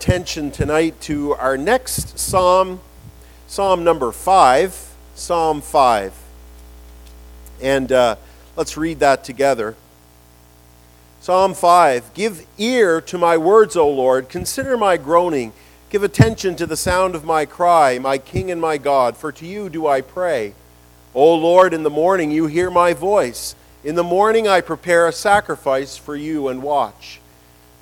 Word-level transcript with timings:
attention 0.00 0.50
tonight 0.50 0.98
to 0.98 1.34
our 1.34 1.58
next 1.58 2.18
psalm, 2.18 2.80
Psalm 3.46 3.84
number 3.84 4.10
5, 4.10 4.94
Psalm 5.14 5.60
5. 5.60 6.14
And 7.60 7.92
uh, 7.92 8.16
let's 8.56 8.78
read 8.78 9.00
that 9.00 9.24
together. 9.24 9.76
Psalm 11.20 11.52
5 11.52 12.14
Give 12.14 12.46
ear 12.56 13.02
to 13.02 13.18
my 13.18 13.36
words, 13.36 13.76
O 13.76 13.90
Lord. 13.90 14.30
Consider 14.30 14.78
my 14.78 14.96
groaning. 14.96 15.52
Give 15.90 16.02
attention 16.02 16.56
to 16.56 16.66
the 16.66 16.78
sound 16.78 17.14
of 17.14 17.22
my 17.22 17.44
cry, 17.44 17.98
my 17.98 18.16
King 18.16 18.50
and 18.50 18.58
my 18.58 18.78
God, 18.78 19.18
for 19.18 19.30
to 19.32 19.44
you 19.46 19.68
do 19.68 19.86
I 19.86 20.00
pray. 20.00 20.54
O 21.14 21.34
Lord, 21.34 21.74
in 21.74 21.82
the 21.82 21.90
morning 21.90 22.30
you 22.30 22.46
hear 22.46 22.70
my 22.70 22.94
voice. 22.94 23.54
In 23.84 23.96
the 23.96 24.02
morning 24.02 24.48
I 24.48 24.62
prepare 24.62 25.06
a 25.06 25.12
sacrifice 25.12 25.98
for 25.98 26.16
you 26.16 26.48
and 26.48 26.62
watch. 26.62 27.20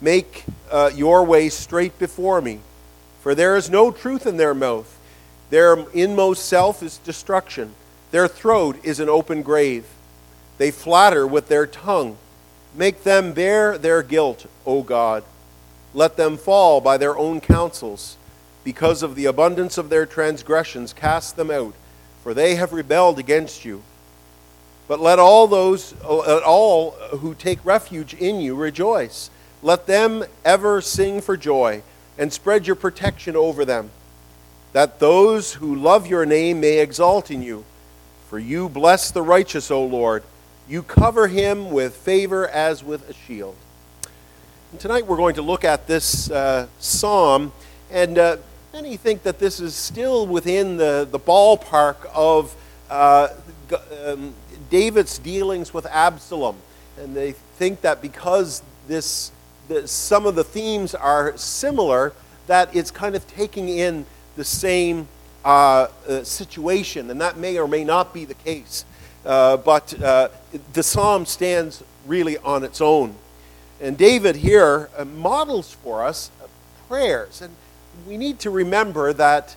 Make 0.00 0.44
uh, 0.70 0.90
your 0.94 1.24
way 1.24 1.48
straight 1.48 1.98
before 1.98 2.40
me. 2.40 2.60
For 3.22 3.34
there 3.34 3.56
is 3.56 3.70
no 3.70 3.90
truth 3.90 4.26
in 4.26 4.36
their 4.36 4.54
mouth. 4.54 4.98
Their 5.50 5.84
inmost 5.92 6.44
self 6.44 6.82
is 6.82 6.98
destruction. 6.98 7.74
Their 8.10 8.28
throat 8.28 8.78
is 8.84 9.00
an 9.00 9.08
open 9.08 9.42
grave. 9.42 9.86
They 10.58 10.70
flatter 10.70 11.26
with 11.26 11.48
their 11.48 11.66
tongue. 11.66 12.16
Make 12.74 13.02
them 13.04 13.32
bear 13.32 13.78
their 13.78 14.02
guilt, 14.02 14.46
O 14.66 14.82
God. 14.82 15.24
Let 15.94 16.16
them 16.16 16.36
fall 16.36 16.80
by 16.80 16.98
their 16.98 17.16
own 17.16 17.40
counsels. 17.40 18.16
Because 18.64 19.02
of 19.02 19.14
the 19.14 19.26
abundance 19.26 19.78
of 19.78 19.88
their 19.88 20.06
transgressions, 20.06 20.92
cast 20.92 21.36
them 21.36 21.50
out, 21.50 21.74
for 22.22 22.34
they 22.34 22.56
have 22.56 22.72
rebelled 22.72 23.18
against 23.18 23.64
you. 23.64 23.82
But 24.88 25.00
let 25.00 25.18
all 25.18 25.46
those, 25.46 25.94
let 26.02 26.42
all 26.42 26.92
who 26.92 27.34
take 27.34 27.64
refuge 27.64 28.14
in 28.14 28.40
you 28.40 28.54
rejoice. 28.54 29.30
Let 29.66 29.88
them 29.88 30.24
ever 30.44 30.80
sing 30.80 31.20
for 31.20 31.36
joy 31.36 31.82
and 32.16 32.32
spread 32.32 32.68
your 32.68 32.76
protection 32.76 33.34
over 33.34 33.64
them, 33.64 33.90
that 34.72 35.00
those 35.00 35.54
who 35.54 35.74
love 35.74 36.06
your 36.06 36.24
name 36.24 36.60
may 36.60 36.78
exalt 36.78 37.32
in 37.32 37.42
you. 37.42 37.64
For 38.28 38.38
you 38.38 38.68
bless 38.68 39.10
the 39.10 39.22
righteous, 39.22 39.68
O 39.72 39.84
Lord. 39.84 40.22
You 40.68 40.84
cover 40.84 41.26
him 41.26 41.72
with 41.72 41.96
favor 41.96 42.46
as 42.46 42.84
with 42.84 43.10
a 43.10 43.12
shield. 43.12 43.56
And 44.70 44.78
tonight 44.78 45.04
we're 45.04 45.16
going 45.16 45.34
to 45.34 45.42
look 45.42 45.64
at 45.64 45.88
this 45.88 46.30
uh, 46.30 46.68
psalm, 46.78 47.50
and 47.90 48.18
uh, 48.18 48.36
many 48.72 48.96
think 48.96 49.24
that 49.24 49.40
this 49.40 49.58
is 49.58 49.74
still 49.74 50.28
within 50.28 50.76
the, 50.76 51.08
the 51.10 51.18
ballpark 51.18 51.96
of 52.14 52.54
uh, 52.88 53.30
um, 54.06 54.32
David's 54.70 55.18
dealings 55.18 55.74
with 55.74 55.86
Absalom. 55.86 56.54
And 57.00 57.16
they 57.16 57.32
think 57.32 57.80
that 57.80 58.00
because 58.00 58.62
this 58.86 59.32
the, 59.68 59.86
some 59.88 60.26
of 60.26 60.34
the 60.34 60.44
themes 60.44 60.94
are 60.94 61.36
similar, 61.36 62.12
that 62.46 62.74
it's 62.74 62.90
kind 62.90 63.14
of 63.16 63.26
taking 63.26 63.68
in 63.68 64.06
the 64.36 64.44
same 64.44 65.08
uh, 65.44 65.88
uh, 66.08 66.24
situation, 66.24 67.10
and 67.10 67.20
that 67.20 67.36
may 67.36 67.58
or 67.58 67.68
may 67.68 67.84
not 67.84 68.12
be 68.12 68.24
the 68.24 68.34
case. 68.34 68.84
Uh, 69.24 69.56
but 69.56 70.00
uh, 70.02 70.28
the 70.72 70.82
psalm 70.82 71.26
stands 71.26 71.82
really 72.06 72.38
on 72.38 72.62
its 72.62 72.80
own. 72.80 73.14
And 73.80 73.98
David 73.98 74.36
here 74.36 74.88
uh, 74.96 75.04
models 75.04 75.72
for 75.72 76.04
us 76.04 76.30
prayers. 76.88 77.42
And 77.42 77.54
we 78.06 78.16
need 78.16 78.38
to 78.40 78.50
remember 78.50 79.12
that 79.12 79.56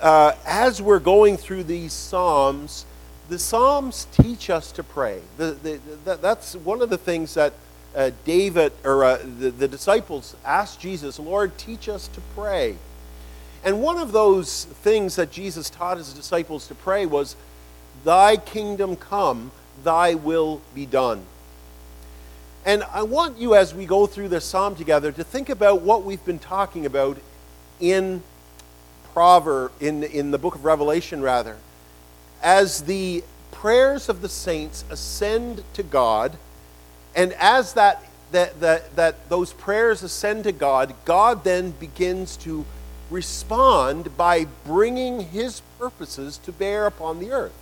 uh, 0.00 0.32
as 0.46 0.80
we're 0.82 0.98
going 0.98 1.36
through 1.36 1.64
these 1.64 1.92
psalms, 1.92 2.86
the 3.28 3.38
psalms 3.38 4.06
teach 4.12 4.50
us 4.50 4.72
to 4.72 4.82
pray. 4.82 5.20
The, 5.36 5.52
the, 5.62 5.80
the, 6.04 6.16
that's 6.16 6.56
one 6.56 6.82
of 6.82 6.90
the 6.90 6.98
things 6.98 7.34
that 7.34 7.52
uh, 7.94 8.10
David 8.24 8.72
or 8.84 9.04
uh, 9.04 9.18
the, 9.18 9.50
the 9.50 9.68
disciples 9.68 10.36
asked 10.44 10.80
Jesus, 10.80 11.18
Lord, 11.18 11.56
teach 11.58 11.88
us 11.88 12.08
to 12.08 12.20
pray. 12.34 12.76
And 13.64 13.82
one 13.82 13.98
of 13.98 14.12
those 14.12 14.64
things 14.64 15.16
that 15.16 15.30
Jesus 15.30 15.70
taught 15.70 15.98
his 15.98 16.12
disciples 16.12 16.66
to 16.68 16.74
pray 16.74 17.06
was, 17.06 17.36
Thy 18.04 18.36
kingdom 18.36 18.96
come, 18.96 19.52
thy 19.84 20.14
will 20.14 20.60
be 20.74 20.86
done. 20.86 21.24
And 22.64 22.84
I 22.84 23.02
want 23.02 23.38
you, 23.38 23.54
as 23.54 23.74
we 23.74 23.86
go 23.86 24.06
through 24.06 24.28
this 24.28 24.44
psalm 24.44 24.76
together, 24.76 25.12
to 25.12 25.24
think 25.24 25.48
about 25.48 25.82
what 25.82 26.04
we've 26.04 26.24
been 26.24 26.38
talking 26.38 26.86
about 26.86 27.18
in 27.80 28.22
Proverb, 29.12 29.72
in, 29.80 30.02
in 30.04 30.30
the 30.30 30.38
book 30.38 30.54
of 30.54 30.64
Revelation, 30.64 31.22
rather. 31.22 31.58
As 32.42 32.82
the 32.82 33.22
prayers 33.50 34.08
of 34.08 34.22
the 34.22 34.28
saints 34.28 34.84
ascend 34.90 35.62
to 35.74 35.82
God, 35.82 36.36
and 37.14 37.32
as 37.34 37.74
that, 37.74 38.04
that, 38.32 38.60
that, 38.60 38.96
that 38.96 39.28
those 39.28 39.52
prayers 39.52 40.02
ascend 40.02 40.44
to 40.44 40.52
God, 40.52 40.94
God 41.04 41.44
then 41.44 41.72
begins 41.72 42.36
to 42.38 42.64
respond 43.10 44.16
by 44.16 44.46
bringing 44.64 45.20
his 45.20 45.60
purposes 45.78 46.38
to 46.38 46.52
bear 46.52 46.86
upon 46.86 47.18
the 47.18 47.30
earth 47.30 47.52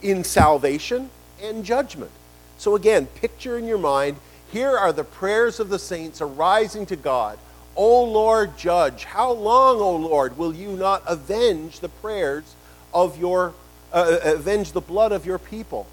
in 0.00 0.22
salvation 0.22 1.10
and 1.42 1.64
judgment. 1.64 2.12
So, 2.58 2.76
again, 2.76 3.06
picture 3.06 3.58
in 3.58 3.66
your 3.66 3.78
mind 3.78 4.16
here 4.52 4.76
are 4.76 4.92
the 4.92 5.04
prayers 5.04 5.60
of 5.60 5.68
the 5.68 5.78
saints 5.78 6.20
arising 6.20 6.86
to 6.86 6.96
God. 6.96 7.38
O 7.76 8.04
Lord, 8.04 8.58
judge, 8.58 9.04
how 9.04 9.30
long, 9.30 9.78
O 9.78 9.94
Lord, 9.96 10.36
will 10.36 10.54
you 10.54 10.70
not 10.70 11.02
avenge 11.06 11.80
the 11.80 11.88
prayers 11.88 12.54
of 12.92 13.18
your, 13.18 13.54
uh, 13.92 14.18
uh 14.24 14.34
avenge 14.34 14.72
the 14.72 14.80
blood 14.80 15.12
of 15.12 15.24
your 15.24 15.38
people? 15.38 15.86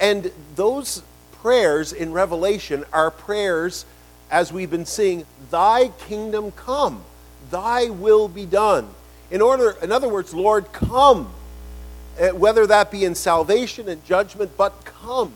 And 0.00 0.32
those 0.56 1.02
prayers 1.42 1.92
in 1.92 2.12
Revelation 2.12 2.84
are 2.92 3.10
prayers, 3.10 3.84
as 4.30 4.52
we've 4.52 4.70
been 4.70 4.86
seeing, 4.86 5.26
Thy 5.50 5.88
kingdom 6.06 6.52
come, 6.52 7.02
Thy 7.50 7.90
will 7.90 8.28
be 8.28 8.46
done. 8.46 8.88
In 9.30 9.42
order, 9.42 9.76
in 9.82 9.90
other 9.90 10.08
words, 10.08 10.32
Lord, 10.32 10.72
come. 10.72 11.30
Uh, 12.20 12.28
whether 12.28 12.66
that 12.66 12.90
be 12.90 13.04
in 13.04 13.14
salvation 13.14 13.88
and 13.88 14.04
judgment, 14.04 14.52
but 14.56 14.84
come. 14.84 15.32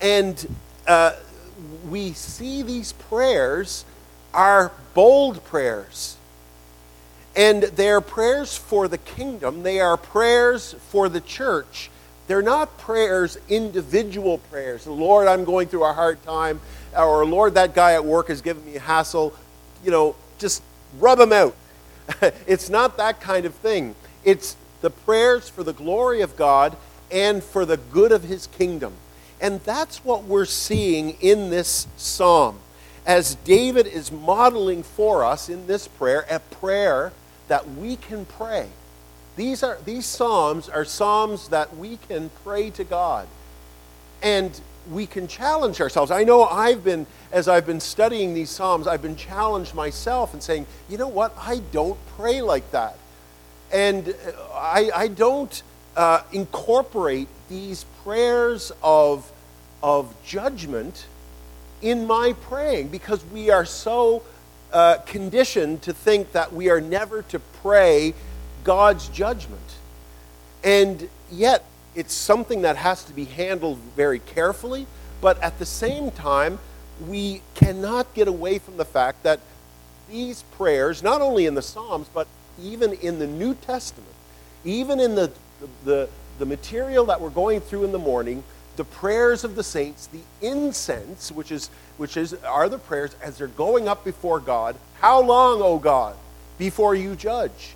And 0.00 0.54
uh, 0.86 1.14
we 1.88 2.12
see 2.12 2.62
these 2.62 2.92
prayers 2.92 3.84
are 4.32 4.70
bold 4.94 5.42
prayers. 5.44 6.16
And 7.34 7.62
they're 7.62 8.00
prayers 8.00 8.56
for 8.56 8.88
the 8.88 8.98
kingdom, 8.98 9.62
they 9.62 9.80
are 9.80 9.96
prayers 9.96 10.74
for 10.90 11.08
the 11.08 11.20
church 11.20 11.90
they're 12.30 12.42
not 12.42 12.78
prayers, 12.78 13.36
individual 13.48 14.38
prayers. 14.38 14.86
Lord, 14.86 15.26
I'm 15.26 15.42
going 15.42 15.66
through 15.66 15.84
a 15.84 15.92
hard 15.92 16.22
time. 16.22 16.60
Or, 16.96 17.26
Lord, 17.26 17.54
that 17.54 17.74
guy 17.74 17.94
at 17.94 18.04
work 18.04 18.30
is 18.30 18.40
giving 18.40 18.64
me 18.64 18.76
a 18.76 18.80
hassle. 18.80 19.34
You 19.84 19.90
know, 19.90 20.14
just 20.38 20.62
rub 21.00 21.18
him 21.18 21.32
out. 21.32 21.56
it's 22.46 22.70
not 22.70 22.96
that 22.98 23.20
kind 23.20 23.46
of 23.46 23.54
thing. 23.56 23.96
It's 24.22 24.54
the 24.80 24.90
prayers 24.90 25.48
for 25.48 25.64
the 25.64 25.72
glory 25.72 26.20
of 26.20 26.36
God 26.36 26.76
and 27.10 27.42
for 27.42 27.64
the 27.64 27.78
good 27.78 28.12
of 28.12 28.22
his 28.22 28.46
kingdom. 28.46 28.92
And 29.40 29.58
that's 29.62 30.04
what 30.04 30.22
we're 30.22 30.44
seeing 30.44 31.16
in 31.20 31.50
this 31.50 31.88
psalm. 31.96 32.60
As 33.04 33.34
David 33.34 33.88
is 33.88 34.12
modeling 34.12 34.84
for 34.84 35.24
us 35.24 35.48
in 35.48 35.66
this 35.66 35.88
prayer, 35.88 36.26
a 36.30 36.38
prayer 36.38 37.10
that 37.48 37.68
we 37.68 37.96
can 37.96 38.24
pray 38.24 38.68
these, 39.36 39.62
are, 39.62 39.78
these 39.84 40.06
Psalms 40.06 40.68
are 40.68 40.84
Psalms 40.84 41.48
that 41.48 41.76
we 41.76 41.98
can 42.08 42.30
pray 42.44 42.70
to 42.70 42.84
God. 42.84 43.26
And 44.22 44.58
we 44.90 45.06
can 45.06 45.28
challenge 45.28 45.80
ourselves. 45.80 46.10
I 46.10 46.24
know 46.24 46.44
I've 46.44 46.82
been, 46.82 47.06
as 47.32 47.48
I've 47.48 47.66
been 47.66 47.80
studying 47.80 48.34
these 48.34 48.50
Psalms, 48.50 48.86
I've 48.86 49.02
been 49.02 49.16
challenged 49.16 49.74
myself 49.74 50.32
and 50.32 50.42
saying, 50.42 50.66
you 50.88 50.98
know 50.98 51.08
what? 51.08 51.34
I 51.38 51.60
don't 51.72 51.98
pray 52.16 52.42
like 52.42 52.70
that. 52.72 52.96
And 53.72 54.14
I, 54.52 54.90
I 54.94 55.08
don't 55.08 55.62
uh, 55.96 56.22
incorporate 56.32 57.28
these 57.48 57.84
prayers 58.02 58.72
of, 58.82 59.30
of 59.82 60.14
judgment 60.24 61.06
in 61.82 62.06
my 62.06 62.34
praying 62.42 62.88
because 62.88 63.24
we 63.26 63.50
are 63.50 63.64
so 63.64 64.22
uh, 64.72 64.96
conditioned 65.06 65.82
to 65.82 65.92
think 65.92 66.32
that 66.32 66.52
we 66.52 66.68
are 66.68 66.80
never 66.80 67.22
to 67.22 67.38
pray 67.38 68.14
God's 68.64 69.08
judgment. 69.08 69.60
And 70.62 71.08
yet, 71.30 71.64
it's 71.94 72.14
something 72.14 72.62
that 72.62 72.76
has 72.76 73.04
to 73.04 73.12
be 73.12 73.24
handled 73.24 73.78
very 73.96 74.18
carefully, 74.18 74.86
but 75.20 75.42
at 75.42 75.58
the 75.58 75.66
same 75.66 76.10
time, 76.10 76.58
we 77.08 77.42
cannot 77.54 78.12
get 78.14 78.28
away 78.28 78.58
from 78.58 78.76
the 78.76 78.84
fact 78.84 79.22
that 79.22 79.40
these 80.10 80.42
prayers, 80.56 81.02
not 81.02 81.20
only 81.20 81.46
in 81.46 81.54
the 81.54 81.62
Psalms, 81.62 82.08
but 82.12 82.26
even 82.60 82.92
in 82.94 83.18
the 83.18 83.26
New 83.26 83.54
Testament, 83.54 84.12
even 84.64 85.00
in 85.00 85.14
the, 85.14 85.30
the, 85.84 86.08
the 86.38 86.46
material 86.46 87.06
that 87.06 87.20
we're 87.20 87.30
going 87.30 87.60
through 87.60 87.84
in 87.84 87.92
the 87.92 87.98
morning, 87.98 88.42
the 88.76 88.84
prayers 88.84 89.44
of 89.44 89.56
the 89.56 89.62
saints, 89.62 90.06
the 90.06 90.20
incense, 90.40 91.32
which 91.32 91.52
is 91.52 91.70
which 91.98 92.16
is 92.16 92.32
are 92.44 92.68
the 92.68 92.78
prayers 92.78 93.14
as 93.22 93.36
they're 93.36 93.46
going 93.46 93.88
up 93.88 94.04
before 94.04 94.40
God. 94.40 94.74
How 95.00 95.20
long, 95.20 95.60
O 95.60 95.78
God, 95.78 96.16
before 96.56 96.94
you 96.94 97.14
judge? 97.14 97.74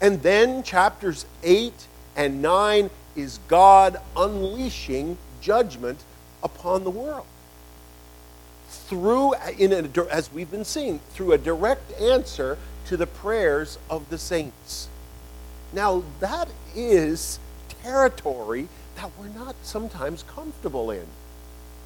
And 0.00 0.22
then 0.22 0.62
chapters 0.62 1.26
8 1.42 1.72
and 2.16 2.42
9 2.42 2.90
is 3.14 3.38
God 3.48 3.98
unleashing 4.16 5.16
judgment 5.40 6.00
upon 6.42 6.84
the 6.84 6.90
world. 6.90 7.26
Through, 8.68 9.34
in 9.58 9.72
a, 9.72 10.04
as 10.10 10.32
we've 10.32 10.50
been 10.50 10.64
seeing, 10.64 11.00
through 11.10 11.32
a 11.32 11.38
direct 11.38 11.98
answer 12.00 12.58
to 12.86 12.96
the 12.96 13.06
prayers 13.06 13.78
of 13.90 14.08
the 14.10 14.18
saints. 14.18 14.88
Now, 15.72 16.04
that 16.20 16.48
is 16.74 17.38
territory 17.82 18.68
that 18.96 19.10
we're 19.18 19.28
not 19.28 19.54
sometimes 19.62 20.24
comfortable 20.24 20.90
in. 20.90 21.06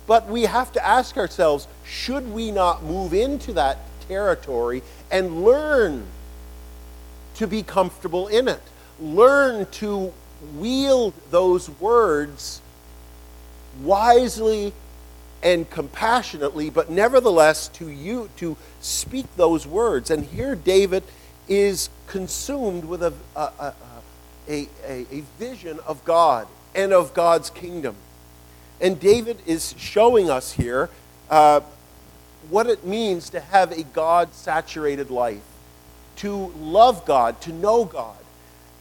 But 0.06 0.26
we 0.28 0.42
have 0.42 0.72
to 0.72 0.86
ask 0.86 1.16
ourselves 1.16 1.68
should 1.84 2.32
we 2.32 2.50
not 2.50 2.82
move 2.82 3.14
into 3.14 3.52
that 3.54 3.78
territory 4.08 4.82
and 5.10 5.44
learn 5.44 6.06
to 7.36 7.46
be 7.46 7.62
comfortable 7.62 8.28
in 8.28 8.48
it? 8.48 8.60
Learn 9.00 9.66
to 9.72 10.12
wield 10.56 11.14
those 11.30 11.68
words 11.68 12.60
wisely 13.82 14.72
and 15.42 15.68
compassionately, 15.70 16.70
but 16.70 16.90
nevertheless 16.90 17.68
to 17.68 17.88
you 17.88 18.28
to 18.36 18.56
speak 18.80 19.26
those 19.36 19.66
words. 19.66 20.10
And 20.10 20.24
here 20.24 20.54
David 20.54 21.02
is 21.48 21.88
consumed 22.06 22.84
with 22.84 23.02
a, 23.02 23.12
a, 23.34 23.72
a, 24.48 24.68
a, 24.86 25.22
vision 25.38 25.78
of 25.86 26.04
God 26.04 26.46
and 26.74 26.92
of 26.92 27.14
God's 27.14 27.50
kingdom. 27.50 27.96
And 28.80 28.98
David 28.98 29.38
is 29.46 29.74
showing 29.78 30.30
us 30.30 30.52
here 30.52 30.90
uh, 31.28 31.60
what 32.48 32.66
it 32.66 32.84
means 32.84 33.30
to 33.30 33.40
have 33.40 33.72
a 33.72 33.82
God 33.82 34.34
saturated 34.34 35.10
life, 35.10 35.42
to 36.20 36.52
love 36.58 37.04
God, 37.04 37.40
to 37.42 37.52
know 37.52 37.84
God, 37.84 38.16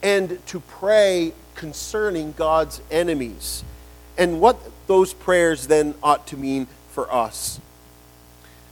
and 0.03 0.45
to 0.47 0.59
pray 0.59 1.33
concerning 1.55 2.33
God's 2.33 2.81
enemies, 2.91 3.63
and 4.17 4.41
what 4.41 4.59
those 4.87 5.13
prayers 5.13 5.67
then 5.67 5.95
ought 6.03 6.27
to 6.27 6.37
mean 6.37 6.67
for 6.91 7.13
us. 7.13 7.59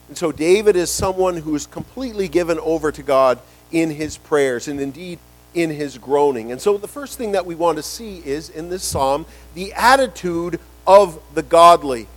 And 0.10 0.18
so 0.18 0.32
David 0.32 0.76
is 0.76 0.90
someone 0.90 1.38
who 1.38 1.56
is 1.56 1.66
completely 1.66 2.28
given 2.28 2.60
over 2.60 2.92
to 2.92 3.04
God 3.04 3.40
in 3.72 3.90
his 3.90 4.18
prayers, 4.18 4.68
and 4.68 4.80
indeed 4.82 5.20
in 5.54 5.70
his 5.70 5.98
groaning. 5.98 6.52
And 6.52 6.62
so 6.62 6.78
the 6.78 6.88
first 6.88 7.18
thing 7.18 7.32
that 7.32 7.46
we 7.46 7.56
want 7.56 7.78
to 7.78 7.84
see 7.84 8.22
is 8.26 8.50
in 8.50 8.70
this 8.70 8.84
psalm 8.84 9.26
the 9.54 9.74
attitude 9.74 10.60
of 10.86 11.22
the 11.34 11.44
godly. 11.44 12.08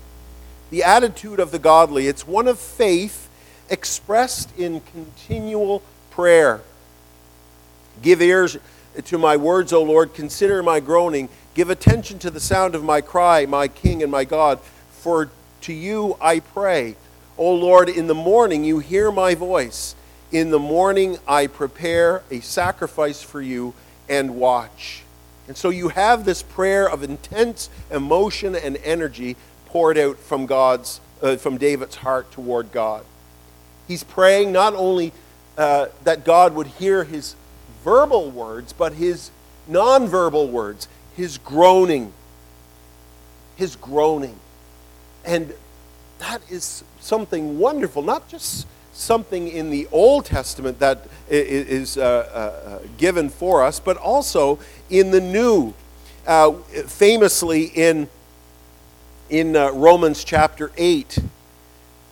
The 0.71 0.83
attitude 0.83 1.39
of 1.39 1.53
the 1.53 1.59
godly. 1.59 2.07
It's 2.07 2.27
one 2.27 2.49
of 2.49 2.59
faith 2.59 3.29
expressed 3.69 4.57
in 4.59 4.81
continual 4.81 5.83
prayer. 6.11 6.61
Give 8.03 8.21
ears 8.21 8.57
to 9.05 9.19
my 9.19 9.37
words, 9.37 9.73
O 9.73 9.83
Lord. 9.83 10.15
Consider 10.15 10.63
my 10.63 10.81
groaning. 10.81 11.29
Give 11.55 11.71
attention 11.71 12.19
to 12.21 12.31
the 12.31 12.41
sound 12.41 12.75
of 12.75 12.85
my 12.85 13.01
cry, 13.01 13.47
my 13.47 13.69
King 13.69 14.03
and 14.03 14.11
my 14.11 14.25
God. 14.25 14.61
For 14.93 15.31
to 15.63 15.73
you 15.73 16.17
I 16.21 16.41
pray. 16.41 16.97
O 17.37 17.55
Lord, 17.55 17.89
in 17.89 18.07
the 18.07 18.15
morning 18.15 18.65
you 18.65 18.79
hear 18.79 19.11
my 19.11 19.35
voice. 19.35 19.95
In 20.33 20.51
the 20.51 20.59
morning, 20.61 21.19
I 21.27 21.49
prepare 21.49 22.23
a 22.31 22.41
sacrifice 22.41 23.21
for 23.21 23.41
you 23.41 23.75
and 24.09 24.37
watch. 24.37 25.03
And 25.49 25.57
so 25.57 25.71
you 25.71 25.89
have 25.89 26.25
this 26.25 26.43
prayer 26.43 26.89
of 26.89 27.03
intense 27.03 27.69
emotion 27.91 28.55
and 28.55 28.77
energy 28.85 29.37
poured 29.67 29.99
out 29.99 30.19
from 30.19 30.47
God's, 30.47 31.01
uh, 31.21 31.37
from 31.37 31.59
David's 31.59 31.97
heart 31.97 32.31
toward 32.31 32.71
God. 32.71 33.05
He's 33.89 34.05
praying 34.05 34.53
not 34.53 34.75
only 34.75 35.13
uh, 35.57 35.87
that 36.05 36.25
God 36.25 36.55
would 36.55 36.67
hear 36.67 37.05
his 37.05 37.35
verbal 37.85 38.31
words, 38.31 38.73
but 38.73 38.95
his 38.95 39.31
nonverbal 39.69 40.51
words, 40.51 40.89
his 41.17 41.39
groaning. 41.39 42.13
His 43.57 43.77
groaning. 43.77 44.39
And 45.25 45.53
that 46.19 46.43
is 46.51 46.85
something 47.01 47.59
wonderful, 47.59 48.03
not 48.03 48.29
just 48.29 48.67
something 48.93 49.49
in 49.49 49.71
the 49.71 49.89
Old 49.93 50.27
Testament 50.27 50.79
that 50.79 51.07
is 51.29 51.97
uh, 51.97 52.03
uh, 52.03 52.87
given 52.99 53.29
for 53.29 53.63
us, 53.63 53.81
but 53.81 53.97
also 53.97 54.59
in 54.89 55.11
the 55.11 55.21
New. 55.21 55.75
Uh, 56.27 56.53
famously, 56.87 57.65
in, 57.65 58.09
in 59.31 59.57
uh, 59.57 59.71
Romans 59.73 60.23
chapter 60.23 60.71
8, 60.77 61.19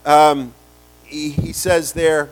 um, 0.07 0.55
he, 1.05 1.31
he, 1.31 1.53
says 1.53 1.93
there, 1.93 2.31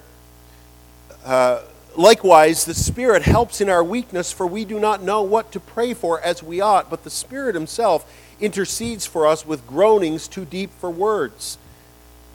uh, 1.26 1.62
likewise, 1.96 2.64
the 2.64 2.74
Spirit 2.74 3.22
helps 3.22 3.60
in 3.60 3.68
our 3.68 3.84
weakness, 3.84 4.32
for 4.32 4.46
we 4.46 4.64
do 4.64 4.80
not 4.80 5.02
know 5.02 5.22
what 5.22 5.52
to 5.52 5.60
pray 5.60 5.92
for 5.92 6.20
as 6.20 6.42
we 6.42 6.60
ought, 6.60 6.88
but 6.88 7.04
the 7.04 7.10
Spirit 7.10 7.54
Himself 7.54 8.10
intercedes 8.40 9.04
for 9.04 9.26
us 9.26 9.44
with 9.44 9.66
groanings 9.66 10.28
too 10.28 10.44
deep 10.44 10.70
for 10.78 10.90
words. 10.90 11.58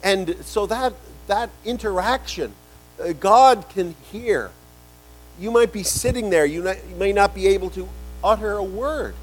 And 0.03 0.35
so 0.43 0.65
that 0.67 0.93
that 1.31 1.49
interaction. 1.63 2.53
Uh, 3.01 3.13
God 3.13 3.69
can 3.69 3.95
hear. 4.11 4.51
You 5.39 5.49
might 5.49 5.71
be 5.71 5.81
sitting 5.81 6.29
there, 6.29 6.45
you, 6.45 6.61
not, 6.61 6.77
you 6.89 6.95
may 6.97 7.13
not 7.13 7.33
be 7.33 7.47
able 7.47 7.69
to 7.71 7.88
utter 8.23 8.53
a 8.53 8.63
word, 8.63 9.15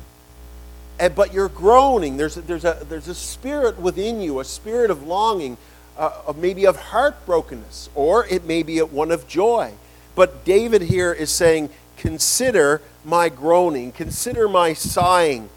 but 1.14 1.32
you're 1.32 1.50
groaning. 1.50 2.16
There's 2.16 2.36
a, 2.36 2.40
there's, 2.40 2.64
a, 2.64 2.78
there's 2.88 3.08
a 3.08 3.14
spirit 3.14 3.78
within 3.78 4.20
you, 4.20 4.40
a 4.40 4.44
spirit 4.44 4.90
of 4.90 5.06
longing, 5.06 5.58
uh, 5.98 6.32
maybe 6.36 6.66
of 6.66 6.76
heartbrokenness, 6.76 7.88
or 7.94 8.24
it 8.26 8.44
may 8.44 8.62
be 8.62 8.78
one 8.78 9.10
of 9.10 9.26
joy. 9.26 9.72
But 10.14 10.44
David 10.44 10.82
here 10.82 11.12
is 11.12 11.30
saying, 11.30 11.70
Consider 11.96 12.80
my 13.04 13.28
groaning, 13.28 13.90
consider 13.90 14.48
my 14.48 14.72
sighing. 14.72 15.50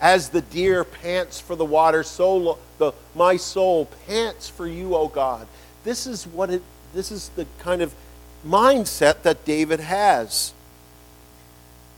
As 0.00 0.30
the 0.30 0.40
deer 0.40 0.84
pants 0.84 1.40
for 1.40 1.56
the 1.56 1.64
water, 1.64 2.02
so 2.02 2.36
lo- 2.36 2.58
the, 2.78 2.92
my 3.14 3.36
soul 3.36 3.86
pants 4.06 4.48
for 4.48 4.66
you, 4.66 4.94
O 4.94 5.08
God. 5.08 5.46
This 5.84 6.06
is 6.06 6.26
what 6.26 6.50
it 6.50 6.62
this 6.94 7.12
is 7.12 7.28
the 7.30 7.46
kind 7.58 7.82
of 7.82 7.94
mindset 8.46 9.22
that 9.22 9.44
David 9.44 9.80
has. 9.80 10.52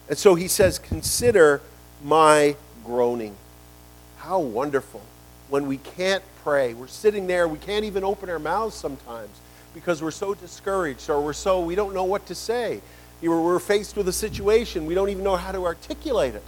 And 0.09 0.19
so 0.19 0.35
he 0.35 0.49
says, 0.49 0.79
Consider 0.79 1.61
my 2.03 2.57
groaning. 2.85 3.37
How 4.19 4.41
wonderful 4.41 5.03
when 5.53 5.67
we 5.67 5.77
can't 5.77 6.25
pray. 6.43 6.73
We're 6.73 6.87
sitting 6.87 7.27
there, 7.27 7.47
we 7.47 7.59
can't 7.59 7.85
even 7.85 8.05
open 8.05 8.31
our 8.31 8.39
mouths 8.39 8.75
sometimes 8.75 9.29
because 9.75 10.03
we're 10.03 10.11
so 10.11 10.33
discouraged 10.33 11.11
or 11.11 11.21
we're 11.21 11.35
so, 11.35 11.61
we 11.61 11.75
don't 11.75 11.93
know 11.93 12.05
what 12.05 12.25
to 12.29 12.35
say. 12.35 12.81
We're 13.21 13.59
faced 13.59 13.95
with 13.95 14.09
a 14.09 14.15
situation, 14.15 14.87
we 14.87 14.95
don't 14.95 15.11
even 15.11 15.23
know 15.23 15.37
how 15.37 15.53
to 15.53 15.67
articulate 15.67 16.35
it. 16.35 16.43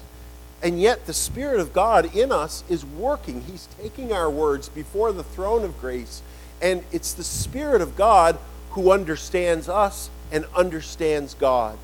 And 0.63 0.81
yet, 0.81 1.05
the 1.05 1.13
Spirit 1.13 1.61
of 1.61 1.75
God 1.75 2.17
in 2.17 2.33
us 2.33 2.65
is 2.71 2.83
working. 2.87 3.43
He's 3.43 3.69
taking 3.79 4.11
our 4.11 4.31
words 4.31 4.71
before 4.71 5.13
the 5.13 5.23
throne 5.23 5.65
of 5.65 5.79
grace. 5.79 6.23
And 6.63 6.83
it's 6.91 7.13
the 7.13 7.25
Spirit 7.25 7.83
of 7.83 7.97
God 7.97 8.39
who 8.71 8.91
understands 8.91 9.69
us 9.69 10.09
and 10.33 10.47
understands 10.57 11.35
God. 11.35 11.77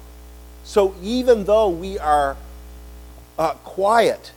So 0.65 0.95
even 1.03 1.45
though 1.45 1.69
we 1.69 1.99
are 1.99 2.39
uh, 3.39 3.53
quiet, 3.57 4.33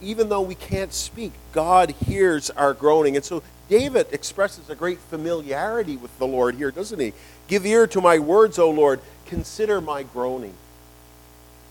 even 0.00 0.28
though 0.28 0.40
we 0.40 0.54
can't 0.54 0.92
speak, 0.92 1.32
God 1.52 1.90
hears 1.90 2.50
our 2.50 2.74
groaning. 2.74 3.16
And 3.16 3.24
so 3.24 3.42
David 3.68 4.06
expresses 4.12 4.70
a 4.70 4.74
great 4.74 4.98
familiarity 4.98 5.96
with 5.96 6.16
the 6.18 6.26
Lord 6.26 6.54
here, 6.54 6.70
doesn't 6.70 6.98
he? 6.98 7.12
Give 7.48 7.66
ear 7.66 7.86
to 7.88 8.00
my 8.00 8.18
words, 8.18 8.58
O 8.58 8.70
Lord. 8.70 9.00
Consider 9.26 9.80
my 9.80 10.02
groaning. 10.02 10.54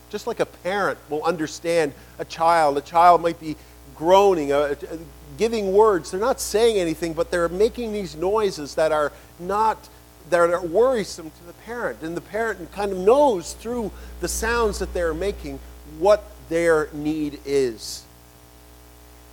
Just 0.09 0.27
like 0.27 0.39
a 0.39 0.45
parent 0.45 0.99
will 1.09 1.23
understand 1.23 1.93
a 2.19 2.25
child, 2.25 2.77
a 2.77 2.81
child 2.81 3.21
might 3.21 3.39
be 3.39 3.55
groaning, 3.95 4.51
uh, 4.51 4.75
uh, 4.91 4.97
giving 5.37 5.73
words. 5.73 6.11
They're 6.11 6.19
not 6.19 6.39
saying 6.39 6.77
anything, 6.77 7.13
but 7.13 7.31
they're 7.31 7.49
making 7.49 7.93
these 7.93 8.15
noises 8.15 8.75
that 8.75 8.91
are 8.91 9.11
not 9.39 9.89
that 10.29 10.39
are 10.39 10.65
worrisome 10.65 11.29
to 11.29 11.47
the 11.47 11.53
parent. 11.53 12.01
And 12.01 12.15
the 12.15 12.21
parent 12.21 12.71
kind 12.73 12.91
of 12.91 12.97
knows 12.97 13.53
through 13.53 13.91
the 14.19 14.27
sounds 14.27 14.79
that 14.79 14.93
they're 14.93 15.13
making 15.13 15.59
what 15.99 16.23
their 16.49 16.89
need 16.93 17.39
is. 17.45 18.03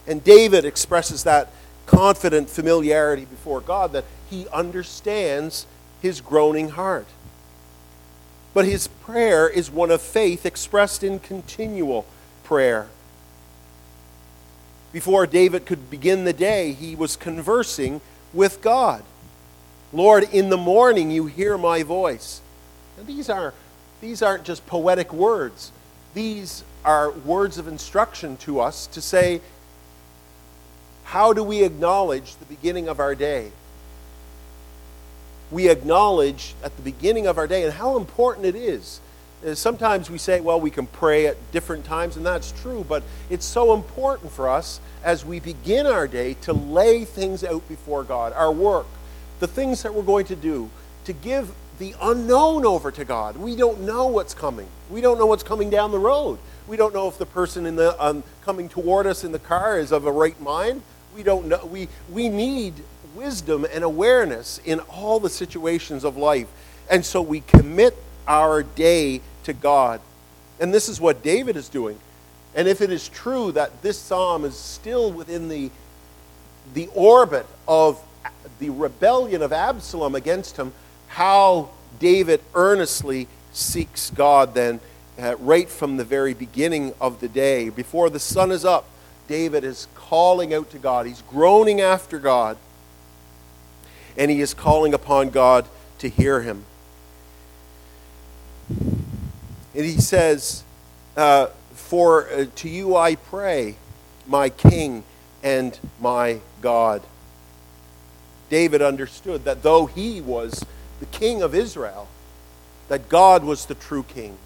And 0.07 0.23
David 0.23 0.65
expresses 0.65 1.25
that 1.25 1.51
confident 1.87 2.51
familiarity 2.51 3.25
before 3.25 3.61
God 3.61 3.93
that 3.93 4.05
he 4.31 4.47
understands 4.49 5.67
his 6.01 6.21
groaning 6.21 6.71
heart. 6.71 7.07
But 8.53 8.67
his 8.67 8.87
prayer 8.89 9.49
is 9.49 9.71
one 9.71 9.91
of 9.91 10.01
faith 10.01 10.47
expressed 10.47 11.03
in 11.03 11.19
continual 11.19 12.07
prayer. 12.45 12.89
Before 14.93 15.27
David 15.27 15.67
could 15.67 15.91
begin 15.91 16.25
the 16.25 16.33
day, 16.33 16.73
he 16.73 16.95
was 16.95 17.17
conversing 17.17 18.01
with 18.33 18.63
God. 18.63 19.03
Lord, 19.93 20.29
in 20.33 20.51
the 20.51 20.57
morning 20.57 21.11
you 21.11 21.27
hear 21.27 21.59
my 21.59 21.83
voice. 21.83 22.41
And 22.97 23.07
these, 23.07 23.29
are, 23.29 23.55
these 24.01 24.23
aren't 24.23 24.45
just 24.45 24.67
poetic 24.67 25.13
words, 25.13 25.73
these 26.15 26.63
are 26.85 27.11
words 27.11 27.59
of 27.59 27.67
instruction 27.67 28.37
to 28.39 28.61
us 28.61 28.87
to 28.89 29.01
say, 29.01 29.41
how 31.05 31.33
do 31.33 31.43
we 31.43 31.63
acknowledge 31.63 32.37
the 32.37 32.45
beginning 32.47 32.89
of 32.89 32.99
our 32.99 33.15
day? 33.15 33.53
We 35.51 35.69
acknowledge 35.69 36.55
at 36.65 36.75
the 36.77 36.83
beginning 36.83 37.27
of 37.27 37.39
our 37.39 37.47
day 37.47 37.63
and 37.63 37.73
how 37.73 37.97
important 37.97 38.47
it 38.47 38.57
is. 38.57 39.01
Uh, 39.47 39.55
sometimes 39.55 40.11
we 40.11 40.19
say, 40.19 40.41
well, 40.41 40.61
we 40.61 40.71
can 40.71 40.87
pray 40.87 41.27
at 41.27 41.37
different 41.53 41.85
times, 41.85 42.17
and 42.17 42.25
that's 42.25 42.53
true, 42.63 42.85
but 42.89 43.03
it's 43.29 43.45
so 43.45 43.75
important 43.75 44.33
for 44.33 44.49
us 44.49 44.81
as 45.05 45.25
we 45.25 45.39
begin 45.39 45.87
our 45.87 46.09
day 46.09 46.35
to 46.43 46.53
lay 46.53 47.05
things 47.05 47.45
out 47.45 47.67
before 47.69 48.03
God, 48.05 48.33
our 48.33 48.51
work, 48.51 48.87
the 49.41 49.47
things 49.47 49.83
that 49.83 49.95
we're 49.95 50.03
going 50.03 50.27
to 50.27 50.37
do, 50.37 50.71
to 51.05 51.13
give 51.13 51.53
the 51.79 51.95
unknown 52.01 52.65
over 52.65 52.91
to 52.91 53.05
God. 53.05 53.37
We 53.37 53.55
don't 53.57 53.83
know 53.83 54.07
what's 54.07 54.33
coming. 54.33 54.69
We 54.91 55.01
don't 55.01 55.19
know 55.19 55.27
what's 55.27 55.43
coming 55.43 55.71
down 55.71 55.91
the 55.91 55.99
road. 55.99 56.39
We 56.67 56.77
don't 56.77 56.95
know 56.95 57.09
if 57.09 57.19
the 57.19 57.27
person 57.27 57.67
in 57.67 57.77
the 57.77 58.03
um, 58.03 58.23
coming 58.43 58.69
toward 58.69 59.07
us 59.07 59.25
in 59.25 59.33
the 59.33 59.39
car 59.39 59.79
is 59.79 59.93
of 59.93 60.07
a 60.07 60.13
right 60.13 60.41
mind. 60.41 60.83
We 61.15 61.23
don't 61.23 61.47
know. 61.47 61.65
We, 61.65 61.89
we 62.11 62.29
need 62.29 62.75
wisdom 63.15 63.65
and 63.73 63.85
awareness 63.85 64.61
in 64.65 64.81
all 64.81 65.21
the 65.21 65.31
situations 65.31 66.05
of 66.05 66.17
life. 66.17 66.49
And 66.91 67.05
so 67.05 67.23
we 67.23 67.41
commit 67.41 67.97
our 68.27 68.63
day 68.63 69.21
to 69.45 69.53
God. 69.53 70.01
And 70.61 70.75
this 70.75 70.89
is 70.89 71.01
what 71.01 71.23
David 71.23 71.57
is 71.57 71.69
doing. 71.69 71.99
And 72.55 72.69
if 72.69 72.81
it 72.81 72.91
is 72.91 73.09
true 73.09 73.53
that 73.53 73.83
this 73.83 73.99
psalm 73.99 74.45
is 74.45 74.57
still 74.57 75.13
within 75.13 75.49
the, 75.49 75.71
the 76.73 76.89
orbit 76.95 77.47
of 77.67 78.01
the 78.59 78.71
rebellion 78.71 79.43
of 79.43 79.53
Absalom 79.53 80.15
against 80.15 80.57
him, 80.57 80.73
how 81.09 81.71
David 81.99 82.41
earnestly 82.55 83.29
seeks 83.53 84.11
God 84.11 84.55
then, 84.55 84.81
uh, 85.19 85.37
right 85.37 85.69
from 85.69 85.97
the 85.97 86.05
very 86.05 86.35
beginning 86.35 86.93
of 87.01 87.21
the 87.21 87.29
day. 87.29 87.69
Before 87.69 88.11
the 88.11 88.19
sun 88.19 88.51
is 88.51 88.65
up, 88.65 88.89
David 89.29 89.65
is 89.65 89.89
calling 89.95 90.53
out 90.53 90.71
to 90.71 90.79
God. 90.79 91.07
He's 91.07 91.23
groaning 91.23 91.81
after 91.81 92.19
God. 92.19 92.57
And 94.17 94.31
he 94.31 94.41
is 94.41 94.55
calling 94.55 94.95
upon 94.95 95.31
God 95.31 95.67
to 95.99 96.09
hear 96.09 96.43
him. 96.43 96.65
And 98.69 99.85
he 99.85 100.01
says, 100.01 100.63
uh, 101.17 101.49
For 101.73 102.29
uh, 102.31 102.47
to 102.57 102.69
you 102.69 102.97
I 102.97 103.17
pray, 103.17 103.77
my 104.27 104.49
King 104.49 105.05
and 105.43 105.79
my 106.01 106.41
God. 106.63 107.03
David 108.51 108.83
understood 108.83 109.45
that 109.45 109.63
though 109.63 109.87
he 109.87 110.21
was 110.21 110.65
the 111.01 111.07
king 111.07 111.43
of 111.43 111.55
Israel, 111.55 112.09
that 112.89 113.09
God 113.09 113.45
was 113.45 113.67
the 113.67 113.75
true 113.75 114.05
king, 114.05 114.39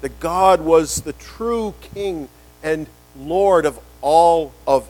that 0.00 0.18
God 0.20 0.60
was 0.60 1.02
the 1.02 1.12
true 1.12 1.74
king 1.80 2.28
and 2.62 2.86
Lord 3.16 3.66
of 3.66 3.78
all 4.04 4.52
of 4.66 4.86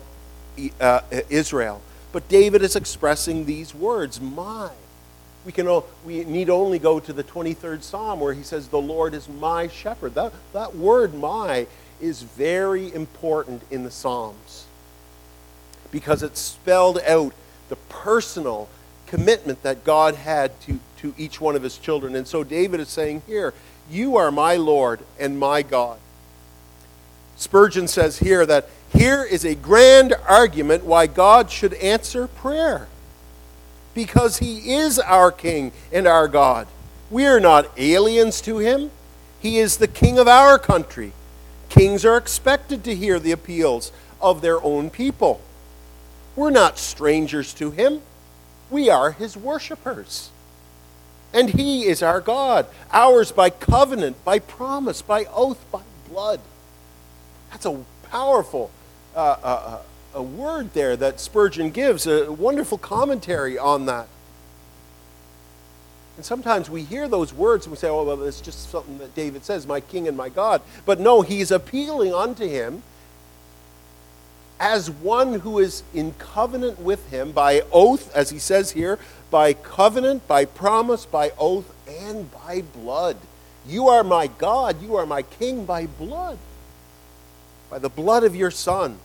uh, 0.79 0.99
Israel. 1.29 1.81
But 2.11 2.27
David 2.27 2.61
is 2.61 2.75
expressing 2.75 3.45
these 3.45 3.73
words, 3.73 4.19
my. 4.21 4.69
We, 5.45 5.51
can, 5.51 5.81
we 6.05 6.23
need 6.25 6.49
only 6.49 6.79
go 6.79 6.99
to 6.99 7.13
the 7.13 7.23
23rd 7.23 7.81
Psalm 7.81 8.19
where 8.19 8.33
he 8.33 8.43
says, 8.43 8.67
The 8.67 8.81
Lord 8.81 9.13
is 9.13 9.29
my 9.29 9.67
shepherd. 9.67 10.15
That, 10.15 10.33
that 10.53 10.75
word, 10.75 11.13
my, 11.13 11.67
is 12.01 12.23
very 12.23 12.93
important 12.93 13.63
in 13.71 13.83
the 13.83 13.91
Psalms 13.91 14.65
because 15.91 16.21
it 16.21 16.35
spelled 16.35 16.99
out 17.07 17.33
the 17.69 17.75
personal 17.87 18.67
commitment 19.07 19.63
that 19.63 19.85
God 19.85 20.15
had 20.15 20.59
to, 20.61 20.79
to 20.97 21.13
each 21.17 21.39
one 21.39 21.55
of 21.55 21.63
his 21.63 21.77
children. 21.77 22.15
And 22.15 22.27
so 22.27 22.43
David 22.43 22.81
is 22.81 22.89
saying 22.89 23.21
here, 23.27 23.53
You 23.89 24.17
are 24.17 24.31
my 24.31 24.55
Lord 24.55 24.99
and 25.17 25.39
my 25.39 25.61
God. 25.61 25.99
Spurgeon 27.37 27.87
says 27.87 28.19
here 28.19 28.45
that 28.45 28.69
here 28.95 29.23
is 29.23 29.43
a 29.43 29.55
grand 29.55 30.13
argument 30.27 30.85
why 30.85 31.07
God 31.07 31.51
should 31.51 31.73
answer 31.75 32.27
prayer. 32.27 32.87
Because 33.93 34.37
he 34.39 34.73
is 34.73 34.99
our 34.99 35.31
King 35.31 35.71
and 35.91 36.07
our 36.07 36.27
God. 36.27 36.67
We 37.09 37.25
are 37.25 37.39
not 37.39 37.69
aliens 37.77 38.41
to 38.41 38.57
him. 38.57 38.91
He 39.39 39.59
is 39.59 39.77
the 39.77 39.87
King 39.87 40.17
of 40.17 40.27
our 40.27 40.57
country. 40.57 41.13
Kings 41.69 42.05
are 42.05 42.17
expected 42.17 42.83
to 42.83 42.95
hear 42.95 43.19
the 43.19 43.31
appeals 43.31 43.91
of 44.21 44.41
their 44.41 44.61
own 44.63 44.89
people. 44.89 45.41
We're 46.35 46.51
not 46.51 46.77
strangers 46.77 47.53
to 47.55 47.71
him. 47.71 48.01
We 48.69 48.89
are 48.89 49.11
his 49.11 49.37
worshippers. 49.37 50.29
And 51.33 51.49
he 51.49 51.85
is 51.85 52.01
our 52.01 52.21
God, 52.21 52.65
ours 52.91 53.31
by 53.31 53.49
covenant, 53.49 54.23
by 54.23 54.39
promise, 54.39 55.01
by 55.01 55.25
oath, 55.25 55.63
by 55.71 55.81
blood. 56.09 56.39
That's 57.51 57.65
a 57.65 57.83
powerful 58.09 58.71
uh, 59.15 59.37
uh, 59.43 59.79
a 60.13 60.21
word 60.21 60.73
there 60.73 60.95
that 60.95 61.19
Spurgeon 61.19 61.71
gives, 61.71 62.07
a 62.07 62.31
wonderful 62.31 62.77
commentary 62.77 63.57
on 63.57 63.85
that. 63.85 64.07
And 66.15 66.25
sometimes 66.25 66.69
we 66.69 66.83
hear 66.83 67.07
those 67.07 67.33
words 67.33 67.65
and 67.65 67.71
we 67.71 67.77
say, 67.77 67.89
oh, 67.89 68.03
well, 68.03 68.23
it's 68.23 68.39
just 68.39 68.69
something 68.69 68.97
that 68.99 69.13
David 69.15 69.43
says, 69.43 69.67
my 69.67 69.81
king 69.81 70.07
and 70.07 70.15
my 70.15 70.29
God. 70.29 70.61
But 70.85 70.99
no, 70.99 71.21
he's 71.21 71.51
appealing 71.51 72.13
unto 72.13 72.47
him 72.47 72.83
as 74.57 74.89
one 74.89 75.41
who 75.41 75.59
is 75.59 75.83
in 75.93 76.13
covenant 76.13 76.79
with 76.79 77.09
him 77.09 77.33
by 77.33 77.63
oath, 77.73 78.15
as 78.15 78.29
he 78.29 78.39
says 78.39 78.71
here, 78.71 78.97
by 79.29 79.51
covenant, 79.51 80.25
by 80.27 80.45
promise, 80.45 81.05
by 81.05 81.31
oath, 81.37 81.73
and 81.87 82.31
by 82.31 82.61
blood. 82.61 83.17
You 83.67 83.89
are 83.89 84.03
my 84.03 84.27
God, 84.27 84.81
you 84.81 84.95
are 84.95 85.05
my 85.05 85.23
king 85.23 85.65
by 85.65 85.87
blood, 85.87 86.37
by 87.69 87.79
the 87.79 87.89
blood 87.89 88.23
of 88.23 88.35
your 88.35 88.51
Son. 88.51 88.99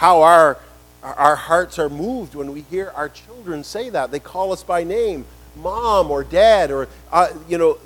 How 0.00 0.22
our, 0.22 0.56
our 1.02 1.36
hearts 1.36 1.78
are 1.78 1.90
moved 1.90 2.34
when 2.34 2.54
we 2.54 2.62
hear 2.62 2.90
our 2.96 3.10
children 3.10 3.62
say 3.62 3.90
that. 3.90 4.10
They 4.10 4.18
call 4.18 4.50
us 4.50 4.62
by 4.62 4.82
name, 4.82 5.26
mom 5.56 6.10
or 6.10 6.24
dad, 6.24 6.70
or, 6.70 6.88
uh, 7.12 7.28
you 7.46 7.58
know, 7.58 7.76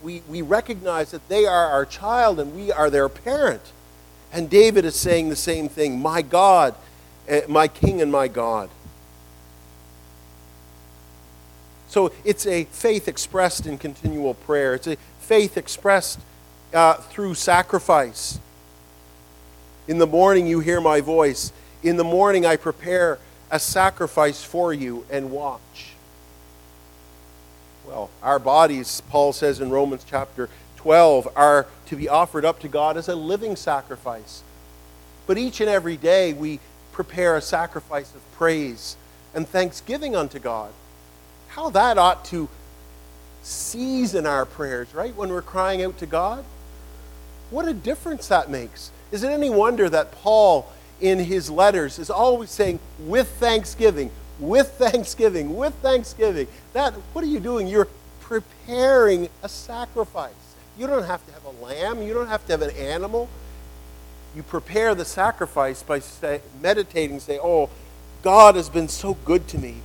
we, 0.00 0.22
we 0.28 0.42
recognize 0.42 1.10
that 1.10 1.28
they 1.28 1.46
are 1.46 1.66
our 1.66 1.84
child 1.84 2.38
and 2.38 2.54
we 2.54 2.70
are 2.70 2.88
their 2.88 3.08
parent. 3.08 3.72
And 4.32 4.48
David 4.48 4.84
is 4.84 4.94
saying 4.94 5.28
the 5.28 5.34
same 5.34 5.68
thing 5.68 5.98
My 5.98 6.22
God, 6.22 6.76
eh, 7.26 7.40
my 7.48 7.66
King 7.66 8.00
and 8.00 8.12
my 8.12 8.28
God. 8.28 8.70
So 11.88 12.12
it's 12.24 12.46
a 12.46 12.62
faith 12.66 13.08
expressed 13.08 13.66
in 13.66 13.76
continual 13.76 14.34
prayer, 14.34 14.74
it's 14.76 14.86
a 14.86 14.96
faith 15.18 15.56
expressed 15.56 16.20
uh, 16.72 16.94
through 16.94 17.34
sacrifice. 17.34 18.38
In 19.90 19.98
the 19.98 20.06
morning, 20.06 20.46
you 20.46 20.60
hear 20.60 20.80
my 20.80 21.00
voice. 21.00 21.52
In 21.82 21.96
the 21.96 22.04
morning, 22.04 22.46
I 22.46 22.54
prepare 22.54 23.18
a 23.50 23.58
sacrifice 23.58 24.40
for 24.40 24.72
you 24.72 25.04
and 25.10 25.32
watch. 25.32 25.94
Well, 27.84 28.08
our 28.22 28.38
bodies, 28.38 29.02
Paul 29.08 29.32
says 29.32 29.60
in 29.60 29.68
Romans 29.68 30.06
chapter 30.08 30.48
12, 30.76 31.26
are 31.34 31.66
to 31.86 31.96
be 31.96 32.08
offered 32.08 32.44
up 32.44 32.60
to 32.60 32.68
God 32.68 32.96
as 32.96 33.08
a 33.08 33.16
living 33.16 33.56
sacrifice. 33.56 34.44
But 35.26 35.38
each 35.38 35.60
and 35.60 35.68
every 35.68 35.96
day 35.96 36.34
we 36.34 36.60
prepare 36.92 37.36
a 37.36 37.42
sacrifice 37.42 38.14
of 38.14 38.20
praise 38.34 38.96
and 39.34 39.48
thanksgiving 39.48 40.14
unto 40.14 40.38
God. 40.38 40.70
How 41.48 41.68
that 41.70 41.98
ought 41.98 42.24
to 42.26 42.48
season 43.42 44.24
our 44.24 44.46
prayers, 44.46 44.94
right? 44.94 45.16
When 45.16 45.30
we're 45.30 45.42
crying 45.42 45.82
out 45.82 45.98
to 45.98 46.06
God. 46.06 46.44
What 47.50 47.66
a 47.66 47.74
difference 47.74 48.28
that 48.28 48.48
makes. 48.48 48.92
Is 49.12 49.22
it 49.22 49.30
any 49.30 49.50
wonder 49.50 49.88
that 49.88 50.12
Paul, 50.12 50.70
in 51.00 51.18
his 51.18 51.50
letters, 51.50 51.98
is 51.98 52.10
always 52.10 52.50
saying, 52.50 52.78
with 52.98 53.28
thanksgiving, 53.28 54.10
with 54.40 54.72
thanksgiving, 54.72 55.56
with 55.56 55.74
thanksgiving. 55.76 56.48
That 56.72 56.94
what 57.12 57.22
are 57.22 57.28
you 57.28 57.40
doing? 57.40 57.66
You're 57.68 57.88
preparing 58.20 59.28
a 59.42 59.48
sacrifice. 59.48 60.32
You 60.78 60.86
don't 60.86 61.04
have 61.04 61.24
to 61.26 61.32
have 61.32 61.44
a 61.44 61.64
lamb, 61.64 62.02
you 62.02 62.14
don't 62.14 62.28
have 62.28 62.44
to 62.46 62.52
have 62.52 62.62
an 62.62 62.70
animal. 62.76 63.28
You 64.34 64.42
prepare 64.42 64.94
the 64.94 65.04
sacrifice 65.04 65.82
by 65.82 65.98
say, 65.98 66.40
meditating, 66.62 67.20
say, 67.20 67.38
"Oh, 67.42 67.68
God 68.22 68.54
has 68.54 68.68
been 68.68 68.88
so 68.88 69.14
good 69.24 69.48
to 69.48 69.58
me." 69.58 69.76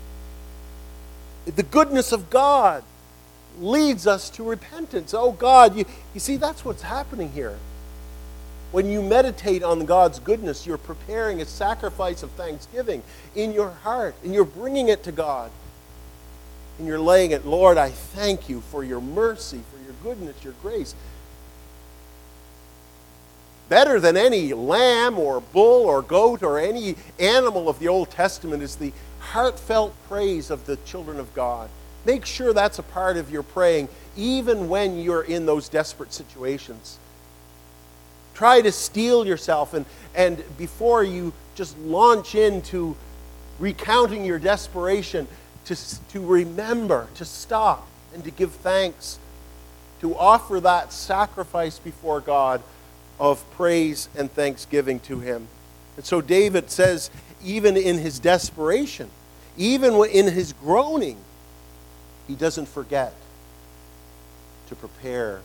The 1.46 1.64
goodness 1.64 2.12
of 2.12 2.30
God 2.30 2.84
leads 3.60 4.06
us 4.08 4.30
to 4.32 4.44
repentance. 4.44 5.14
Oh 5.14 5.32
God, 5.32 5.76
you, 5.76 5.86
you 6.14 6.20
see 6.20 6.38
that's 6.38 6.64
what's 6.64 6.84
happening 6.84 7.32
here. 7.32 7.58
When 8.72 8.90
you 8.90 9.02
meditate 9.02 9.64
on 9.64 9.86
God's 9.86 10.20
goodness, 10.20 10.66
you're 10.66 10.78
preparing 10.78 11.42
a 11.42 11.46
sacrifice 11.46 12.24
of 12.24 12.32
thanksgiving 12.32 13.04
in 13.36 13.54
your 13.54 13.70
heart, 13.70 14.16
and 14.24 14.34
you're 14.34 14.44
bringing 14.44 14.90
it 14.90 15.04
to 15.04 15.12
God. 15.12 15.52
And 16.78 16.88
you're 16.88 17.00
laying 17.00 17.32
it, 17.32 17.46
Lord, 17.46 17.78
I 17.78 17.90
thank 17.90 18.50
you 18.50 18.60
for 18.60 18.84
your 18.84 19.00
mercy, 19.00 19.62
for 19.72 19.82
your 19.84 19.96
goodness, 20.04 20.44
your 20.44 20.54
grace. 20.62 20.94
better 23.70 24.00
than 24.00 24.16
any 24.18 24.54
lamb 24.54 25.18
or 25.18 25.42
bull 25.42 25.86
or 25.86 26.02
goat 26.02 26.44
or 26.44 26.60
any 26.60 26.96
animal 27.20 27.68
of 27.70 27.80
the 27.80 27.88
Old 27.88 28.12
Testament 28.12 28.62
is 28.62 28.76
the 28.76 28.94
heartfelt 29.20 29.94
praise 30.08 30.52
of 30.52 30.66
the 30.66 30.78
children 30.78 31.20
of 31.20 31.34
God. 31.34 31.70
Make 32.06 32.26
sure 32.26 32.54
that's 32.54 32.80
a 32.80 32.84
part 32.84 33.18
of 33.18 33.32
your 33.32 33.44
praying, 33.44 33.90
even 34.16 34.70
when 34.70 35.00
you're 35.00 35.24
in 35.24 35.46
those 35.46 35.68
desperate 35.70 36.14
situations. 36.14 37.00
Try 38.36 38.62
to 38.62 38.72
steel 38.72 39.26
yourself, 39.26 39.74
and, 39.74 39.86
and 40.14 40.44
before 40.58 41.04
you 41.04 41.34
just 41.56 41.78
launch 41.80 42.36
into 42.36 42.96
recounting 43.58 44.26
your 44.26 44.38
desperation, 44.38 45.28
to, 45.66 45.76
to 46.10 46.20
remember, 46.20 47.08
to 47.16 47.26
stop, 47.26 47.88
and 48.14 48.24
to 48.24 48.32
give 48.32 48.52
thanks, 48.52 49.18
to 50.02 50.16
offer 50.16 50.60
that 50.60 50.94
sacrifice 50.94 51.80
before 51.80 52.22
God 52.22 52.62
of 53.20 53.44
praise 53.52 54.10
and 54.16 54.32
thanksgiving 54.32 55.00
to 55.00 55.20
Him. 55.20 55.48
And 55.96 56.06
so 56.06 56.22
David 56.22 56.70
says, 56.70 57.10
even 57.44 57.78
in 57.78 58.00
his 58.00 58.20
desperation, 58.20 59.10
even 59.58 59.94
in 60.06 60.28
his 60.28 60.54
groaning, 60.54 61.18
he 62.28 62.36
doesn't 62.36 62.68
forget 62.68 63.14
to 64.68 64.76
prepare 64.76 65.42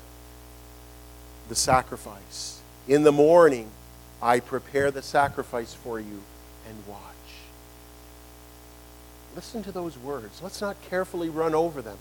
the 1.49 1.55
sacrifice. 1.55 2.60
In 2.91 3.05
the 3.05 3.13
morning, 3.13 3.71
I 4.21 4.41
prepare 4.41 4.91
the 4.91 5.01
sacrifice 5.01 5.73
for 5.73 6.01
you 6.01 6.23
and 6.69 6.77
watch. 6.89 6.99
Listen 9.37 9.63
to 9.63 9.71
those 9.71 9.97
words. 9.97 10.43
Let's 10.43 10.61
not 10.61 10.77
carefully 10.91 11.29
run 11.29 11.55
over 11.55 11.81
them. 11.83 11.99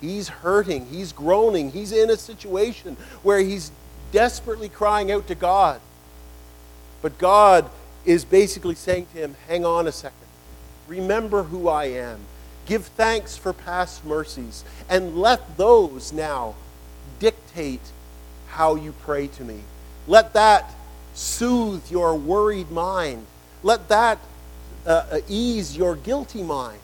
He's 0.00 0.26
hurting, 0.26 0.86
he's 0.86 1.12
groaning, 1.12 1.70
he's 1.70 1.92
in 1.92 2.10
a 2.10 2.16
situation 2.16 2.96
where 3.22 3.38
he's 3.38 3.70
desperately 4.10 4.68
crying 4.68 5.12
out 5.12 5.28
to 5.28 5.36
God. 5.36 5.80
But 7.00 7.16
God 7.16 7.70
is 8.04 8.24
basically 8.24 8.74
saying 8.74 9.06
to 9.12 9.18
him, 9.18 9.36
Hang 9.46 9.64
on 9.64 9.86
a 9.86 9.92
second. 9.92 10.18
Remember 10.88 11.44
who 11.44 11.68
I 11.68 11.84
am. 11.84 12.18
Give 12.66 12.84
thanks 12.84 13.36
for 13.36 13.52
past 13.52 14.04
mercies. 14.04 14.64
And 14.88 15.16
let 15.16 15.56
those 15.56 16.12
now 16.12 16.56
dictate 17.20 17.92
how 18.56 18.74
you 18.74 18.92
pray 19.02 19.26
to 19.26 19.44
me. 19.44 19.60
Let 20.06 20.32
that 20.32 20.74
soothe 21.12 21.90
your 21.90 22.14
worried 22.14 22.70
mind. 22.70 23.26
Let 23.62 23.88
that 23.88 24.18
uh, 24.86 25.06
uh 25.10 25.20
ease 25.28 25.76
your 25.76 25.94
guilty 25.94 26.42
mind. 26.42 26.80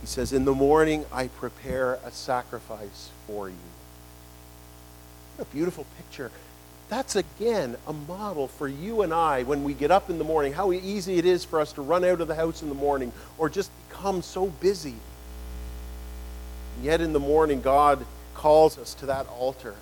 He 0.00 0.08
says, 0.08 0.32
In 0.32 0.44
the 0.44 0.54
morning 0.54 1.06
I 1.12 1.28
prepare 1.28 1.94
a 2.04 2.10
sacrifice 2.10 3.10
for 3.28 3.48
you. 3.48 3.54
What 5.36 5.46
a 5.48 5.54
beautiful 5.54 5.86
picture. 5.96 6.32
That's 6.88 7.14
again 7.14 7.76
a 7.86 7.92
model 7.92 8.48
for 8.48 8.66
you 8.66 9.02
and 9.02 9.14
I 9.14 9.44
when 9.44 9.62
we 9.62 9.74
get 9.74 9.92
up 9.92 10.10
in 10.10 10.18
the 10.18 10.24
morning, 10.24 10.52
how 10.52 10.72
easy 10.72 11.18
it 11.18 11.24
is 11.24 11.44
for 11.44 11.60
us 11.60 11.72
to 11.74 11.82
run 11.82 12.04
out 12.04 12.20
of 12.20 12.26
the 12.26 12.34
house 12.34 12.62
in 12.62 12.68
the 12.68 12.74
morning 12.74 13.12
or 13.38 13.48
just 13.48 13.70
become 13.88 14.22
so 14.22 14.46
busy. 14.46 14.96
And 16.76 16.84
yet 16.84 17.00
in 17.00 17.12
the 17.12 17.20
morning, 17.20 17.62
God 17.62 18.04
calls 18.34 18.78
us 18.78 18.94
to 18.94 19.06
that 19.06 19.26
altar. 19.28 19.74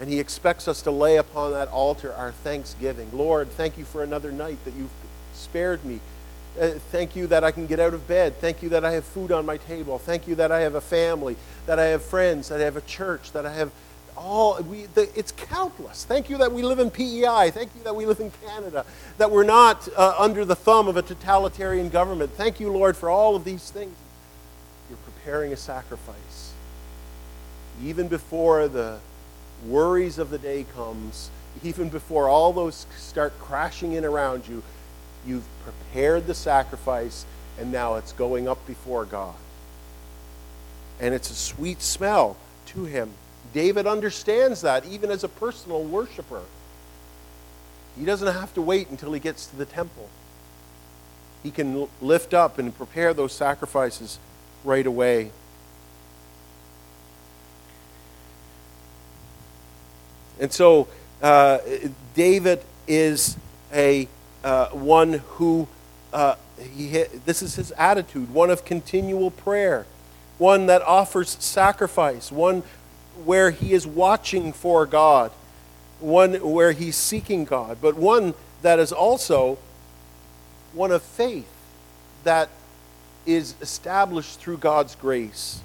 And 0.00 0.08
He 0.08 0.20
expects 0.20 0.68
us 0.68 0.82
to 0.82 0.90
lay 0.90 1.16
upon 1.16 1.52
that 1.52 1.68
altar 1.68 2.12
our 2.14 2.32
thanksgiving. 2.32 3.08
Lord, 3.12 3.50
thank 3.50 3.78
you 3.78 3.84
for 3.84 4.02
another 4.02 4.30
night 4.30 4.58
that 4.64 4.74
you've 4.74 4.90
spared 5.34 5.84
me. 5.84 6.00
Uh, 6.60 6.70
thank 6.90 7.14
you 7.14 7.26
that 7.28 7.44
I 7.44 7.50
can 7.50 7.66
get 7.66 7.78
out 7.78 7.94
of 7.94 8.08
bed. 8.08 8.36
Thank 8.40 8.62
you 8.62 8.68
that 8.70 8.84
I 8.84 8.92
have 8.92 9.04
food 9.04 9.30
on 9.30 9.46
my 9.46 9.58
table. 9.58 9.98
Thank 9.98 10.26
you 10.26 10.34
that 10.36 10.50
I 10.50 10.60
have 10.60 10.74
a 10.74 10.80
family, 10.80 11.36
that 11.66 11.78
I 11.78 11.86
have 11.86 12.02
friends, 12.02 12.48
that 12.48 12.60
I 12.60 12.64
have 12.64 12.76
a 12.76 12.80
church, 12.82 13.32
that 13.32 13.46
I 13.46 13.52
have 13.52 13.70
all 14.18 14.60
we, 14.62 14.86
the, 14.94 15.08
it's 15.16 15.32
countless. 15.32 16.04
Thank 16.04 16.28
you 16.28 16.38
that 16.38 16.52
we 16.52 16.62
live 16.62 16.78
in 16.78 16.90
PEI. 16.90 17.50
Thank 17.50 17.70
you 17.76 17.82
that 17.84 17.94
we 17.94 18.04
live 18.04 18.20
in 18.20 18.32
Canada. 18.44 18.84
That 19.18 19.30
we're 19.30 19.44
not 19.44 19.88
uh, 19.96 20.14
under 20.18 20.44
the 20.44 20.56
thumb 20.56 20.88
of 20.88 20.96
a 20.96 21.02
totalitarian 21.02 21.88
government. 21.88 22.32
Thank 22.32 22.60
you, 22.60 22.70
Lord, 22.70 22.96
for 22.96 23.08
all 23.08 23.36
of 23.36 23.44
these 23.44 23.70
things. 23.70 23.94
You're 24.90 24.98
preparing 24.98 25.52
a 25.52 25.56
sacrifice. 25.56 26.16
Even 27.82 28.08
before 28.08 28.68
the 28.68 28.98
worries 29.66 30.18
of 30.18 30.30
the 30.30 30.38
day 30.38 30.64
comes, 30.74 31.30
even 31.62 31.88
before 31.88 32.28
all 32.28 32.52
those 32.52 32.86
start 32.96 33.38
crashing 33.40 33.92
in 33.92 34.04
around 34.04 34.46
you, 34.48 34.62
you've 35.26 35.46
prepared 35.64 36.26
the 36.26 36.34
sacrifice, 36.34 37.24
and 37.58 37.72
now 37.72 37.96
it's 37.96 38.12
going 38.12 38.48
up 38.48 38.64
before 38.66 39.04
God. 39.04 39.34
And 41.00 41.14
it's 41.14 41.30
a 41.30 41.34
sweet 41.34 41.82
smell 41.82 42.36
to 42.66 42.84
Him. 42.84 43.10
David 43.52 43.86
understands 43.86 44.60
that, 44.62 44.84
even 44.84 45.10
as 45.10 45.24
a 45.24 45.28
personal 45.28 45.82
worshiper. 45.82 46.42
He 47.98 48.04
doesn't 48.04 48.32
have 48.32 48.54
to 48.54 48.62
wait 48.62 48.90
until 48.90 49.12
he 49.12 49.20
gets 49.20 49.46
to 49.46 49.56
the 49.56 49.64
temple. 49.64 50.08
He 51.42 51.50
can 51.50 51.88
lift 52.00 52.34
up 52.34 52.58
and 52.58 52.76
prepare 52.76 53.12
those 53.12 53.32
sacrifices 53.32 54.18
right 54.64 54.86
away. 54.86 55.32
And 60.40 60.52
so 60.52 60.88
uh, 61.22 61.58
David 62.14 62.62
is 62.86 63.36
a 63.72 64.08
uh, 64.44 64.68
one 64.68 65.14
who 65.14 65.68
uh, 66.12 66.36
he, 66.58 67.04
this 67.24 67.42
is 67.42 67.56
his 67.56 67.72
attitude, 67.72 68.32
one 68.32 68.50
of 68.50 68.64
continual 68.64 69.30
prayer, 69.30 69.86
one 70.38 70.66
that 70.66 70.82
offers 70.82 71.30
sacrifice, 71.40 72.32
one 72.32 72.62
where 73.24 73.50
he 73.50 73.72
is 73.72 73.86
watching 73.86 74.52
for 74.52 74.86
God, 74.86 75.30
one 76.00 76.34
where 76.34 76.72
he's 76.72 76.96
seeking 76.96 77.44
God, 77.44 77.78
but 77.80 77.96
one 77.96 78.34
that 78.62 78.78
is 78.78 78.92
also 78.92 79.58
one 80.72 80.90
of 80.90 81.02
faith 81.02 81.50
that 82.24 82.48
is 83.26 83.54
established 83.60 84.38
through 84.40 84.58
God's 84.58 84.94
grace. 84.94 85.60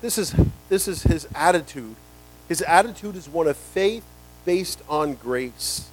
This 0.00 0.18
is, 0.18 0.34
this 0.68 0.86
is 0.86 1.02
his 1.02 1.26
attitude. 1.34 1.96
His 2.48 2.62
attitude 2.62 3.16
is 3.16 3.28
one 3.28 3.46
of 3.46 3.56
faith 3.56 4.04
based 4.44 4.82
on 4.88 5.14
grace. 5.14 5.88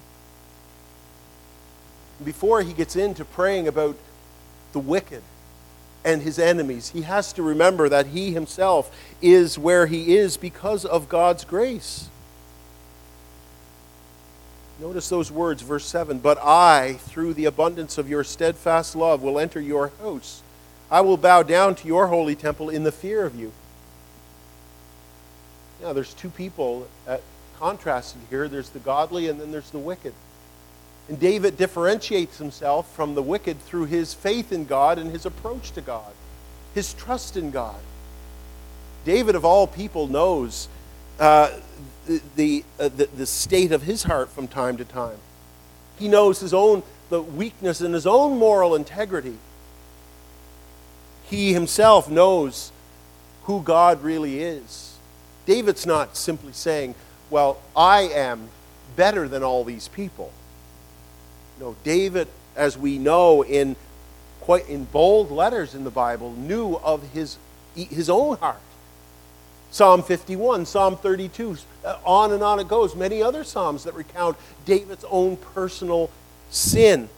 Before 2.23 2.61
he 2.61 2.73
gets 2.73 2.95
into 2.95 3.25
praying 3.25 3.67
about 3.67 3.97
the 4.71 4.79
wicked, 4.79 5.21
and 6.05 6.21
his 6.21 6.37
enemies. 6.37 6.89
He 6.89 7.01
has 7.01 7.33
to 7.33 7.43
remember 7.43 7.89
that 7.89 8.07
he 8.07 8.31
himself 8.31 8.95
is 9.21 9.57
where 9.57 9.87
he 9.87 10.15
is 10.15 10.37
because 10.37 10.85
of 10.85 11.09
God's 11.09 11.43
grace. 11.43 12.09
Notice 14.79 15.09
those 15.09 15.31
words, 15.31 15.63
verse 15.63 15.85
7 15.85 16.19
But 16.19 16.37
I, 16.37 16.93
through 16.99 17.33
the 17.33 17.45
abundance 17.45 17.97
of 17.97 18.07
your 18.07 18.23
steadfast 18.23 18.95
love, 18.95 19.23
will 19.23 19.39
enter 19.39 19.59
your 19.59 19.91
house. 19.99 20.43
I 20.91 21.01
will 21.01 21.17
bow 21.17 21.41
down 21.41 21.73
to 21.75 21.87
your 21.87 22.07
holy 22.07 22.35
temple 22.35 22.69
in 22.69 22.83
the 22.83 22.91
fear 22.91 23.25
of 23.25 23.35
you. 23.35 23.51
Now, 25.81 25.93
there's 25.93 26.13
two 26.13 26.29
people 26.29 26.87
at, 27.07 27.21
contrasted 27.57 28.21
here 28.29 28.47
there's 28.47 28.69
the 28.69 28.79
godly, 28.79 29.27
and 29.27 29.39
then 29.39 29.51
there's 29.51 29.69
the 29.71 29.79
wicked. 29.79 30.13
And 31.07 31.19
David 31.19 31.57
differentiates 31.57 32.37
himself 32.37 32.91
from 32.95 33.15
the 33.15 33.21
wicked 33.21 33.59
through 33.61 33.85
his 33.85 34.13
faith 34.13 34.51
in 34.51 34.65
God 34.65 34.97
and 34.97 35.11
his 35.11 35.25
approach 35.25 35.71
to 35.71 35.81
God, 35.81 36.13
his 36.73 36.93
trust 36.93 37.37
in 37.37 37.51
God. 37.51 37.79
David, 39.05 39.35
of 39.35 39.45
all 39.45 39.67
people, 39.67 40.07
knows 40.07 40.67
uh, 41.19 41.51
the, 42.35 42.63
uh, 42.79 42.89
the, 42.89 43.07
the 43.15 43.25
state 43.25 43.71
of 43.71 43.83
his 43.83 44.03
heart 44.03 44.29
from 44.29 44.47
time 44.47 44.77
to 44.77 44.85
time. 44.85 45.17
He 45.99 46.07
knows 46.07 46.39
his 46.39 46.53
own 46.53 46.83
the 47.09 47.21
weakness 47.21 47.81
in 47.81 47.93
his 47.93 48.07
own 48.07 48.37
moral 48.37 48.75
integrity. 48.75 49.37
He 51.25 51.53
himself 51.53 52.09
knows 52.09 52.71
who 53.43 53.61
God 53.61 54.03
really 54.03 54.41
is. 54.41 54.94
David's 55.45 55.85
not 55.85 56.17
simply 56.17 56.53
saying, 56.53 56.95
Well, 57.29 57.59
I 57.75 58.01
am 58.01 58.49
better 58.95 59.27
than 59.27 59.43
all 59.43 59.63
these 59.63 59.87
people. 59.87 60.31
No, 61.59 61.75
David, 61.83 62.27
as 62.55 62.77
we 62.77 62.97
know 62.97 63.43
in 63.43 63.75
quite 64.41 64.69
in 64.69 64.85
bold 64.85 65.31
letters 65.31 65.73
in 65.73 65.83
the 65.83 65.91
Bible, 65.91 66.33
knew 66.33 66.75
of 66.75 67.11
his 67.11 67.37
his 67.75 68.09
own 68.09 68.37
heart. 68.37 68.61
Psalm 69.71 70.03
51, 70.03 70.65
Psalm 70.65 70.95
32, 70.95 71.57
uh, 71.83 71.97
on 72.05 72.31
and 72.31 72.41
on 72.41 72.59
it 72.59 72.67
goes. 72.69 72.95
Many 72.95 73.21
other 73.21 73.43
psalms 73.43 73.83
that 73.83 73.93
recount 73.93 74.37
David's 74.63 75.03
own 75.09 75.35
personal 75.35 76.09
sin. 76.49 77.09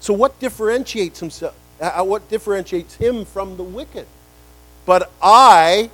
So, 0.00 0.12
what 0.12 0.40
differentiates 0.40 1.20
himself? 1.20 1.54
Uh, 1.80 2.00
uh, 2.00 2.04
what 2.04 2.28
differentiates 2.28 2.96
him 2.96 3.24
from 3.24 3.56
the 3.56 3.62
wicked? 3.62 4.06
But 4.86 5.10
I, 5.22 5.90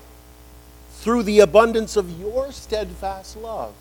through 1.01 1.23
the 1.23 1.41
abundance 1.41 1.97
of 1.97 2.21
your 2.21 2.53
steadfast 2.53 3.37
love, 3.37 3.75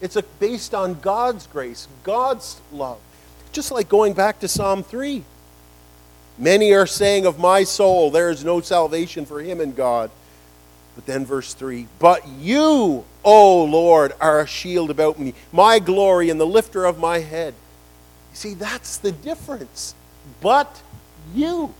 it's 0.00 0.16
a, 0.16 0.22
based 0.40 0.74
on 0.74 0.98
God's 1.00 1.46
grace, 1.46 1.86
God's 2.02 2.60
love. 2.72 2.98
Just 3.52 3.70
like 3.70 3.88
going 3.88 4.14
back 4.14 4.40
to 4.40 4.48
Psalm 4.48 4.82
3. 4.82 5.22
Many 6.38 6.72
are 6.72 6.86
saying 6.86 7.26
of 7.26 7.38
my 7.38 7.64
soul, 7.64 8.10
there 8.10 8.30
is 8.30 8.44
no 8.44 8.60
salvation 8.60 9.26
for 9.26 9.40
him 9.40 9.60
in 9.60 9.72
God. 9.72 10.10
But 10.94 11.04
then, 11.04 11.26
verse 11.26 11.52
3 11.52 11.88
But 11.98 12.26
you, 12.26 13.04
O 13.22 13.64
Lord, 13.64 14.14
are 14.18 14.40
a 14.40 14.46
shield 14.46 14.90
about 14.90 15.18
me, 15.18 15.34
my 15.52 15.78
glory 15.78 16.30
and 16.30 16.40
the 16.40 16.46
lifter 16.46 16.86
of 16.86 16.98
my 16.98 17.18
head. 17.18 17.52
You 18.32 18.36
see, 18.36 18.54
that's 18.54 18.96
the 18.96 19.12
difference. 19.12 19.94
But 20.40 20.82
you. 21.34 21.74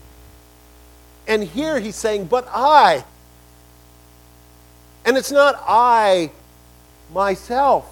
And 1.26 1.42
here 1.44 1.80
he's 1.80 1.96
saying, 1.96 2.26
But 2.26 2.46
I. 2.50 3.04
And 5.06 5.16
it's 5.16 5.32
not 5.32 5.62
I 5.66 6.32
myself 7.14 7.90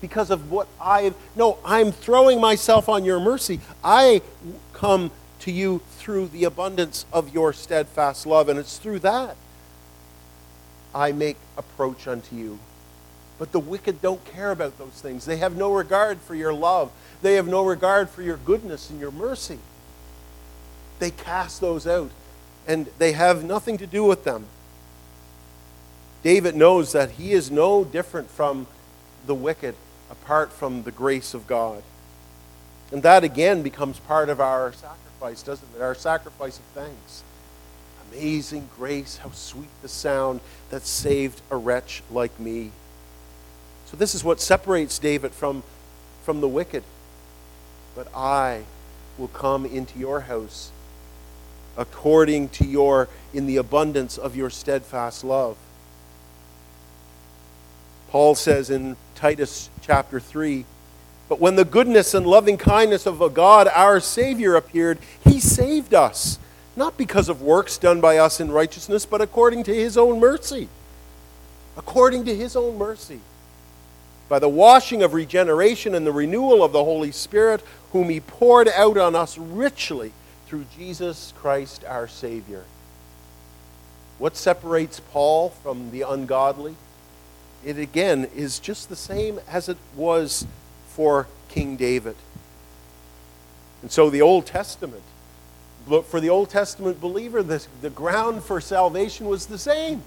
because 0.00 0.30
of 0.30 0.50
what 0.50 0.68
I. 0.80 1.14
No, 1.34 1.58
I'm 1.64 1.90
throwing 1.90 2.40
myself 2.40 2.88
on 2.88 3.04
your 3.04 3.18
mercy. 3.18 3.58
I 3.82 4.20
come 4.74 5.10
to 5.40 5.50
you 5.50 5.80
through 5.96 6.28
the 6.28 6.44
abundance 6.44 7.06
of 7.12 7.32
your 7.32 7.52
steadfast 7.52 8.26
love, 8.26 8.48
and 8.48 8.58
it's 8.58 8.78
through 8.78 9.00
that 9.00 9.36
I 10.94 11.12
make 11.12 11.36
approach 11.56 12.06
unto 12.06 12.34
you. 12.36 12.58
But 13.38 13.52
the 13.52 13.60
wicked 13.60 14.00
don't 14.00 14.24
care 14.24 14.50
about 14.50 14.78
those 14.78 14.92
things. 14.92 15.26
They 15.26 15.36
have 15.36 15.56
no 15.56 15.72
regard 15.72 16.20
for 16.20 16.34
your 16.34 16.54
love. 16.54 16.90
They 17.20 17.34
have 17.34 17.46
no 17.46 17.64
regard 17.64 18.08
for 18.08 18.22
your 18.22 18.38
goodness 18.38 18.88
and 18.88 18.98
your 18.98 19.10
mercy. 19.10 19.58
They 20.98 21.10
cast 21.10 21.60
those 21.60 21.86
out, 21.86 22.10
and 22.66 22.88
they 22.98 23.12
have 23.12 23.44
nothing 23.44 23.76
to 23.78 23.86
do 23.86 24.04
with 24.04 24.24
them. 24.24 24.46
David 26.26 26.56
knows 26.56 26.90
that 26.90 27.12
he 27.12 27.34
is 27.34 27.52
no 27.52 27.84
different 27.84 28.28
from 28.28 28.66
the 29.26 29.34
wicked 29.36 29.76
apart 30.10 30.52
from 30.52 30.82
the 30.82 30.90
grace 30.90 31.34
of 31.34 31.46
God. 31.46 31.84
And 32.90 33.04
that 33.04 33.22
again 33.22 33.62
becomes 33.62 34.00
part 34.00 34.28
of 34.28 34.40
our 34.40 34.72
sacrifice, 34.72 35.44
doesn't 35.44 35.68
it? 35.76 35.80
Our 35.80 35.94
sacrifice 35.94 36.58
of 36.58 36.64
thanks 36.74 37.22
amazing 38.10 38.68
grace, 38.76 39.18
how 39.18 39.30
sweet 39.30 39.68
the 39.82 39.88
sound 39.88 40.40
that 40.70 40.82
saved 40.82 41.42
a 41.48 41.56
wretch 41.56 42.02
like 42.10 42.40
me. 42.40 42.72
So, 43.84 43.96
this 43.96 44.12
is 44.12 44.24
what 44.24 44.40
separates 44.40 44.98
David 44.98 45.30
from, 45.30 45.62
from 46.24 46.40
the 46.40 46.48
wicked. 46.48 46.82
But 47.94 48.08
I 48.12 48.64
will 49.16 49.28
come 49.28 49.64
into 49.64 49.96
your 50.00 50.22
house 50.22 50.72
according 51.76 52.48
to 52.48 52.66
your, 52.66 53.08
in 53.32 53.46
the 53.46 53.58
abundance 53.58 54.18
of 54.18 54.34
your 54.34 54.50
steadfast 54.50 55.22
love. 55.22 55.56
Paul 58.16 58.34
says 58.34 58.70
in 58.70 58.96
Titus 59.14 59.68
chapter 59.82 60.18
3 60.18 60.64
But 61.28 61.38
when 61.38 61.56
the 61.56 61.66
goodness 61.66 62.14
and 62.14 62.26
loving 62.26 62.56
kindness 62.56 63.04
of 63.04 63.20
a 63.20 63.28
God, 63.28 63.68
our 63.68 64.00
Savior, 64.00 64.54
appeared, 64.54 65.00
he 65.22 65.38
saved 65.38 65.92
us 65.92 66.38
not 66.74 66.96
because 66.96 67.28
of 67.28 67.42
works 67.42 67.76
done 67.76 68.00
by 68.00 68.16
us 68.16 68.40
in 68.40 68.50
righteousness, 68.50 69.04
but 69.04 69.20
according 69.20 69.64
to 69.64 69.74
his 69.74 69.98
own 69.98 70.18
mercy. 70.18 70.70
According 71.76 72.24
to 72.24 72.34
his 72.34 72.56
own 72.56 72.78
mercy. 72.78 73.20
By 74.30 74.38
the 74.38 74.48
washing 74.48 75.02
of 75.02 75.12
regeneration 75.12 75.94
and 75.94 76.06
the 76.06 76.10
renewal 76.10 76.64
of 76.64 76.72
the 76.72 76.84
Holy 76.84 77.12
Spirit, 77.12 77.62
whom 77.92 78.08
he 78.08 78.20
poured 78.20 78.68
out 78.68 78.96
on 78.96 79.14
us 79.14 79.36
richly 79.36 80.12
through 80.46 80.64
Jesus 80.74 81.34
Christ 81.36 81.84
our 81.84 82.08
Savior. 82.08 82.64
What 84.16 84.38
separates 84.38 85.00
Paul 85.00 85.50
from 85.50 85.90
the 85.90 86.00
ungodly? 86.00 86.76
It 87.66 87.78
again 87.78 88.28
is 88.34 88.58
just 88.58 88.88
the 88.88 88.96
same 88.96 89.40
as 89.48 89.68
it 89.68 89.76
was 89.94 90.46
for 90.86 91.26
King 91.50 91.76
David. 91.76 92.16
And 93.82 93.90
so 93.90 94.08
the 94.08 94.22
Old 94.22 94.46
Testament 94.46 95.02
for 96.06 96.20
the 96.20 96.30
Old 96.30 96.50
Testament 96.50 97.00
believer, 97.00 97.42
the, 97.42 97.64
the 97.80 97.90
ground 97.90 98.42
for 98.42 98.60
salvation 98.60 99.26
was 99.26 99.46
the 99.46 99.58
same 99.58 100.02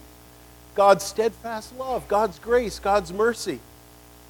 God's 0.75 1.03
steadfast 1.03 1.77
love, 1.77 2.07
God's 2.07 2.39
grace, 2.39 2.79
God's 2.79 3.11
mercy. 3.11 3.59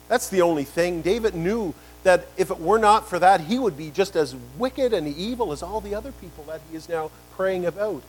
That's 0.08 0.30
the 0.30 0.42
only 0.42 0.63
thing. 0.63 1.02
David 1.02 1.36
knew 1.36 1.76
that 2.04 2.28
if 2.38 2.50
it 2.50 2.60
were 2.60 2.80
not 2.80 3.08
for 3.08 3.20
that, 3.20 3.42
he 3.42 3.60
would 3.60 3.78
be 3.78 3.92
just 3.92 4.15
as 4.15 4.36
wicked 4.58 4.94
and 4.94 5.08
evil 5.08 5.52
as 5.52 5.62
all 5.62 5.82
the 5.82 5.94
other 5.94 6.12
people 6.13 6.44
that 6.46 6.62
he 6.70 6.76
is 6.76 6.89
now 6.89 7.12
praying 7.36 7.65
about. 7.65 8.02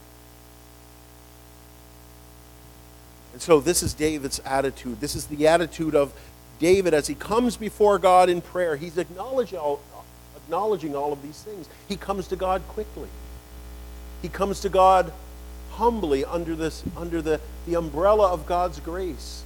And 3.33 3.41
so, 3.41 3.61
this 3.61 3.83
is 3.83 3.95
David's 3.95 4.41
attitude. 4.41 5.01
This 5.01 5.15
is 5.15 5.27
the 5.27 5.47
attitude 5.47 5.95
of 5.95 6.13
David 6.59 6.95
as 6.95 7.07
he 7.07 7.15
comes 7.15 7.57
before 7.57 7.99
God 7.99 8.29
in 8.29 8.41
prayer. 8.41 8.77
He's 8.77 8.99
acknowledging 8.99 9.59
all, 9.59 9.81
acknowledging 10.37 10.97
all 10.97 11.13
of 11.13 11.23
these 11.23 11.41
things. 11.43 11.69
He 11.89 11.97
comes 11.97 12.29
to 12.29 12.37
God 12.37 12.63
quickly. 12.69 13.09
He 14.23 14.29
comes 14.29 14.61
to 14.61 14.69
God 14.69 15.13
humbly 15.73 16.25
under, 16.25 16.55
this, 16.55 16.83
under 16.97 17.23
the, 17.23 17.41
the 17.67 17.75
umbrella 17.75 18.31
of 18.31 18.47
God's 18.47 18.81
grace. 18.81 19.45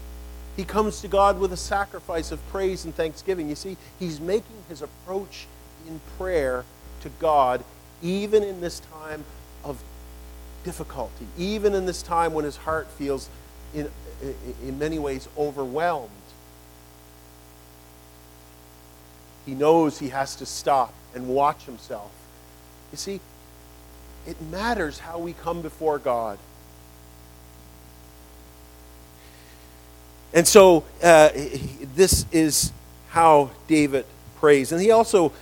He 0.56 0.64
comes 0.64 1.00
to 1.00 1.08
God 1.08 1.38
with 1.38 1.52
a 1.52 1.56
sacrifice 1.56 2.32
of 2.32 2.44
praise 2.48 2.84
and 2.84 2.94
thanksgiving. 2.94 3.48
You 3.48 3.54
see, 3.54 3.76
he's 3.98 4.20
making 4.20 4.56
his 4.68 4.82
approach 4.82 5.46
in 5.86 6.00
prayer 6.16 6.64
to 7.02 7.10
God 7.20 7.64
even 8.02 8.42
in 8.42 8.60
this 8.60 8.80
time 8.80 9.24
of 9.64 9.82
difficulty, 10.64 11.26
even 11.38 11.74
in 11.74 11.86
this 11.86 12.02
time 12.02 12.32
when 12.32 12.44
his 12.44 12.56
heart 12.56 12.88
feels 12.88 13.28
in, 13.74 13.90
in 14.62 14.78
many 14.78 14.98
ways 14.98 15.28
overwhelmed. 15.36 16.10
He 19.44 19.54
knows 19.54 19.98
he 19.98 20.08
has 20.08 20.36
to 20.36 20.46
stop 20.46 20.92
and 21.14 21.28
watch 21.28 21.64
himself. 21.64 22.10
You 22.92 22.98
see, 22.98 23.20
it 24.26 24.40
matters 24.40 24.98
how 24.98 25.18
we 25.18 25.32
come 25.32 25.60
before 25.60 25.98
God. 25.98 26.38
And 30.32 30.48
so 30.48 30.84
uh, 31.02 31.28
this 31.94 32.26
is 32.32 32.72
how 33.10 33.50
David 33.68 34.06
prays. 34.36 34.72
And 34.72 34.80
he 34.80 34.90
also, 34.90 35.32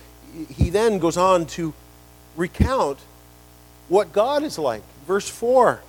he 0.49 0.69
then 0.69 0.99
goes 0.99 1.17
on 1.17 1.45
to 1.47 1.73
recount 2.35 2.99
what 3.89 4.11
God 4.13 4.43
is 4.43 4.59
like. 4.59 4.83
Verse 5.07 5.27
4 5.27 5.81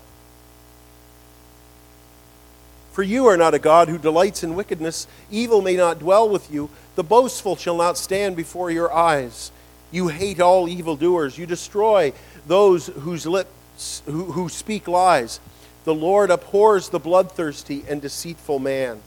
For 2.95 3.03
you 3.03 3.27
are 3.27 3.37
not 3.37 3.55
a 3.55 3.59
God 3.59 3.89
who 3.89 3.99
delights 3.99 4.45
in 4.45 4.55
wickedness, 4.55 5.09
evil 5.29 5.61
may 5.61 5.75
not 5.75 5.99
dwell 5.99 6.29
with 6.29 6.49
you, 6.53 6.71
the 6.95 7.03
boastful 7.03 7.57
shall 7.57 7.77
not 7.77 7.99
stand 7.99 8.37
before 8.37 8.71
your 8.71 8.95
eyes. 8.95 9.51
You 9.91 10.07
hate 10.07 10.41
all 10.41 10.69
evildoers, 10.69 11.37
you 11.37 11.45
destroy 11.45 12.13
those 12.47 12.87
whose 12.87 13.27
lips 13.27 14.01
who, 14.07 14.27
who 14.27 14.49
speak 14.49 14.87
lies. 14.87 15.41
The 15.83 15.93
Lord 15.93 16.31
abhors 16.31 16.91
the 16.91 17.01
bloodthirsty 17.01 17.83
and 17.89 18.01
deceitful 18.01 18.61
man. 18.61 19.01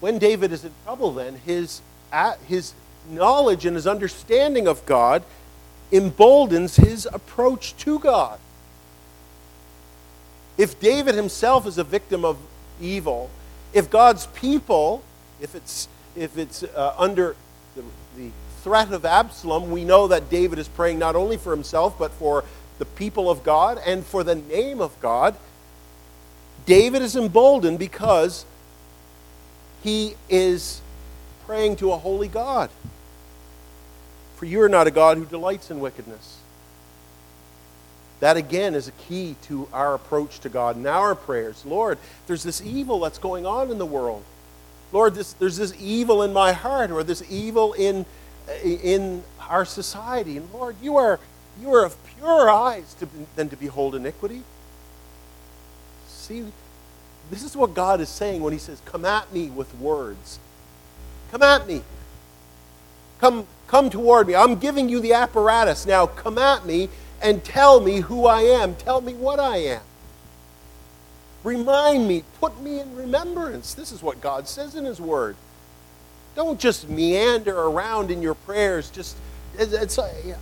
When 0.00 0.18
David 0.18 0.50
is 0.50 0.64
in 0.64 0.72
trouble, 0.82 1.12
then, 1.12 1.36
his, 1.46 1.80
his 2.48 2.74
knowledge 3.08 3.66
and 3.66 3.76
his 3.76 3.86
understanding 3.86 4.66
of 4.66 4.84
God 4.84 5.22
emboldens 5.92 6.74
his 6.74 7.06
approach 7.12 7.76
to 7.76 8.00
God. 8.00 8.40
If 10.56 10.78
David 10.80 11.14
himself 11.14 11.66
is 11.66 11.78
a 11.78 11.84
victim 11.84 12.24
of 12.24 12.38
evil, 12.80 13.30
if 13.72 13.90
God's 13.90 14.26
people, 14.28 15.02
if 15.40 15.54
it's, 15.54 15.88
if 16.14 16.38
it's 16.38 16.62
uh, 16.62 16.94
under 16.96 17.34
the, 17.74 17.82
the 18.16 18.30
threat 18.62 18.92
of 18.92 19.04
Absalom, 19.04 19.70
we 19.70 19.84
know 19.84 20.08
that 20.08 20.30
David 20.30 20.58
is 20.58 20.68
praying 20.68 20.98
not 20.98 21.16
only 21.16 21.36
for 21.36 21.50
himself, 21.50 21.98
but 21.98 22.12
for 22.12 22.44
the 22.78 22.84
people 22.84 23.28
of 23.28 23.42
God 23.42 23.80
and 23.84 24.04
for 24.04 24.22
the 24.22 24.34
name 24.34 24.80
of 24.80 24.98
God. 25.00 25.36
David 26.66 27.02
is 27.02 27.16
emboldened 27.16 27.78
because 27.78 28.46
he 29.82 30.14
is 30.30 30.80
praying 31.46 31.76
to 31.76 31.92
a 31.92 31.98
holy 31.98 32.28
God. 32.28 32.70
For 34.36 34.46
you 34.46 34.62
are 34.62 34.68
not 34.68 34.86
a 34.86 34.90
God 34.90 35.18
who 35.18 35.24
delights 35.24 35.70
in 35.70 35.80
wickedness. 35.80 36.38
That 38.24 38.38
again 38.38 38.74
is 38.74 38.88
a 38.88 38.92
key 38.92 39.36
to 39.42 39.68
our 39.70 39.94
approach 39.94 40.40
to 40.40 40.48
God 40.48 40.76
and 40.76 40.86
our 40.86 41.14
prayers. 41.14 41.62
Lord, 41.66 41.98
there's 42.26 42.42
this 42.42 42.62
evil 42.62 43.00
that's 43.00 43.18
going 43.18 43.44
on 43.44 43.70
in 43.70 43.76
the 43.76 43.84
world. 43.84 44.24
Lord, 44.92 45.14
this, 45.14 45.34
there's 45.34 45.58
this 45.58 45.74
evil 45.78 46.22
in 46.22 46.32
my 46.32 46.52
heart 46.52 46.90
or 46.90 47.04
this 47.04 47.22
evil 47.28 47.74
in 47.74 48.06
uh, 48.48 48.52
in 48.64 49.24
our 49.50 49.66
society. 49.66 50.38
And 50.38 50.50
Lord, 50.54 50.76
you 50.82 50.96
are, 50.96 51.20
you 51.60 51.74
are 51.74 51.84
of 51.84 51.98
purer 52.16 52.48
eyes 52.48 52.94
to, 52.94 53.08
than 53.36 53.50
to 53.50 53.56
behold 53.56 53.94
iniquity. 53.94 54.42
See, 56.08 56.46
this 57.30 57.42
is 57.42 57.54
what 57.54 57.74
God 57.74 58.00
is 58.00 58.08
saying 58.08 58.40
when 58.40 58.54
He 58.54 58.58
says, 58.58 58.80
Come 58.86 59.04
at 59.04 59.34
me 59.34 59.50
with 59.50 59.74
words. 59.74 60.38
Come 61.30 61.42
at 61.42 61.66
me. 61.66 61.82
Come, 63.20 63.46
come 63.66 63.90
toward 63.90 64.28
me. 64.28 64.34
I'm 64.34 64.56
giving 64.56 64.88
you 64.88 64.98
the 64.98 65.12
apparatus. 65.12 65.84
Now 65.84 66.06
come 66.06 66.38
at 66.38 66.64
me 66.64 66.88
and 67.24 67.42
tell 67.42 67.80
me 67.80 68.00
who 68.00 68.26
I 68.26 68.42
am. 68.42 68.76
Tell 68.76 69.00
me 69.00 69.14
what 69.14 69.40
I 69.40 69.56
am. 69.56 69.80
Remind 71.42 72.06
me. 72.06 72.22
Put 72.38 72.60
me 72.60 72.78
in 72.78 72.94
remembrance. 72.94 73.74
This 73.74 73.90
is 73.90 74.02
what 74.02 74.20
God 74.20 74.46
says 74.46 74.76
in 74.76 74.84
His 74.84 75.00
Word. 75.00 75.34
Don't 76.36 76.60
just 76.60 76.88
meander 76.88 77.58
around 77.58 78.10
in 78.10 78.20
your 78.20 78.34
prayers. 78.34 78.90
Just 78.90 79.16
it's, 79.58 79.98
uh, 79.98 80.36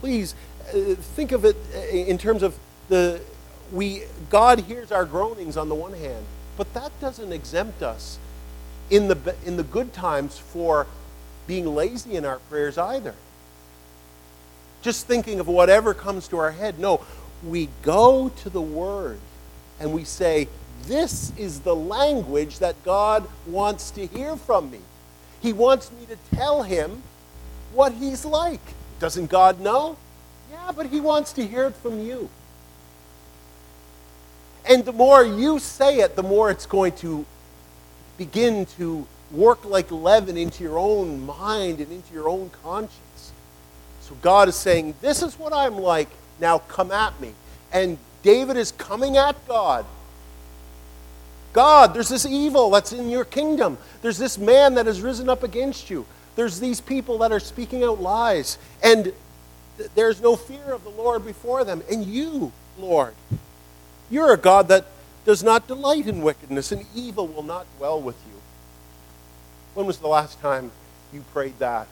please 0.00 0.34
uh, 0.68 0.94
think 0.96 1.30
of 1.32 1.44
it 1.44 1.56
uh, 1.74 1.78
in 1.78 2.18
terms 2.18 2.42
of 2.42 2.58
the 2.88 3.20
we, 3.72 4.02
God 4.30 4.60
hears 4.60 4.92
our 4.92 5.04
groanings 5.04 5.56
on 5.56 5.68
the 5.68 5.74
one 5.74 5.92
hand, 5.92 6.24
but 6.56 6.72
that 6.74 6.92
doesn't 7.00 7.32
exempt 7.32 7.82
us 7.82 8.18
in 8.90 9.08
the, 9.08 9.34
in 9.44 9.56
the 9.56 9.64
good 9.64 9.92
times 9.92 10.38
for 10.38 10.86
being 11.46 11.74
lazy 11.74 12.14
in 12.14 12.24
our 12.24 12.38
prayers 12.38 12.78
either. 12.78 13.14
Just 14.86 15.08
thinking 15.08 15.40
of 15.40 15.48
whatever 15.48 15.94
comes 15.94 16.28
to 16.28 16.38
our 16.38 16.52
head. 16.52 16.78
No, 16.78 17.00
we 17.44 17.70
go 17.82 18.28
to 18.28 18.48
the 18.48 18.60
Word 18.60 19.18
and 19.80 19.92
we 19.92 20.04
say, 20.04 20.46
This 20.84 21.32
is 21.36 21.58
the 21.58 21.74
language 21.74 22.60
that 22.60 22.80
God 22.84 23.28
wants 23.48 23.90
to 23.90 24.06
hear 24.06 24.36
from 24.36 24.70
me. 24.70 24.78
He 25.42 25.52
wants 25.52 25.90
me 25.90 26.06
to 26.06 26.36
tell 26.36 26.62
Him 26.62 27.02
what 27.74 27.94
He's 27.94 28.24
like. 28.24 28.60
Doesn't 29.00 29.28
God 29.28 29.58
know? 29.58 29.96
Yeah, 30.52 30.70
but 30.70 30.86
He 30.86 31.00
wants 31.00 31.32
to 31.32 31.44
hear 31.44 31.64
it 31.64 31.74
from 31.74 31.98
you. 32.06 32.30
And 34.64 34.84
the 34.84 34.92
more 34.92 35.24
you 35.24 35.58
say 35.58 35.96
it, 35.96 36.14
the 36.14 36.22
more 36.22 36.48
it's 36.48 36.66
going 36.66 36.92
to 36.98 37.26
begin 38.18 38.66
to 38.78 39.04
work 39.32 39.64
like 39.64 39.90
leaven 39.90 40.36
into 40.36 40.62
your 40.62 40.78
own 40.78 41.26
mind 41.26 41.80
and 41.80 41.90
into 41.90 42.14
your 42.14 42.28
own 42.28 42.52
conscience. 42.62 43.00
So 44.08 44.14
God 44.22 44.48
is 44.48 44.54
saying, 44.54 44.94
This 45.00 45.22
is 45.22 45.38
what 45.38 45.52
I'm 45.52 45.78
like. 45.78 46.08
Now 46.40 46.58
come 46.58 46.92
at 46.92 47.20
me. 47.20 47.32
And 47.72 47.98
David 48.22 48.56
is 48.56 48.72
coming 48.72 49.16
at 49.16 49.36
God. 49.48 49.84
God, 51.52 51.94
there's 51.94 52.10
this 52.10 52.26
evil 52.26 52.70
that's 52.70 52.92
in 52.92 53.08
your 53.08 53.24
kingdom. 53.24 53.78
There's 54.02 54.18
this 54.18 54.36
man 54.36 54.74
that 54.74 54.86
has 54.86 55.00
risen 55.00 55.28
up 55.28 55.42
against 55.42 55.90
you. 55.90 56.04
There's 56.36 56.60
these 56.60 56.80
people 56.80 57.18
that 57.18 57.32
are 57.32 57.40
speaking 57.40 57.82
out 57.82 58.00
lies. 58.00 58.58
And 58.82 59.12
th- 59.78 59.90
there's 59.94 60.20
no 60.20 60.36
fear 60.36 60.72
of 60.72 60.84
the 60.84 60.90
Lord 60.90 61.24
before 61.24 61.64
them. 61.64 61.82
And 61.90 62.04
you, 62.04 62.52
Lord, 62.78 63.14
you're 64.10 64.32
a 64.32 64.36
God 64.36 64.68
that 64.68 64.84
does 65.24 65.42
not 65.42 65.66
delight 65.66 66.06
in 66.06 66.22
wickedness, 66.22 66.70
and 66.70 66.84
evil 66.94 67.26
will 67.26 67.42
not 67.42 67.66
dwell 67.78 68.00
with 68.00 68.16
you. 68.26 68.40
When 69.74 69.86
was 69.86 69.98
the 69.98 70.08
last 70.08 70.40
time 70.40 70.70
you 71.12 71.24
prayed 71.32 71.58
that? 71.58 71.88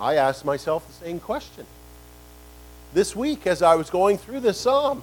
I 0.00 0.14
asked 0.14 0.44
myself 0.44 0.86
the 0.86 1.04
same 1.04 1.20
question. 1.20 1.66
This 2.92 3.16
week, 3.16 3.46
as 3.46 3.62
I 3.62 3.74
was 3.74 3.90
going 3.90 4.18
through 4.18 4.40
this 4.40 4.60
psalm, 4.60 5.02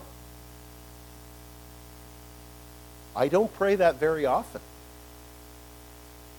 I 3.15 3.27
don't 3.27 3.53
pray 3.53 3.75
that 3.75 3.95
very 3.99 4.25
often. 4.25 4.62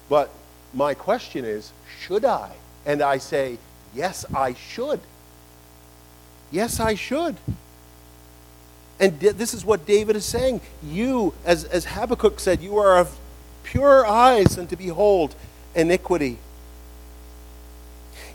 But 0.09 0.31
my 0.73 0.95
question 0.95 1.45
is, 1.45 1.73
should 2.01 2.25
I? 2.25 2.53
And 2.85 3.03
I 3.03 3.19
say, 3.19 3.59
yes, 3.95 4.25
I 4.35 4.55
should. 4.55 5.01
Yes, 6.51 6.81
I 6.81 6.95
should. 6.95 7.37
And 9.01 9.19
this 9.19 9.55
is 9.55 9.65
what 9.65 9.87
David 9.87 10.17
is 10.17 10.25
saying. 10.25 10.61
You, 10.83 11.35
as, 11.45 11.65
as 11.65 11.85
Habakkuk 11.85 12.39
said, 12.39 12.61
you 12.61 12.79
are 12.79 12.99
of 12.99 13.17
pure 13.65 14.07
eyes 14.07 14.57
and 14.57 14.69
to 14.69 14.77
behold 14.77 15.35
iniquity. 15.75 16.39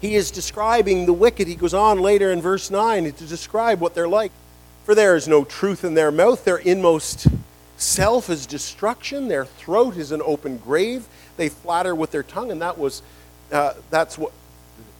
He 0.01 0.15
is 0.15 0.31
describing 0.31 1.05
the 1.05 1.13
wicked. 1.13 1.47
He 1.47 1.55
goes 1.55 1.73
on 1.73 1.99
later 1.99 2.31
in 2.31 2.41
verse 2.41 2.71
9 2.71 3.11
to 3.11 3.25
describe 3.25 3.81
what 3.81 3.95
they're 3.95 4.07
like. 4.07 4.31
For 4.85 4.95
there 4.95 5.15
is 5.15 5.27
no 5.27 5.43
truth 5.43 5.83
in 5.83 5.93
their 5.93 6.11
mouth, 6.11 6.45
their 6.45 6.57
inmost 6.57 7.27
self 7.77 8.29
is 8.29 8.45
destruction, 8.45 9.27
their 9.27 9.45
throat 9.45 9.97
is 9.97 10.11
an 10.11 10.21
open 10.23 10.57
grave. 10.57 11.07
They 11.37 11.49
flatter 11.49 11.93
with 11.93 12.11
their 12.11 12.23
tongue, 12.23 12.51
and 12.51 12.61
that 12.61 12.77
was 12.77 13.01
uh, 13.51 13.73
that's 13.89 14.17
what 14.17 14.31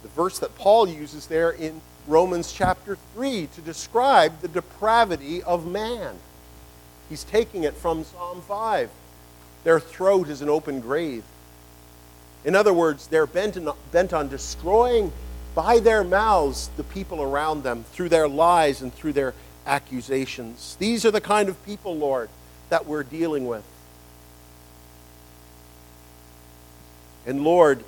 the 0.04 0.10
verse 0.10 0.40
that 0.40 0.56
Paul 0.58 0.88
uses 0.88 1.28
there 1.28 1.52
in 1.52 1.82
Romans 2.08 2.52
chapter 2.52 2.98
3 3.14 3.48
to 3.56 3.62
describe 3.62 4.42
the 4.42 4.48
depravity 4.48 5.44
of 5.44 5.68
man. 5.68 6.16
He's 7.10 7.24
taking 7.24 7.64
it 7.64 7.76
from 7.76 8.04
Psalm 8.04 8.42
5. 8.42 8.90
Their 9.64 9.80
throat 9.80 10.30
is 10.30 10.42
an 10.42 10.50
open 10.50 10.80
grave. 10.80 11.24
In 12.50 12.56
other 12.56 12.74
words, 12.74 13.06
they're 13.06 13.28
bent, 13.28 13.58
in, 13.58 13.70
bent 13.92 14.12
on 14.12 14.28
destroying 14.28 15.12
by 15.54 15.80
their 15.80 16.04
mouths 16.04 16.72
the 16.78 16.84
people 16.84 17.22
around 17.22 17.62
them 17.62 17.84
through 17.92 18.10
their 18.10 18.28
lies 18.28 18.82
and 18.82 18.92
through 18.92 19.14
their 19.14 19.36
accusations. 19.68 20.76
These 20.80 21.06
are 21.06 21.12
the 21.12 21.22
kind 21.22 21.48
of 21.48 21.64
people, 21.64 21.96
Lord, 21.96 22.28
that 22.70 22.88
we're 22.88 23.04
dealing 23.04 23.46
with. 23.46 23.64
And 27.28 27.44
Lord, 27.44 27.84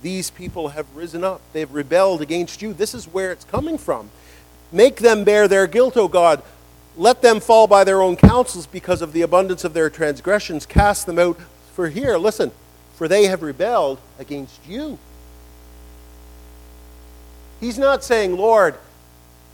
these 0.00 0.30
people 0.30 0.68
have 0.68 0.86
risen 0.96 1.22
up. 1.22 1.42
They've 1.52 1.70
rebelled 1.70 2.22
against 2.22 2.62
you. 2.62 2.72
This 2.72 2.94
is 2.94 3.04
where 3.06 3.32
it's 3.32 3.44
coming 3.44 3.76
from. 3.76 4.08
Make 4.72 4.96
them 4.96 5.24
bear 5.24 5.46
their 5.46 5.66
guilt, 5.66 5.94
O 5.98 6.08
God. 6.08 6.42
Let 6.96 7.20
them 7.20 7.38
fall 7.38 7.66
by 7.66 7.84
their 7.84 8.00
own 8.00 8.16
counsels 8.16 8.66
because 8.66 9.02
of 9.02 9.12
the 9.12 9.20
abundance 9.20 9.62
of 9.62 9.74
their 9.74 9.90
transgressions. 9.90 10.64
Cast 10.64 11.04
them 11.04 11.18
out. 11.18 11.38
For 11.80 11.88
here, 11.88 12.18
listen, 12.18 12.52
for 12.96 13.08
they 13.08 13.24
have 13.28 13.42
rebelled 13.42 14.00
against 14.18 14.60
you. 14.68 14.98
He's 17.58 17.78
not 17.78 18.04
saying, 18.04 18.36
Lord, 18.36 18.74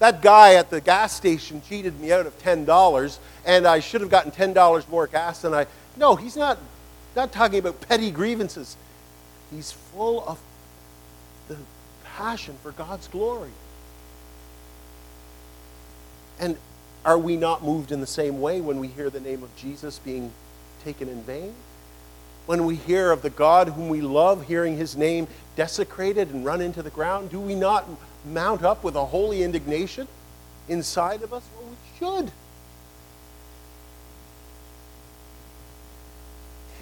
that 0.00 0.22
guy 0.22 0.54
at 0.54 0.68
the 0.68 0.80
gas 0.80 1.14
station 1.14 1.62
cheated 1.68 2.00
me 2.00 2.10
out 2.10 2.26
of 2.26 2.36
$10 2.40 3.18
and 3.44 3.64
I 3.64 3.78
should 3.78 4.00
have 4.00 4.10
gotten 4.10 4.32
$10 4.32 4.88
more 4.88 5.06
gas 5.06 5.42
than 5.42 5.54
I. 5.54 5.68
No, 5.96 6.16
he's 6.16 6.36
not, 6.36 6.58
not 7.14 7.30
talking 7.30 7.60
about 7.60 7.80
petty 7.82 8.10
grievances. 8.10 8.76
He's 9.52 9.70
full 9.70 10.26
of 10.26 10.40
the 11.46 11.58
passion 12.02 12.56
for 12.60 12.72
God's 12.72 13.06
glory. 13.06 13.52
And 16.40 16.56
are 17.04 17.18
we 17.18 17.36
not 17.36 17.62
moved 17.62 17.92
in 17.92 18.00
the 18.00 18.06
same 18.08 18.40
way 18.40 18.60
when 18.60 18.80
we 18.80 18.88
hear 18.88 19.10
the 19.10 19.20
name 19.20 19.44
of 19.44 19.54
Jesus 19.54 20.00
being 20.00 20.32
taken 20.82 21.08
in 21.08 21.22
vain? 21.22 21.54
When 22.46 22.64
we 22.64 22.76
hear 22.76 23.10
of 23.10 23.22
the 23.22 23.30
God 23.30 23.70
whom 23.70 23.88
we 23.88 24.00
love, 24.00 24.46
hearing 24.46 24.76
his 24.76 24.96
name 24.96 25.26
desecrated 25.56 26.30
and 26.32 26.44
run 26.44 26.60
into 26.60 26.82
the 26.82 26.90
ground, 26.90 27.30
do 27.30 27.40
we 27.40 27.54
not 27.54 27.88
mount 28.24 28.62
up 28.62 28.84
with 28.84 28.94
a 28.94 29.04
holy 29.06 29.42
indignation 29.42 30.06
inside 30.68 31.22
of 31.22 31.32
us? 31.32 31.42
Well, 31.56 31.68
we 31.68 31.76
should. 31.98 32.32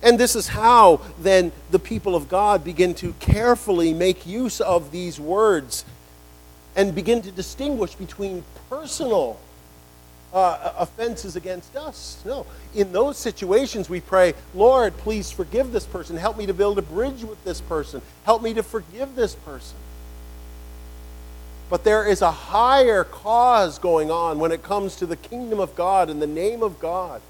And 0.03 0.20
this 0.20 0.37
is 0.37 0.48
how 0.48 1.00
then 1.18 1.50
the 1.70 1.79
people 1.79 2.14
of 2.14 2.29
God 2.29 2.62
begin 2.62 2.92
to 2.96 3.14
carefully 3.20 3.94
make 3.94 4.27
use 4.27 4.61
of 4.61 4.90
these 4.90 5.18
words 5.18 5.87
and 6.77 6.94
begin 6.94 7.22
to 7.22 7.31
distinguish 7.31 7.94
between 7.94 8.44
personal 8.68 9.38
uh, 10.35 10.73
offenses 10.79 11.37
against 11.37 11.77
us. 11.77 12.20
No. 12.27 12.44
In 12.75 12.92
those 12.92 13.16
situations, 13.16 13.88
we 13.88 14.01
pray, 14.01 14.35
Lord, 14.53 14.97
please 14.99 15.31
forgive 15.31 15.73
this 15.73 15.87
person. 15.87 16.16
Help 16.16 16.37
me 16.37 16.47
to 16.47 16.55
build 16.55 16.79
a 16.79 16.83
bridge 16.83 17.23
with 17.23 17.42
this 17.44 17.61
person. 17.61 18.03
Help 18.25 18.42
me 18.42 18.53
to 18.55 18.62
forgive 18.62 19.14
this 19.14 19.37
person. 19.37 19.77
But 21.70 21.85
there 21.85 22.07
is 22.07 22.20
a 22.20 22.31
higher 22.31 23.05
cause 23.05 23.79
going 23.79 24.11
on 24.11 24.38
when 24.38 24.53
it 24.53 24.62
comes 24.62 24.97
to 24.97 25.07
the 25.07 25.16
kingdom 25.16 25.61
of 25.61 25.75
God 25.75 26.11
and 26.11 26.20
the 26.20 26.27
name 26.27 26.62
of 26.62 26.79
God 26.81 27.23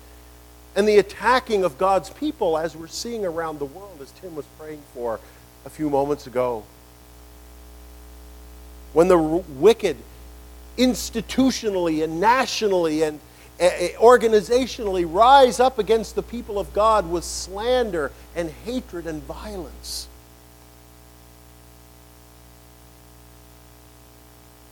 and 0.75 0.89
the 0.89 0.99
attacking 0.99 1.63
of 1.63 1.79
God's 1.79 2.11
people 2.11 2.59
as 2.59 2.75
we're 2.75 2.89
seeing 2.89 3.25
around 3.25 3.59
the 3.59 3.65
world, 3.67 3.99
as 4.01 4.11
Tim 4.13 4.35
was 4.35 4.47
praying 4.59 4.83
for 4.93 5.21
a 5.65 5.71
few 5.71 5.89
moments 5.89 6.27
ago. 6.27 6.65
When 8.93 9.09
the 9.09 9.19
wicked 9.19 9.97
institutionally 10.77 12.03
and 12.03 12.21
nationally 12.21 13.03
and 13.03 13.21
eh, 13.59 13.71
eh, 13.73 13.89
organizationally 13.99 15.07
rise 15.09 15.61
up 15.61 15.79
against 15.79 16.15
the 16.15 16.23
people 16.23 16.59
of 16.59 16.73
God 16.73 17.11
with 17.11 17.25
slander 17.25 18.11
and 18.35 18.51
hatred 18.65 19.07
and 19.07 19.23
violence. 19.23 20.09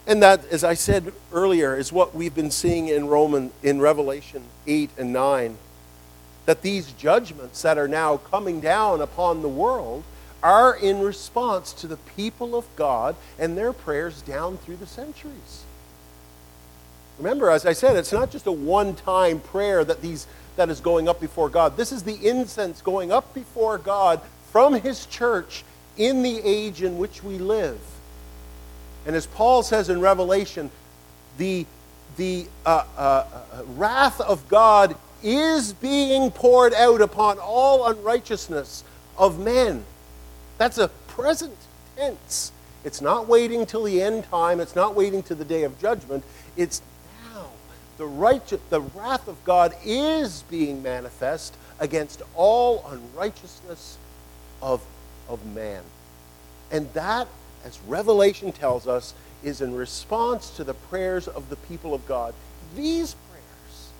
And 0.06 0.22
that, 0.22 0.44
as 0.46 0.64
I 0.64 0.74
said 0.74 1.12
earlier, 1.32 1.76
is 1.76 1.92
what 1.92 2.14
we've 2.14 2.34
been 2.34 2.50
seeing 2.50 2.88
in 2.88 3.06
Roman 3.06 3.52
in 3.62 3.80
Revelation 3.80 4.42
8 4.66 4.90
and 4.98 5.12
9 5.12 5.56
that 6.44 6.62
these 6.62 6.90
judgments 6.92 7.62
that 7.62 7.78
are 7.78 7.86
now 7.86 8.16
coming 8.16 8.60
down 8.60 9.00
upon 9.00 9.42
the 9.42 9.48
world 9.48 10.02
are 10.42 10.74
in 10.74 11.00
response 11.00 11.72
to 11.72 11.86
the 11.86 11.96
people 11.96 12.56
of 12.56 12.64
God 12.74 13.14
and 13.38 13.56
their 13.56 13.72
prayers 13.72 14.22
down 14.22 14.56
through 14.56 14.76
the 14.76 14.86
centuries. 14.86 15.62
Remember, 17.22 17.50
as 17.50 17.64
I 17.64 17.72
said, 17.72 17.94
it's 17.94 18.12
not 18.12 18.32
just 18.32 18.48
a 18.48 18.52
one 18.52 18.96
time 18.96 19.38
prayer 19.38 19.84
that, 19.84 20.02
these, 20.02 20.26
that 20.56 20.68
is 20.68 20.80
going 20.80 21.08
up 21.08 21.20
before 21.20 21.48
God. 21.48 21.76
This 21.76 21.92
is 21.92 22.02
the 22.02 22.16
incense 22.28 22.82
going 22.82 23.12
up 23.12 23.32
before 23.32 23.78
God 23.78 24.20
from 24.50 24.74
His 24.74 25.06
church 25.06 25.62
in 25.96 26.24
the 26.24 26.40
age 26.40 26.82
in 26.82 26.98
which 26.98 27.22
we 27.22 27.38
live. 27.38 27.78
And 29.06 29.14
as 29.14 29.26
Paul 29.26 29.62
says 29.62 29.88
in 29.88 30.00
Revelation, 30.00 30.72
the, 31.38 31.64
the 32.16 32.46
uh, 32.66 32.86
uh, 32.96 33.00
uh 33.00 33.62
wrath 33.76 34.20
of 34.20 34.48
God 34.48 34.96
is 35.22 35.74
being 35.74 36.32
poured 36.32 36.74
out 36.74 37.00
upon 37.00 37.38
all 37.38 37.86
unrighteousness 37.86 38.82
of 39.16 39.38
men. 39.38 39.84
That's 40.58 40.78
a 40.78 40.88
present 41.06 41.56
tense. 41.96 42.50
It's 42.84 43.00
not 43.00 43.28
waiting 43.28 43.64
till 43.64 43.84
the 43.84 44.02
end 44.02 44.24
time. 44.24 44.58
It's 44.58 44.74
not 44.74 44.96
waiting 44.96 45.22
to 45.24 45.36
the 45.36 45.44
day 45.44 45.62
of 45.62 45.80
judgment. 45.80 46.24
It's. 46.56 46.82
The, 48.02 48.08
righteous, 48.08 48.60
the 48.68 48.80
wrath 48.80 49.28
of 49.28 49.44
God 49.44 49.76
is 49.84 50.42
being 50.50 50.82
manifest 50.82 51.54
against 51.78 52.20
all 52.34 52.84
unrighteousness 52.90 53.96
of, 54.60 54.84
of 55.28 55.46
man. 55.54 55.84
And 56.72 56.92
that, 56.94 57.28
as 57.64 57.78
Revelation 57.86 58.50
tells 58.50 58.88
us, 58.88 59.14
is 59.44 59.60
in 59.60 59.76
response 59.76 60.50
to 60.56 60.64
the 60.64 60.74
prayers 60.74 61.28
of 61.28 61.48
the 61.48 61.54
people 61.54 61.94
of 61.94 62.04
God. 62.08 62.34
These 62.74 63.14
prayers, 63.14 63.90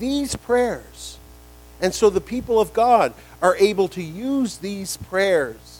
these 0.00 0.34
prayers. 0.34 1.16
And 1.80 1.94
so 1.94 2.10
the 2.10 2.20
people 2.20 2.58
of 2.58 2.72
God 2.72 3.14
are 3.40 3.54
able 3.58 3.86
to 3.90 4.02
use 4.02 4.56
these 4.56 4.96
prayers 4.96 5.78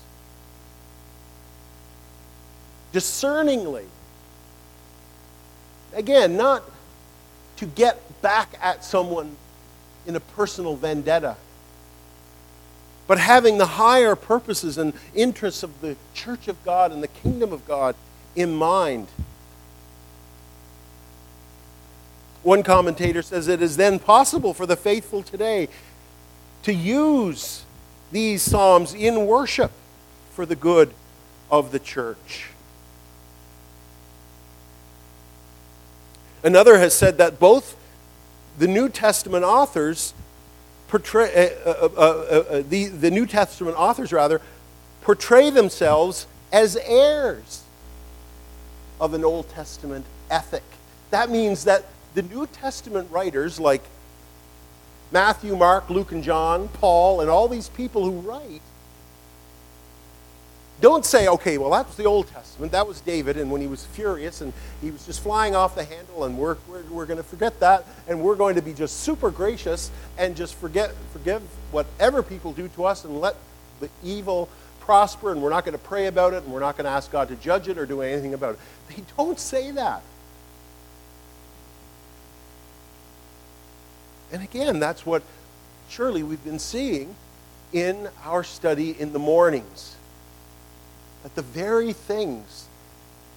discerningly. 2.92 3.86
Again, 5.94 6.36
not 6.36 6.62
to 7.56 7.66
get 7.66 8.22
back 8.22 8.56
at 8.60 8.84
someone 8.84 9.36
in 10.06 10.16
a 10.16 10.20
personal 10.20 10.76
vendetta, 10.76 11.36
but 13.06 13.18
having 13.18 13.58
the 13.58 13.66
higher 13.66 14.16
purposes 14.16 14.78
and 14.78 14.94
interests 15.14 15.62
of 15.62 15.80
the 15.80 15.96
church 16.14 16.48
of 16.48 16.62
God 16.64 16.92
and 16.92 17.02
the 17.02 17.08
kingdom 17.08 17.52
of 17.52 17.66
God 17.66 17.94
in 18.34 18.54
mind. 18.54 19.08
One 22.42 22.62
commentator 22.62 23.22
says 23.22 23.48
it 23.48 23.62
is 23.62 23.76
then 23.76 23.98
possible 23.98 24.54
for 24.54 24.66
the 24.66 24.76
faithful 24.76 25.22
today 25.22 25.68
to 26.62 26.72
use 26.72 27.64
these 28.10 28.42
Psalms 28.42 28.94
in 28.94 29.26
worship 29.26 29.70
for 30.30 30.46
the 30.46 30.56
good 30.56 30.92
of 31.50 31.70
the 31.70 31.78
church. 31.78 32.51
Another 36.42 36.78
has 36.78 36.94
said 36.94 37.18
that 37.18 37.38
both 37.38 37.76
the 38.58 38.66
New 38.66 38.88
Testament 38.88 39.44
authors 39.44 40.12
portray, 40.88 41.54
uh, 41.64 41.70
uh, 41.70 41.84
uh, 41.96 42.62
the, 42.68 42.86
the 42.88 43.10
New 43.10 43.26
Testament 43.26 43.76
authors, 43.78 44.12
rather, 44.12 44.40
portray 45.02 45.50
themselves 45.50 46.26
as 46.52 46.76
heirs 46.76 47.62
of 49.00 49.14
an 49.14 49.24
Old 49.24 49.48
Testament 49.50 50.04
ethic. 50.30 50.62
That 51.10 51.30
means 51.30 51.64
that 51.64 51.86
the 52.14 52.22
New 52.22 52.46
Testament 52.46 53.10
writers, 53.10 53.58
like 53.58 53.82
Matthew, 55.10 55.56
Mark, 55.56 55.90
Luke, 55.90 56.12
and 56.12 56.22
John, 56.22 56.68
Paul, 56.68 57.20
and 57.20 57.30
all 57.30 57.48
these 57.48 57.68
people 57.68 58.04
who 58.04 58.20
write, 58.20 58.62
don't 60.82 61.06
say, 61.06 61.28
okay, 61.28 61.58
well, 61.58 61.70
that 61.70 61.86
was 61.86 61.96
the 61.96 62.04
Old 62.04 62.26
Testament. 62.26 62.72
That 62.72 62.88
was 62.88 63.00
David, 63.00 63.36
and 63.36 63.52
when 63.52 63.60
he 63.60 63.68
was 63.68 63.86
furious 63.86 64.40
and 64.40 64.52
he 64.82 64.90
was 64.90 65.06
just 65.06 65.22
flying 65.22 65.54
off 65.54 65.76
the 65.76 65.84
handle, 65.84 66.24
and 66.24 66.36
we're, 66.36 66.56
we're, 66.68 66.82
we're 66.90 67.06
going 67.06 67.18
to 67.18 67.22
forget 67.22 67.58
that, 67.60 67.86
and 68.08 68.20
we're 68.20 68.34
going 68.34 68.56
to 68.56 68.62
be 68.62 68.74
just 68.74 69.00
super 69.00 69.30
gracious 69.30 69.92
and 70.18 70.36
just 70.36 70.56
forget, 70.56 70.92
forgive 71.12 71.40
whatever 71.70 72.20
people 72.20 72.52
do 72.52 72.66
to 72.68 72.84
us 72.84 73.04
and 73.04 73.20
let 73.20 73.36
the 73.78 73.88
evil 74.02 74.48
prosper, 74.80 75.30
and 75.30 75.40
we're 75.40 75.50
not 75.50 75.64
going 75.64 75.78
to 75.78 75.84
pray 75.84 76.08
about 76.08 76.34
it, 76.34 76.42
and 76.42 76.52
we're 76.52 76.60
not 76.60 76.76
going 76.76 76.84
to 76.84 76.90
ask 76.90 77.12
God 77.12 77.28
to 77.28 77.36
judge 77.36 77.68
it 77.68 77.78
or 77.78 77.86
do 77.86 78.02
anything 78.02 78.34
about 78.34 78.54
it. 78.54 78.60
They 78.88 79.04
don't 79.16 79.38
say 79.38 79.70
that. 79.70 80.02
And 84.32 84.42
again, 84.42 84.80
that's 84.80 85.06
what 85.06 85.22
surely 85.88 86.24
we've 86.24 86.42
been 86.42 86.58
seeing 86.58 87.14
in 87.72 88.08
our 88.24 88.42
study 88.42 88.98
in 88.98 89.12
the 89.12 89.18
mornings 89.20 89.96
that 91.22 91.34
the 91.34 91.42
very 91.42 91.92
things, 91.92 92.66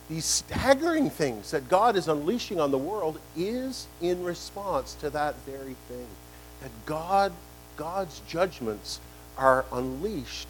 these 0.09 0.25
staggering 0.25 1.09
things 1.09 1.51
that 1.51 1.69
God 1.69 1.95
is 1.95 2.07
unleashing 2.07 2.59
on 2.59 2.71
the 2.71 2.77
world, 2.77 3.19
is 3.35 3.87
in 4.01 4.23
response 4.23 4.93
to 4.95 5.09
that 5.11 5.35
very 5.45 5.75
thing. 5.87 6.07
That 6.61 6.71
God, 6.85 7.31
God's 7.77 8.21
judgments 8.27 8.99
are 9.37 9.65
unleashed 9.71 10.49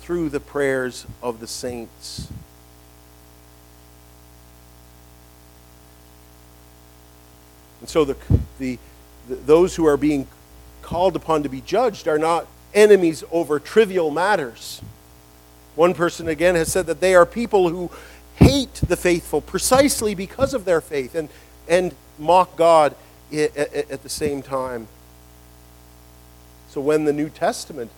through 0.00 0.30
the 0.30 0.40
prayers 0.40 1.06
of 1.22 1.40
the 1.40 1.46
saints. 1.46 2.28
And 7.80 7.88
so 7.88 8.04
the, 8.04 8.16
the, 8.58 8.78
the, 9.28 9.34
those 9.36 9.76
who 9.76 9.86
are 9.86 9.96
being 9.96 10.26
called 10.82 11.16
upon 11.16 11.42
to 11.42 11.48
be 11.48 11.60
judged 11.60 12.08
are 12.08 12.18
not 12.18 12.46
enemies 12.74 13.24
over 13.30 13.58
trivial 13.58 14.10
matters. 14.10 14.80
One 15.74 15.94
person 15.94 16.28
again 16.28 16.54
has 16.56 16.70
said 16.70 16.86
that 16.86 17.00
they 17.00 17.14
are 17.14 17.26
people 17.26 17.68
who 17.68 17.90
hate 18.36 18.74
the 18.74 18.96
faithful 18.96 19.40
precisely 19.40 20.14
because 20.14 20.54
of 20.54 20.64
their 20.64 20.80
faith 20.80 21.14
and, 21.14 21.28
and 21.68 21.94
mock 22.18 22.56
God 22.56 22.94
at 23.32 24.02
the 24.02 24.08
same 24.08 24.42
time. 24.42 24.88
So 26.68 26.80
when 26.80 27.04
the 27.04 27.12
New 27.12 27.28
Testament 27.28 27.90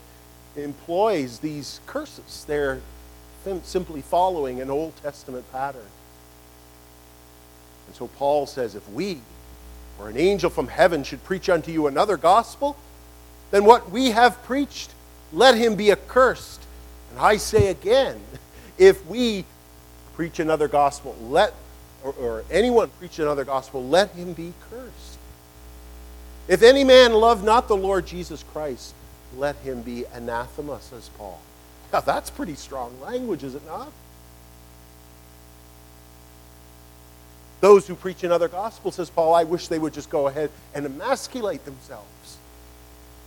employs 0.57 1.39
these 1.39 1.81
curses, 1.87 2.45
they're 2.47 2.81
simply 3.65 4.03
following 4.03 4.61
an 4.61 4.71
Old 4.71 4.95
Testament 5.03 5.51
pattern. 5.53 5.87
And 7.87 7.97
so 7.97 8.07
Paul 8.07 8.47
says 8.47 8.75
if 8.75 8.89
we 8.91 9.21
or 9.99 10.09
an 10.09 10.17
angel 10.17 10.51
from 10.51 10.69
heaven 10.69 11.05
should 11.05 11.23
preach 11.25 11.49
unto 11.49 11.71
you 11.71 11.87
another 11.87 12.17
gospel, 12.17 12.77
then 13.51 13.65
what 13.65 13.91
we 13.91 14.11
have 14.11 14.43
preached, 14.45 14.91
let 15.33 15.55
him 15.55 15.77
be 15.77 15.93
accursed. 15.93 16.61
And 17.13 17.21
I 17.21 17.37
say 17.37 17.69
again, 17.69 18.21
if 18.79 19.05
we 19.07 19.45
preach 20.15 20.41
another 20.41 20.67
gospel, 20.69 21.15
let 21.29 21.55
or, 22.03 22.13
or, 22.15 22.45
anyone 22.51 22.91
preach 22.99 23.21
another 23.21 23.45
gospel, 23.45 23.87
let 23.87 24.11
him 24.11 24.33
be 24.33 24.53
cursed. 24.69 25.19
If 26.49 26.63
any 26.63 26.83
man 26.83 27.13
love 27.13 27.45
not 27.45 27.69
the 27.69 27.77
Lord 27.77 28.07
Jesus 28.07 28.43
Christ, 28.53 28.93
let 29.37 29.55
him 29.57 29.83
be 29.83 30.05
anathema, 30.13 30.81
says 30.81 31.11
Paul. 31.17 31.41
Now 31.93 32.01
that's 32.01 32.29
pretty 32.29 32.57
strong 32.57 32.99
language, 33.01 33.45
is 33.45 33.55
it 33.55 33.65
not? 33.67 33.93
Those 37.61 37.87
who 37.87 37.95
preach 37.95 38.25
another 38.25 38.49
gospel, 38.49 38.91
says 38.91 39.09
Paul, 39.09 39.33
I 39.33 39.45
wish 39.45 39.69
they 39.69 39.79
would 39.79 39.95
just 39.95 40.11
go 40.11 40.27
ahead 40.27 40.51
and 40.75 40.85
emasculate 40.85 41.65
themselves. 41.65 42.39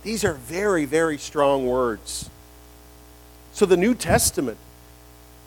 These 0.02 0.22
are 0.24 0.34
very, 0.34 0.84
very 0.84 1.16
strong 1.16 1.66
words. 1.66 2.28
So 3.56 3.64
the 3.64 3.78
New 3.78 3.94
Testament, 3.94 4.58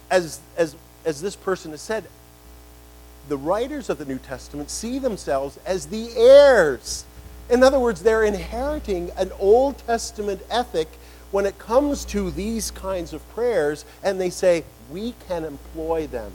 as, 0.09 0.39
as, 0.57 0.75
as 1.05 1.21
this 1.21 1.35
person 1.35 1.69
has 1.69 1.81
said, 1.81 2.05
the 3.27 3.37
writers 3.37 3.87
of 3.87 3.99
the 3.99 4.05
New 4.05 4.17
Testament 4.17 4.71
see 4.71 4.97
themselves 4.97 5.59
as 5.63 5.85
the 5.85 6.09
heirs. 6.17 7.05
In 7.51 7.61
other 7.61 7.77
words, 7.79 8.01
they're 8.01 8.23
inheriting 8.23 9.11
an 9.15 9.31
Old 9.37 9.77
Testament 9.85 10.41
ethic 10.49 10.87
when 11.29 11.45
it 11.45 11.59
comes 11.59 12.03
to 12.05 12.31
these 12.31 12.71
kinds 12.71 13.13
of 13.13 13.21
prayers, 13.35 13.85
and 14.03 14.19
they 14.19 14.31
say, 14.31 14.63
we 14.89 15.13
can 15.27 15.45
employ 15.45 16.07
them. 16.07 16.31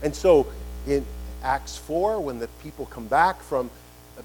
And 0.00 0.14
so 0.14 0.46
in 0.86 1.04
Acts 1.42 1.76
4, 1.76 2.20
when 2.20 2.38
the 2.38 2.46
people 2.62 2.86
come 2.86 3.08
back 3.08 3.42
from 3.42 3.68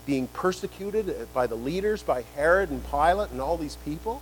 being 0.06 0.28
persecuted 0.28 1.34
by 1.34 1.48
the 1.48 1.56
leaders, 1.56 2.04
by 2.04 2.26
Herod 2.36 2.70
and 2.70 2.88
Pilate 2.92 3.32
and 3.32 3.42
all 3.42 3.58
these 3.58 3.78
people, 3.78 4.22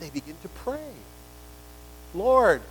they 0.00 0.10
begin 0.10 0.36
to 0.42 0.48
pray. 0.48 0.92
Lord, 2.14 2.62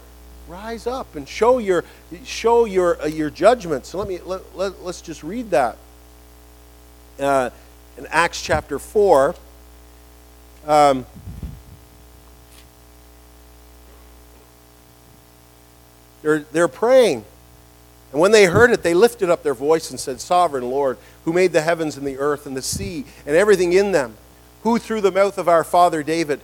rise 0.47 0.88
up 0.88 1.15
and 1.15 1.27
show 1.27 1.57
your 1.57 1.83
show 2.23 2.65
your 2.65 3.01
uh, 3.01 3.07
your 3.07 3.29
judgment. 3.29 3.86
So 3.86 3.97
let 3.97 4.07
me 4.07 4.19
let, 4.25 4.55
let, 4.55 4.73
us 4.86 5.01
just 5.01 5.23
read 5.23 5.51
that 5.51 5.77
uh, 7.19 7.49
in 7.97 8.07
Acts 8.07 8.41
chapter 8.41 8.79
four. 8.79 9.36
Um, 10.65 11.05
they're, 16.21 16.39
they're 16.51 16.67
praying. 16.67 17.25
And 18.12 18.21
when 18.21 18.31
they 18.31 18.45
heard 18.45 18.71
it, 18.71 18.83
they 18.83 18.93
lifted 18.93 19.29
up 19.29 19.43
their 19.43 19.54
voice 19.54 19.89
and 19.89 20.00
said, 20.00 20.21
Sovereign 20.21 20.69
Lord, 20.69 20.98
who 21.25 21.33
made 21.33 21.52
the 21.52 21.62
heavens 21.62 21.98
and 21.98 22.06
the 22.08 22.17
earth 22.17 22.45
and 22.45 22.56
the 22.56 22.62
sea 22.62 23.06
and 23.25 23.35
everything 23.35 23.73
in 23.73 23.91
them, 23.91 24.15
who 24.62 24.77
through 24.77 25.02
the 25.02 25.12
mouth 25.12 25.37
of 25.37 25.50
our 25.50 25.63
father 25.63 26.04
David 26.04 26.39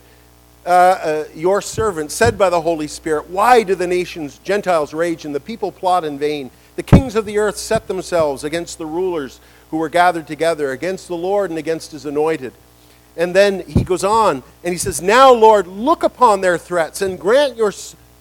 uh, 0.66 0.68
uh, 0.68 1.24
your 1.34 1.62
servant 1.62 2.10
said 2.10 2.36
by 2.36 2.50
the 2.50 2.60
Holy 2.60 2.86
Spirit, 2.86 3.30
Why 3.30 3.62
do 3.62 3.74
the 3.74 3.86
nations, 3.86 4.38
Gentiles, 4.38 4.92
rage 4.92 5.24
and 5.24 5.34
the 5.34 5.40
people 5.40 5.72
plot 5.72 6.04
in 6.04 6.18
vain? 6.18 6.50
The 6.76 6.82
kings 6.82 7.16
of 7.16 7.24
the 7.24 7.38
earth 7.38 7.56
set 7.56 7.88
themselves 7.88 8.44
against 8.44 8.76
the 8.76 8.86
rulers 8.86 9.40
who 9.70 9.78
were 9.78 9.88
gathered 9.88 10.26
together, 10.26 10.70
against 10.70 11.08
the 11.08 11.16
Lord 11.16 11.50
and 11.50 11.58
against 11.58 11.92
his 11.92 12.04
anointed. 12.04 12.52
And 13.16 13.34
then 13.34 13.60
he 13.66 13.84
goes 13.84 14.04
on 14.04 14.42
and 14.62 14.72
he 14.72 14.78
says, 14.78 15.00
Now, 15.00 15.32
Lord, 15.32 15.66
look 15.66 16.02
upon 16.02 16.42
their 16.42 16.58
threats 16.58 17.00
and 17.00 17.18
grant 17.18 17.56
your, 17.56 17.72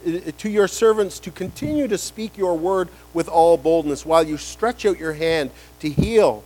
uh, 0.08 0.32
to 0.38 0.50
your 0.50 0.68
servants 0.70 1.20
to 1.20 1.32
continue 1.32 1.90
to 1.90 1.98
speak 1.98 2.38
your 2.38 2.58
word 2.58 2.88
with 3.14 3.28
all 3.28 3.58
boldness 3.58 4.06
while 4.06 4.24
you 4.24 4.38
stretch 4.38 4.86
out 4.86 4.98
your 4.98 5.14
hand 5.14 5.52
to 5.82 5.90
heal. 5.90 6.44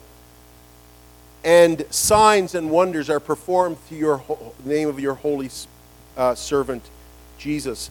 And 1.43 1.85
signs 1.91 2.55
and 2.55 2.71
wonders 2.71 3.09
are 3.11 3.19
performed 3.19 3.77
through 3.81 3.97
your 3.97 4.23
name 4.65 4.87
of 4.89 4.99
your 4.99 5.13
Holy 5.13 5.49
Spirit 5.49 5.72
uh, 6.18 6.36
servant 6.36 6.84
Jesus. 7.38 7.89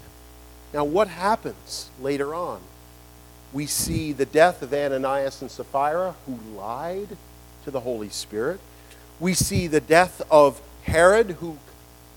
Now, 0.72 0.84
what 0.84 1.08
happens 1.08 1.90
later 2.00 2.34
on? 2.34 2.60
We 3.52 3.66
see 3.66 4.12
the 4.12 4.24
death 4.24 4.62
of 4.62 4.72
Ananias 4.72 5.42
and 5.42 5.50
Sapphira, 5.50 6.14
who 6.26 6.38
lied 6.56 7.16
to 7.64 7.70
the 7.70 7.80
Holy 7.80 8.08
Spirit. 8.08 8.60
We 9.20 9.34
see 9.34 9.66
the 9.66 9.80
death 9.80 10.22
of 10.30 10.60
Herod, 10.84 11.32
who, 11.40 11.58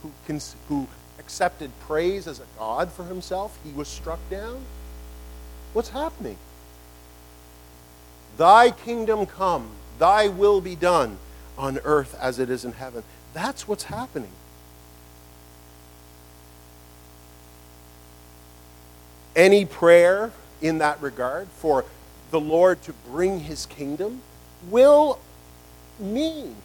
who, 0.01 0.39
who 0.69 0.87
accepted 1.19 1.71
praise 1.81 2.27
as 2.27 2.39
a 2.39 2.45
god 2.57 2.91
for 2.91 3.03
himself. 3.03 3.57
He 3.63 3.71
was 3.71 3.87
struck 3.87 4.19
down. 4.29 4.61
What's 5.73 5.89
happening? 5.89 6.37
Thy 8.37 8.71
kingdom 8.71 9.25
come, 9.25 9.71
thy 9.99 10.27
will 10.27 10.61
be 10.61 10.75
done 10.75 11.17
on 11.57 11.79
earth 11.83 12.17
as 12.19 12.39
it 12.39 12.49
is 12.49 12.65
in 12.65 12.73
heaven. 12.73 13.03
That's 13.33 13.67
what's 13.67 13.83
happening. 13.83 14.31
Any 19.35 19.65
prayer 19.65 20.31
in 20.61 20.77
that 20.79 21.01
regard 21.01 21.47
for 21.49 21.85
the 22.31 22.39
Lord 22.39 22.81
to 22.83 22.93
bring 22.93 23.41
his 23.41 23.65
kingdom 23.65 24.21
will 24.69 25.19
mean 25.99 26.55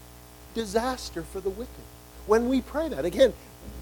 disaster 0.55 1.23
for 1.23 1.41
the 1.41 1.51
wicked. 1.51 1.85
When 2.27 2.49
we 2.49 2.61
pray 2.61 2.89
that, 2.89 3.05
again, 3.05 3.33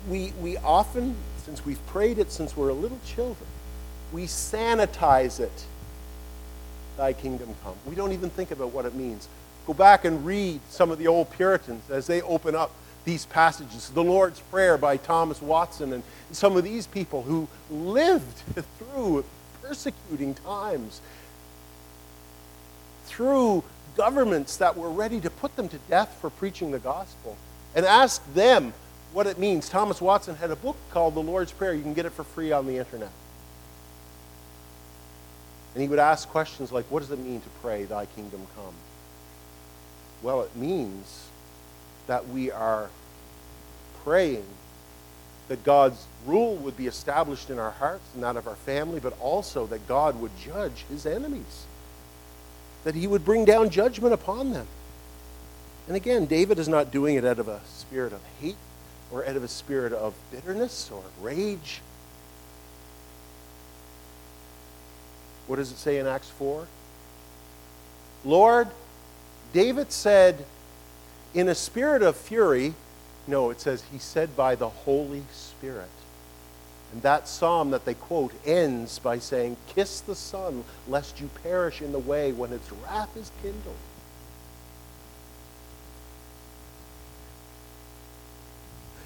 we, 0.09 0.33
we 0.41 0.57
often, 0.59 1.17
since 1.45 1.65
we've 1.65 1.85
prayed 1.87 2.19
it 2.19 2.33
since 2.33 2.57
we're 2.57 2.73
little 2.73 2.99
children, 3.07 3.49
we 4.13 4.25
sanitize 4.25 5.41
it. 5.41 5.65
Thy 6.97 7.13
kingdom 7.13 7.55
come. 7.63 7.75
We 7.87 7.95
don't 7.95 8.13
even 8.13 8.31
think 8.31 8.51
about 8.51 8.73
what 8.73 8.87
it 8.87 8.95
means. 8.95 9.29
Go 9.67 9.75
back 9.75 10.05
and 10.05 10.25
read 10.25 10.61
some 10.71 10.91
of 10.91 10.99
the 10.99 11.07
old 11.07 11.31
Puritans 11.31 11.91
as 11.91 12.07
they 12.07 12.23
open 12.23 12.55
up 12.55 12.73
these 13.09 13.25
passages. 13.25 13.89
The 13.89 14.05
Lord's 14.05 14.41
Prayer 14.41 14.77
by 14.77 14.99
Thomas 14.99 15.41
Watson 15.41 15.95
and 15.95 16.03
some 16.31 16.59
of 16.59 16.65
these 16.65 16.87
people 16.87 17.23
who 17.23 17.49
lived 17.71 18.37
through 18.79 19.25
persecuting 19.63 20.35
times, 20.35 21.01
through 23.07 23.65
governments 23.97 24.59
that 24.59 24.77
were 24.77 24.91
ready 24.91 25.21
to 25.21 25.31
put 25.31 25.57
them 25.57 25.71
to 25.71 25.79
death 25.89 26.19
for 26.21 26.29
preaching 26.29 26.71
the 26.71 26.79
gospel, 26.79 27.39
and 27.75 27.87
ask 27.87 28.23
them 28.35 28.75
what 29.15 29.27
it 29.27 29.39
means. 29.39 29.71
Thomas 29.71 30.03
Watson 30.03 30.37
had 30.37 30.51
a 30.51 30.57
book 30.57 30.77
called 30.91 31.15
The 31.15 31.23
Lord's 31.23 31.51
Prayer. 31.51 31.73
You 31.73 31.83
can 31.83 31.95
get 31.95 32.05
it 32.05 32.13
for 32.13 32.25
free 32.25 32.53
on 32.53 32.67
the 32.67 32.77
internet. 32.77 33.11
And 35.73 35.83
he 35.83 35.89
would 35.89 35.99
ask 35.99 36.29
questions 36.29 36.73
like, 36.73 36.85
What 36.91 37.01
does 37.01 37.11
it 37.11 37.19
mean 37.19 37.41
to 37.41 37.49
pray, 37.63 37.85
Thy 37.85 38.05
kingdom 38.05 38.47
come? 38.55 38.75
Well, 40.23 40.43
it 40.43 40.55
means 40.55 41.28
that 42.09 42.29
we 42.29 42.51
are 42.51 42.91
praying 44.03 44.45
that 45.49 45.65
God's 45.65 46.07
rule 46.27 46.57
would 46.57 46.77
be 46.77 46.87
established 46.87 47.49
in 47.49 47.59
our 47.59 47.71
hearts 47.71 48.05
and 48.15 48.23
that 48.23 48.37
of 48.37 48.47
our 48.47 48.55
family, 48.55 49.01
but 49.01 49.19
also 49.21 49.67
that 49.67 49.87
God 49.89 50.21
would 50.21 50.37
judge 50.39 50.85
his 50.91 51.07
enemies, 51.07 51.65
that 52.85 52.95
he 52.95 53.07
would 53.07 53.25
bring 53.25 53.45
down 53.45 53.71
judgment 53.71 54.13
upon 54.13 54.53
them. 54.53 54.67
And 55.87 55.97
again, 55.97 56.27
David 56.27 56.59
is 56.59 56.69
not 56.69 56.91
doing 56.91 57.17
it 57.17 57.25
out 57.25 57.39
of 57.39 57.49
a 57.49 57.61
spirit 57.67 58.13
of 58.13 58.21
hate 58.41 58.57
or 59.11 59.27
out 59.27 59.37
of 59.37 59.43
a 59.43 59.49
spirit 59.49 59.93
of 59.93 60.15
bitterness 60.31 60.91
or 60.93 61.03
rage. 61.23 61.81
What 65.47 65.57
does 65.57 65.73
it 65.73 65.79
say 65.79 65.99
in 65.99 66.07
Acts 66.07 66.29
4? 66.29 66.67
Lord, 68.27 68.69
David 69.55 69.93
said, 69.93 70.45
in 71.35 71.49
a 71.49 71.55
spirit 71.55 72.03
of 72.03 72.17
fury, 72.17 72.75
no, 73.27 73.51
it 73.51 73.61
says 73.61 73.85
he 73.93 73.99
said 73.99 74.37
by 74.37 74.55
the 74.55 74.69
Holy 74.69 75.23
Spirit. 75.33 75.91
And 76.93 77.03
that 77.03 77.29
psalm 77.29 77.71
that 77.71 77.85
they 77.85 77.95
quote 77.95 78.33
ends 78.47 78.99
by 78.99 79.19
saying, 79.19 79.59
Kiss 79.67 80.01
the 80.01 80.15
Son, 80.15 80.65
lest 80.89 81.21
you 81.21 81.29
perish 81.43 81.83
in 81.83 81.93
the 81.93 81.99
way 81.99 82.33
when 82.33 82.53
its 82.53 82.73
wrath 82.73 83.15
is 83.17 83.31
kindled. 83.43 83.77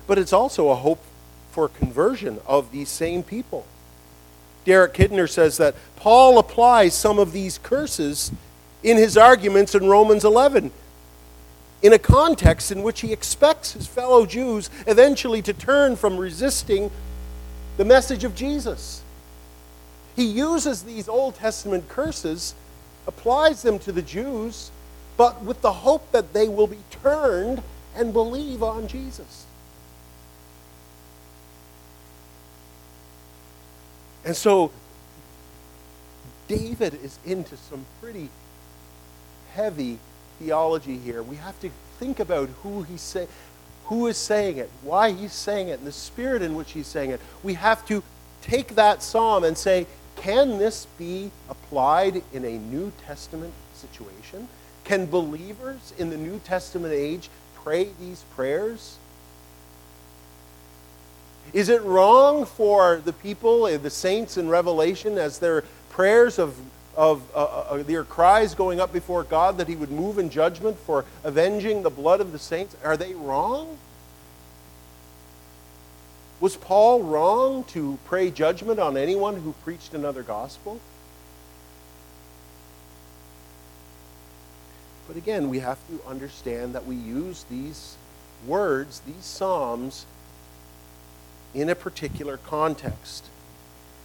But 0.06 0.18
it's 0.18 0.32
also 0.32 0.68
a 0.68 0.76
hope 0.76 1.02
for 1.50 1.68
conversion 1.68 2.40
of 2.46 2.70
these 2.70 2.88
same 2.88 3.22
people. 3.22 3.66
Derek 4.64 4.94
Kidner 4.94 5.28
says 5.28 5.56
that 5.56 5.74
Paul 5.96 6.38
applies 6.38 6.94
some 6.94 7.18
of 7.18 7.32
these 7.32 7.58
curses 7.58 8.30
in 8.84 8.96
his 8.96 9.16
arguments 9.16 9.74
in 9.74 9.86
Romans 9.86 10.24
11 10.24 10.70
in 11.82 11.92
a 11.92 11.98
context 11.98 12.70
in 12.70 12.82
which 12.82 13.00
he 13.00 13.12
expects 13.12 13.72
his 13.72 13.86
fellow 13.86 14.24
Jews 14.24 14.70
eventually 14.86 15.42
to 15.42 15.52
turn 15.52 15.96
from 15.96 16.16
resisting 16.16 16.90
the 17.76 17.84
message 17.84 18.22
of 18.22 18.34
Jesus. 18.34 19.02
He 20.14 20.24
uses 20.24 20.84
these 20.84 21.08
Old 21.08 21.34
Testament 21.34 21.88
curses, 21.88 22.54
applies 23.06 23.62
them 23.62 23.78
to 23.80 23.92
the 23.92 24.02
Jews, 24.02 24.70
but 25.16 25.42
with 25.42 25.60
the 25.60 25.72
hope 25.72 26.10
that 26.12 26.32
they 26.32 26.48
will 26.48 26.66
be 26.66 26.78
turned 26.90 27.62
and 27.96 28.12
believe 28.12 28.62
on 28.62 28.86
Jesus. 28.86 29.46
And 34.24 34.36
so 34.36 34.70
David 36.46 36.94
is 37.02 37.18
into 37.24 37.56
some 37.56 37.86
pretty 38.00 38.28
heavy 39.54 39.98
theology 40.42 40.98
here. 40.98 41.22
We 41.22 41.36
have 41.36 41.58
to 41.60 41.70
think 41.98 42.20
about 42.20 42.48
who 42.62 42.82
he's 42.82 43.00
saying, 43.00 43.28
who 43.86 44.06
is 44.06 44.16
saying 44.16 44.58
it, 44.58 44.70
why 44.82 45.12
he's 45.12 45.32
saying 45.32 45.68
it, 45.68 45.78
and 45.78 45.86
the 45.86 45.92
spirit 45.92 46.42
in 46.42 46.54
which 46.54 46.72
he's 46.72 46.86
saying 46.86 47.10
it. 47.10 47.20
We 47.42 47.54
have 47.54 47.86
to 47.86 48.02
take 48.40 48.74
that 48.74 49.02
psalm 49.02 49.44
and 49.44 49.56
say, 49.56 49.86
can 50.16 50.58
this 50.58 50.86
be 50.98 51.30
applied 51.48 52.22
in 52.32 52.44
a 52.44 52.58
New 52.58 52.92
Testament 53.06 53.52
situation? 53.74 54.48
Can 54.84 55.06
believers 55.06 55.92
in 55.98 56.10
the 56.10 56.16
New 56.16 56.38
Testament 56.40 56.92
age 56.92 57.28
pray 57.54 57.88
these 58.00 58.24
prayers? 58.34 58.98
Is 61.52 61.68
it 61.68 61.82
wrong 61.82 62.46
for 62.46 63.00
the 63.04 63.12
people, 63.12 63.66
eh, 63.66 63.76
the 63.76 63.90
saints 63.90 64.36
in 64.36 64.48
Revelation, 64.48 65.18
as 65.18 65.38
their 65.38 65.64
prayers 65.90 66.38
of 66.38 66.56
of 66.96 67.22
uh, 67.34 67.38
uh, 67.38 67.66
uh, 67.70 67.82
their 67.82 68.04
cries 68.04 68.54
going 68.54 68.80
up 68.80 68.92
before 68.92 69.24
God 69.24 69.58
that 69.58 69.68
he 69.68 69.76
would 69.76 69.90
move 69.90 70.18
in 70.18 70.30
judgment 70.30 70.78
for 70.78 71.04
avenging 71.24 71.82
the 71.82 71.90
blood 71.90 72.20
of 72.20 72.32
the 72.32 72.38
saints? 72.38 72.76
Are 72.84 72.96
they 72.96 73.14
wrong? 73.14 73.78
Was 76.40 76.56
Paul 76.56 77.02
wrong 77.02 77.64
to 77.64 77.98
pray 78.04 78.30
judgment 78.30 78.80
on 78.80 78.96
anyone 78.96 79.40
who 79.40 79.54
preached 79.64 79.94
another 79.94 80.22
gospel? 80.22 80.80
But 85.06 85.16
again, 85.16 85.48
we 85.48 85.60
have 85.60 85.78
to 85.88 86.00
understand 86.06 86.74
that 86.74 86.86
we 86.86 86.96
use 86.96 87.44
these 87.50 87.96
words, 88.46 89.00
these 89.06 89.24
Psalms, 89.24 90.06
in 91.54 91.68
a 91.68 91.74
particular 91.74 92.38
context 92.38 93.26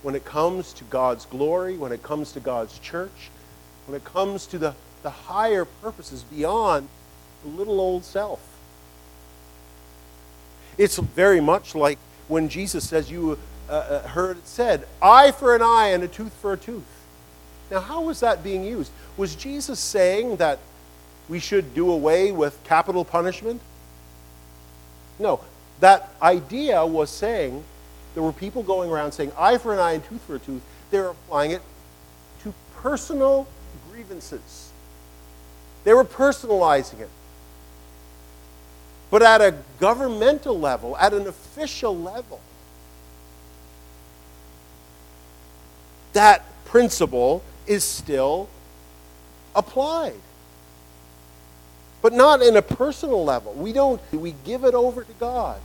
when 0.03 0.15
it 0.15 0.25
comes 0.25 0.73
to 0.73 0.83
God's 0.85 1.25
glory, 1.25 1.77
when 1.77 1.91
it 1.91 2.03
comes 2.03 2.31
to 2.33 2.39
God's 2.39 2.77
church, 2.79 3.29
when 3.85 3.95
it 3.95 4.03
comes 4.03 4.45
to 4.47 4.57
the, 4.57 4.75
the 5.03 5.09
higher 5.09 5.65
purposes 5.65 6.23
beyond 6.23 6.87
the 7.43 7.49
little 7.49 7.79
old 7.79 8.03
self. 8.03 8.39
It's 10.77 10.97
very 10.97 11.41
much 11.41 11.73
like 11.73 11.97
when 12.27 12.49
Jesus 12.49 12.87
says, 12.87 13.09
You 13.09 13.39
uh, 13.69 13.73
uh, 13.73 14.07
heard 14.07 14.37
it 14.37 14.47
said, 14.47 14.87
eye 15.01 15.31
for 15.31 15.55
an 15.55 15.61
eye 15.61 15.87
and 15.87 16.03
a 16.03 16.07
tooth 16.07 16.33
for 16.33 16.53
a 16.53 16.57
tooth. 16.57 16.83
Now, 17.69 17.81
how 17.81 18.01
was 18.01 18.21
that 18.21 18.43
being 18.43 18.63
used? 18.63 18.91
Was 19.17 19.35
Jesus 19.35 19.79
saying 19.79 20.37
that 20.37 20.59
we 21.27 21.39
should 21.39 21.73
do 21.73 21.91
away 21.91 22.31
with 22.31 22.63
capital 22.63 23.03
punishment? 23.03 23.61
No. 25.19 25.41
That 25.79 26.09
idea 26.21 26.85
was 26.85 27.09
saying 27.09 27.63
there 28.17 28.23
were 28.23 28.33
people 28.33 28.63
going 28.63 28.89
around 28.89 29.11
saying 29.11 29.31
eye 29.37 29.59
for 29.59 29.73
an 29.73 29.79
eye 29.79 29.91
and 29.91 30.03
tooth 30.03 30.23
for 30.23 30.37
a 30.37 30.39
tooth. 30.39 30.63
They're 30.89 31.09
applying 31.09 31.51
it 31.51 31.61
to 32.41 32.53
personal 32.77 33.47
grievances. 33.91 34.71
They 35.83 35.93
were 35.93 36.03
personalizing 36.03 37.01
it. 37.01 37.11
But 39.11 39.21
at 39.21 39.39
a 39.41 39.53
governmental 39.79 40.59
level, 40.59 40.97
at 40.97 41.13
an 41.13 41.27
official 41.27 41.95
level, 41.95 42.41
that 46.13 46.43
principle 46.65 47.43
is 47.67 47.83
still 47.83 48.49
applied. 49.55 50.19
But 52.01 52.13
not 52.13 52.41
in 52.41 52.57
a 52.57 52.63
personal 52.63 53.23
level. 53.23 53.53
We 53.53 53.73
don't, 53.73 54.01
we 54.11 54.33
give 54.43 54.63
it 54.63 54.73
over 54.73 55.03
to 55.03 55.13
God. 55.19 55.61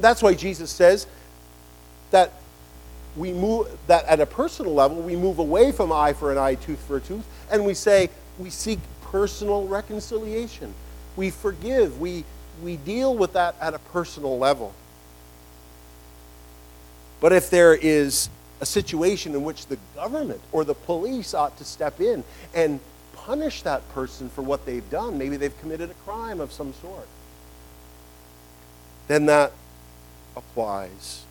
That's 0.00 0.20
why 0.20 0.34
Jesus 0.34 0.72
says, 0.72 1.06
that 2.10 2.32
we 3.16 3.32
move 3.32 3.68
that 3.86 4.04
at 4.04 4.20
a 4.20 4.26
personal 4.26 4.74
level 4.74 5.00
we 5.02 5.16
move 5.16 5.38
away 5.38 5.72
from 5.72 5.92
eye 5.92 6.12
for 6.12 6.30
an 6.30 6.38
eye 6.38 6.54
tooth 6.54 6.80
for 6.86 6.98
a 6.98 7.00
tooth 7.00 7.24
and 7.50 7.64
we 7.64 7.74
say 7.74 8.10
we 8.38 8.50
seek 8.50 8.78
personal 9.10 9.66
reconciliation. 9.66 10.74
We 11.16 11.30
forgive. 11.30 12.00
We 12.00 12.24
we 12.62 12.76
deal 12.76 13.16
with 13.16 13.34
that 13.34 13.54
at 13.60 13.74
a 13.74 13.78
personal 13.78 14.38
level. 14.38 14.74
But 17.20 17.32
if 17.32 17.50
there 17.50 17.74
is 17.74 18.28
a 18.60 18.66
situation 18.66 19.34
in 19.34 19.44
which 19.44 19.66
the 19.66 19.78
government 19.94 20.40
or 20.50 20.64
the 20.64 20.74
police 20.74 21.34
ought 21.34 21.56
to 21.58 21.64
step 21.64 22.00
in 22.00 22.24
and 22.54 22.80
punish 23.14 23.62
that 23.62 23.88
person 23.92 24.28
for 24.28 24.42
what 24.42 24.66
they've 24.66 24.88
done, 24.90 25.18
maybe 25.18 25.36
they've 25.36 25.58
committed 25.60 25.90
a 25.90 25.94
crime 25.94 26.40
of 26.40 26.52
some 26.52 26.72
sort, 26.74 27.06
then 29.06 29.26
that 29.26 29.52
applies. 30.36 31.24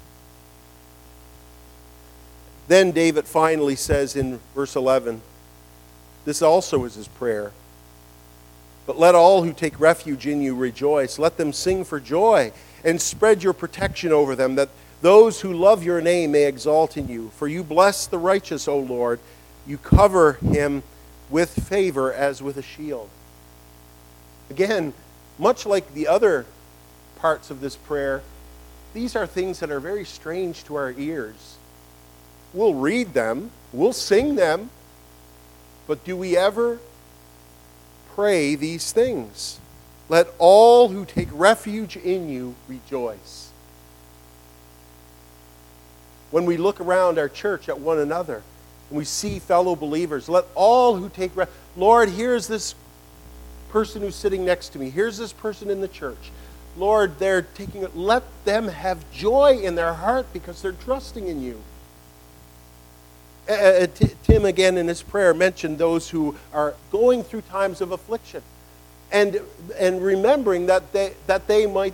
Then 2.68 2.92
David 2.92 3.26
finally 3.26 3.76
says 3.76 4.16
in 4.16 4.40
verse 4.54 4.76
11, 4.76 5.22
this 6.26 6.42
also 6.42 6.84
is 6.84 6.96
his 6.96 7.08
prayer. 7.08 7.54
But 8.86 9.00
let 9.00 9.16
all 9.16 9.44
who 9.44 9.54
take 9.54 9.80
refuge 9.80 10.28
in 10.28 10.42
you 10.42 10.56
rejoice. 10.56 11.18
Let 11.18 11.38
them 11.38 11.54
sing 11.54 11.84
for 11.84 12.00
joy 12.00 12.52
and 12.84 13.02
spread 13.02 13.44
your 13.44 13.54
protection 13.54 14.12
over 14.12 14.36
them, 14.36 14.56
that 14.56 14.70
those 15.02 15.42
who 15.42 15.54
love 15.54 15.84
your 15.84 16.02
name 16.02 16.32
may 16.32 16.46
exalt 16.46 16.98
in 16.98 17.08
you. 17.08 17.30
For 17.36 17.48
you 17.48 17.64
bless 17.64 18.08
the 18.08 18.18
righteous, 18.18 18.68
O 18.68 18.78
Lord. 18.78 19.20
You 19.66 19.78
cover 19.78 20.34
him 20.34 20.84
with 21.30 21.68
favor 21.68 22.14
as 22.14 22.42
with 22.42 22.58
a 22.58 22.62
shield. 22.62 23.10
Again, 24.50 24.94
much 25.38 25.66
like 25.66 25.94
the 25.94 26.08
other 26.08 26.46
parts 27.18 27.52
of 27.52 27.60
this 27.60 27.76
prayer, 27.76 28.22
these 28.94 29.16
are 29.16 29.28
things 29.28 29.60
that 29.60 29.72
are 29.72 29.80
very 29.80 30.06
strange 30.06 30.64
to 30.66 30.76
our 30.76 30.92
ears. 30.92 31.57
We'll 32.58 32.74
read 32.74 33.14
them, 33.14 33.52
we'll 33.72 33.94
sing 33.94 34.34
them, 34.34 34.72
but 35.86 36.04
do 36.04 36.18
we 36.18 36.36
ever 36.36 36.80
pray 38.16 38.56
these 38.56 38.92
things? 38.92 39.60
Let 40.10 40.26
all 40.40 40.88
who 40.88 41.06
take 41.06 41.28
refuge 41.32 41.96
in 41.98 42.30
you 42.30 42.56
rejoice. 42.68 43.52
When 46.32 46.48
we 46.48 46.58
look 46.58 46.82
around 46.82 47.20
our 47.20 47.30
church 47.30 47.70
at 47.70 47.80
one 47.80 48.00
another 48.00 48.42
and 48.90 48.98
we 48.98 49.06
see 49.06 49.38
fellow 49.38 49.76
believers, 49.76 50.28
let 50.28 50.46
all 50.56 50.96
who 50.96 51.10
take 51.10 51.36
refuge, 51.36 51.56
Lord, 51.76 52.10
here's 52.10 52.48
this 52.48 52.74
person 53.70 54.02
who's 54.02 54.16
sitting 54.16 54.46
next 54.46 54.70
to 54.70 54.80
me. 54.80 54.90
Here's 54.90 55.20
this 55.20 55.32
person 55.32 55.70
in 55.70 55.80
the 55.80 55.88
church. 55.88 56.32
Lord, 56.76 57.20
they're 57.20 57.44
taking 57.44 57.84
it. 57.84 57.96
Let 57.96 58.24
them 58.46 58.68
have 58.68 59.12
joy 59.12 59.60
in 59.62 59.76
their 59.76 59.94
heart 59.94 60.26
because 60.34 60.64
they're 60.64 60.72
trusting 60.72 61.28
in 61.28 61.44
you. 61.44 61.62
Uh, 63.50 63.54
uh 63.54 63.88
Tim, 64.24 64.46
again, 64.46 64.78
in 64.78 64.88
his 64.88 65.02
prayer, 65.02 65.34
mentioned 65.34 65.78
those 65.78 66.10
who 66.10 66.36
are 66.54 66.76
going 66.92 67.24
through 67.24 67.42
times 67.42 67.82
of 67.82 67.92
affliction 67.92 68.42
and, 69.12 69.40
and 69.78 70.02
remembering 70.02 70.66
that 70.66 70.92
they, 70.92 71.14
that 71.28 71.48
they 71.48 71.66
might 71.66 71.94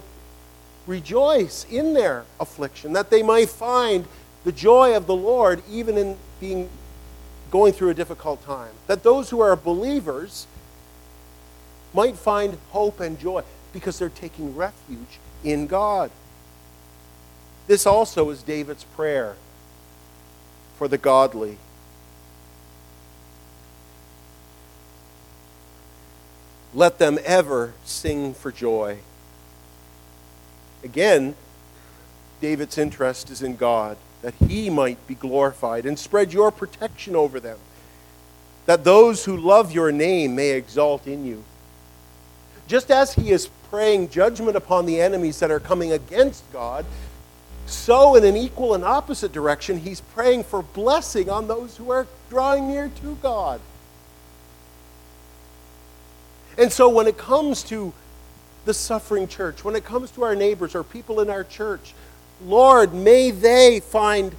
rejoice 0.88 1.66
in 1.70 1.94
their 1.94 2.26
affliction, 2.40 2.94
that 2.94 3.10
they 3.10 3.24
might 3.24 3.50
find 3.50 4.06
the 4.44 4.52
joy 4.52 4.96
of 4.96 5.08
the 5.08 5.16
Lord 5.16 5.62
even 5.70 5.98
in 5.98 6.18
being 6.40 6.70
going 7.52 7.72
through 7.72 7.90
a 7.90 7.94
difficult 7.94 8.44
time. 8.44 8.72
That 8.88 9.04
those 9.04 9.30
who 9.30 9.40
are 9.40 9.56
believers 9.56 10.48
might 11.94 12.18
find 12.18 12.58
hope 12.72 13.00
and 13.00 13.20
joy 13.20 13.44
because 13.72 14.00
they're 14.00 14.10
taking 14.10 14.56
refuge 14.56 15.20
in 15.44 15.68
God. 15.68 16.12
This 17.68 17.86
also 17.86 18.30
is 18.32 18.44
David's 18.44 18.84
prayer 18.84 19.36
for 20.84 20.90
the 20.90 20.98
godly. 20.98 21.58
Let 26.74 27.00
them 27.00 27.18
ever 27.24 27.74
sing 27.86 28.34
for 28.34 28.52
joy. 28.52 28.98
Again, 30.84 31.36
David's 32.42 32.78
interest 32.78 33.30
is 33.30 33.42
in 33.42 33.56
God, 33.56 33.96
that 34.24 34.34
he 34.46 34.70
might 34.70 35.08
be 35.08 35.16
glorified, 35.16 35.86
and 35.86 35.98
spread 35.98 36.34
your 36.34 36.52
protection 36.52 37.16
over 37.16 37.40
them, 37.40 37.60
that 38.66 38.84
those 38.84 39.24
who 39.24 39.38
love 39.38 39.72
your 39.72 39.94
name 39.94 40.36
may 40.36 40.50
exalt 40.50 41.08
in 41.08 41.26
you. 41.26 41.46
Just 42.68 42.92
as 42.92 43.14
he 43.14 43.32
is 43.32 43.48
praying 43.70 44.10
judgment 44.10 44.58
upon 44.58 44.86
the 44.86 45.00
enemies 45.00 45.40
that 45.40 45.50
are 45.50 45.62
coming 45.62 45.94
against 45.94 46.44
God, 46.52 46.86
so 47.74 48.16
in 48.16 48.24
an 48.24 48.38
equal 48.38 48.74
and 48.74 48.84
opposite 48.84 49.32
direction, 49.32 49.80
he's 49.80 50.02
praying 50.02 50.44
for 50.44 50.62
blessing 50.62 51.30
on 51.30 51.48
those 51.48 51.78
who 51.78 51.90
are 51.92 52.08
drawing 52.30 52.68
near 52.68 52.90
to 53.02 53.16
God. 53.22 53.60
And 56.58 56.72
so 56.72 56.88
when 56.88 57.08
it 57.08 57.18
comes 57.18 57.64
to 57.64 57.94
the 58.66 58.74
suffering 58.74 59.28
church, 59.28 59.64
when 59.64 59.76
it 59.76 59.84
comes 59.84 60.12
to 60.12 60.24
our 60.24 60.36
neighbors 60.36 60.76
or 60.76 60.84
people 60.84 61.20
in 61.20 61.30
our 61.30 61.44
church, 61.44 61.94
Lord, 62.46 62.94
may 62.94 63.32
they 63.32 63.80
find 63.80 64.36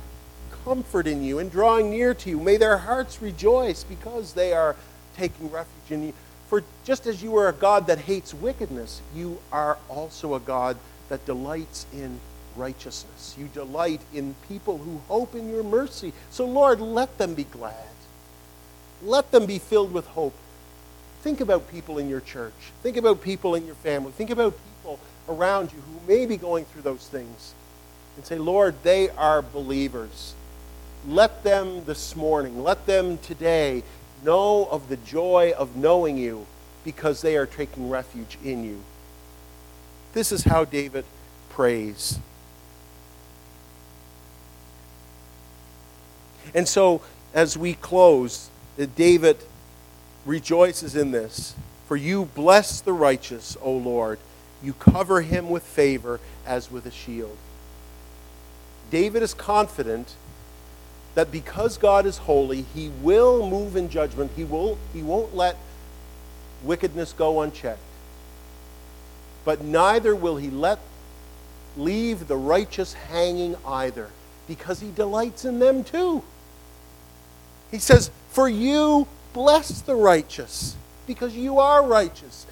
comfort 0.64 1.06
in 1.06 1.22
you 1.22 1.38
and 1.38 1.50
drawing 1.50 1.90
near 1.90 2.14
to 2.14 2.30
you. 2.30 2.38
May 2.38 2.56
their 2.56 2.78
hearts 2.78 3.20
rejoice 3.20 3.84
because 3.84 4.32
they 4.32 4.52
are 4.52 4.76
taking 5.16 5.50
refuge 5.50 5.90
in 5.90 6.06
you. 6.06 6.12
For 6.48 6.62
just 6.84 7.06
as 7.06 7.22
you 7.22 7.36
are 7.36 7.48
a 7.48 7.52
God 7.52 7.86
that 7.88 7.98
hates 7.98 8.32
wickedness, 8.32 9.00
you 9.14 9.40
are 9.52 9.78
also 9.88 10.34
a 10.34 10.40
God 10.40 10.76
that 11.08 11.26
delights 11.26 11.86
in 11.92 12.20
righteousness. 12.56 13.34
You 13.38 13.48
delight 13.52 14.00
in 14.12 14.34
people 14.48 14.78
who 14.78 15.00
hope 15.08 15.34
in 15.34 15.50
your 15.50 15.62
mercy. 15.62 16.12
So, 16.30 16.46
Lord, 16.46 16.80
let 16.80 17.18
them 17.18 17.34
be 17.34 17.44
glad. 17.44 17.74
Let 19.02 19.30
them 19.30 19.46
be 19.46 19.58
filled 19.58 19.92
with 19.92 20.06
hope. 20.08 20.34
Think 21.22 21.40
about 21.40 21.70
people 21.70 21.98
in 21.98 22.08
your 22.08 22.20
church. 22.20 22.52
Think 22.82 22.96
about 22.96 23.22
people 23.22 23.54
in 23.54 23.66
your 23.66 23.74
family. 23.76 24.12
Think 24.12 24.30
about 24.30 24.54
people 24.80 24.98
around 25.28 25.72
you 25.72 25.78
who 25.80 26.06
may 26.06 26.26
be 26.26 26.36
going 26.36 26.64
through 26.66 26.82
those 26.82 27.06
things. 27.08 27.54
And 28.16 28.24
say, 28.24 28.38
Lord, 28.38 28.74
they 28.82 29.10
are 29.10 29.42
believers. 29.42 30.34
Let 31.06 31.42
them 31.42 31.84
this 31.84 32.16
morning, 32.16 32.62
let 32.62 32.86
them 32.86 33.18
today 33.18 33.82
know 34.24 34.66
of 34.70 34.88
the 34.88 34.96
joy 34.96 35.52
of 35.56 35.76
knowing 35.76 36.16
you 36.16 36.46
because 36.84 37.20
they 37.20 37.36
are 37.36 37.46
taking 37.46 37.90
refuge 37.90 38.38
in 38.44 38.64
you. 38.64 38.82
This 40.12 40.32
is 40.32 40.44
how 40.44 40.64
David 40.64 41.04
prays. 41.50 42.18
And 46.52 46.68
so, 46.68 47.00
as 47.32 47.56
we 47.56 47.74
close, 47.74 48.50
David 48.96 49.38
rejoices 50.26 50.96
in 50.96 51.10
this. 51.10 51.54
For 51.86 51.96
you 51.96 52.26
bless 52.34 52.80
the 52.80 52.92
righteous, 52.92 53.56
O 53.60 53.72
Lord. 53.72 54.18
You 54.62 54.72
cover 54.72 55.20
him 55.20 55.50
with 55.50 55.62
favor 55.62 56.20
as 56.46 56.70
with 56.70 56.86
a 56.86 56.90
shield. 56.90 57.36
David 58.90 59.22
is 59.22 59.34
confident 59.34 60.14
that 61.14 61.30
because 61.30 61.76
God 61.76 62.06
is 62.06 62.18
holy, 62.18 62.62
he 62.62 62.90
will 63.02 63.48
move 63.48 63.76
in 63.76 63.88
judgment. 63.88 64.32
He, 64.34 64.44
will, 64.44 64.78
he 64.92 65.02
won't 65.02 65.34
let 65.34 65.56
wickedness 66.62 67.12
go 67.12 67.40
unchecked. 67.42 67.78
But 69.44 69.62
neither 69.62 70.16
will 70.16 70.36
he 70.36 70.48
let 70.48 70.78
leave 71.76 72.28
the 72.28 72.36
righteous 72.36 72.94
hanging 72.94 73.56
either, 73.66 74.10
because 74.48 74.80
he 74.80 74.90
delights 74.90 75.44
in 75.44 75.58
them 75.58 75.84
too. 75.84 76.22
He 77.74 77.80
says, 77.80 78.12
For 78.28 78.48
you 78.48 79.08
bless 79.32 79.80
the 79.80 79.96
righteous, 79.96 80.76
because 81.08 81.34
you 81.34 81.58
are 81.58 81.84
righteous. 81.84 82.46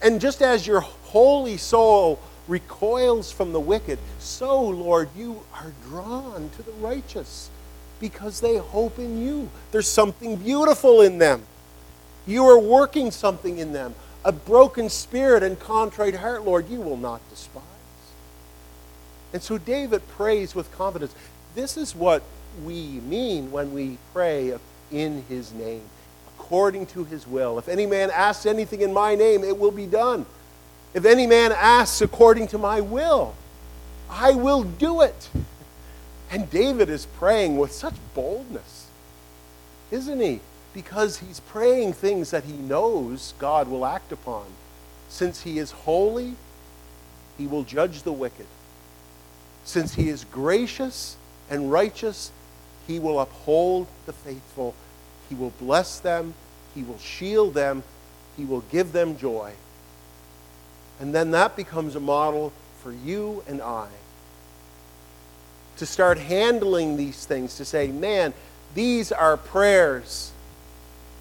And 0.00 0.22
just 0.22 0.40
as 0.40 0.66
your 0.66 0.80
holy 0.80 1.58
soul 1.58 2.18
recoils 2.48 3.30
from 3.30 3.52
the 3.52 3.60
wicked, 3.60 3.98
so, 4.18 4.62
Lord, 4.62 5.10
you 5.14 5.42
are 5.52 5.72
drawn 5.86 6.48
to 6.56 6.62
the 6.62 6.72
righteous 6.72 7.50
because 8.00 8.40
they 8.40 8.56
hope 8.56 8.98
in 8.98 9.22
you. 9.22 9.50
There's 9.70 9.86
something 9.86 10.36
beautiful 10.36 11.02
in 11.02 11.18
them. 11.18 11.42
You 12.26 12.46
are 12.46 12.58
working 12.58 13.10
something 13.10 13.58
in 13.58 13.74
them. 13.74 13.94
A 14.24 14.32
broken 14.32 14.88
spirit 14.88 15.42
and 15.42 15.60
contrite 15.60 16.14
heart, 16.14 16.46
Lord, 16.46 16.70
you 16.70 16.80
will 16.80 16.96
not 16.96 17.20
despise. 17.28 17.62
And 19.34 19.42
so 19.42 19.58
David 19.58 20.08
prays 20.08 20.54
with 20.54 20.72
confidence. 20.72 21.14
This 21.54 21.76
is 21.76 21.94
what 21.94 22.22
we 22.64 23.00
mean 23.00 23.50
when 23.50 23.72
we 23.72 23.98
pray 24.12 24.56
in 24.92 25.24
his 25.28 25.52
name, 25.52 25.82
according 26.38 26.86
to 26.86 27.04
his 27.04 27.26
will. 27.26 27.58
If 27.58 27.68
any 27.68 27.86
man 27.86 28.10
asks 28.10 28.46
anything 28.46 28.80
in 28.80 28.92
my 28.92 29.14
name, 29.14 29.42
it 29.42 29.58
will 29.58 29.70
be 29.70 29.86
done. 29.86 30.26
If 30.92 31.04
any 31.04 31.26
man 31.26 31.52
asks 31.52 32.00
according 32.00 32.48
to 32.48 32.58
my 32.58 32.80
will, 32.80 33.34
I 34.08 34.32
will 34.32 34.62
do 34.62 35.00
it. 35.00 35.28
And 36.30 36.48
David 36.50 36.88
is 36.88 37.06
praying 37.06 37.58
with 37.58 37.72
such 37.72 37.94
boldness, 38.14 38.86
isn't 39.90 40.20
he? 40.20 40.40
Because 40.72 41.18
he's 41.18 41.40
praying 41.40 41.92
things 41.92 42.30
that 42.30 42.44
he 42.44 42.54
knows 42.54 43.34
God 43.38 43.68
will 43.68 43.86
act 43.86 44.12
upon. 44.12 44.46
Since 45.08 45.42
he 45.42 45.58
is 45.58 45.70
holy, 45.70 46.34
he 47.38 47.46
will 47.46 47.62
judge 47.62 48.02
the 48.02 48.12
wicked. 48.12 48.46
Since 49.64 49.94
he 49.94 50.08
is 50.08 50.24
gracious 50.24 51.16
and 51.48 51.70
righteous, 51.70 52.32
he 52.86 52.98
will 52.98 53.20
uphold 53.20 53.86
the 54.06 54.12
faithful. 54.12 54.74
He 55.28 55.34
will 55.34 55.52
bless 55.58 55.98
them. 55.98 56.34
He 56.74 56.82
will 56.82 56.98
shield 56.98 57.54
them. 57.54 57.82
He 58.36 58.44
will 58.44 58.62
give 58.70 58.92
them 58.92 59.16
joy. 59.16 59.52
And 61.00 61.14
then 61.14 61.30
that 61.32 61.56
becomes 61.56 61.96
a 61.96 62.00
model 62.00 62.52
for 62.82 62.92
you 62.92 63.42
and 63.48 63.62
I. 63.62 63.88
to 65.78 65.86
start 65.86 66.18
handling 66.18 66.96
these 66.96 67.26
things, 67.26 67.56
to 67.56 67.64
say, 67.64 67.88
man, 67.88 68.32
these 68.74 69.12
are 69.12 69.36
prayers 69.36 70.30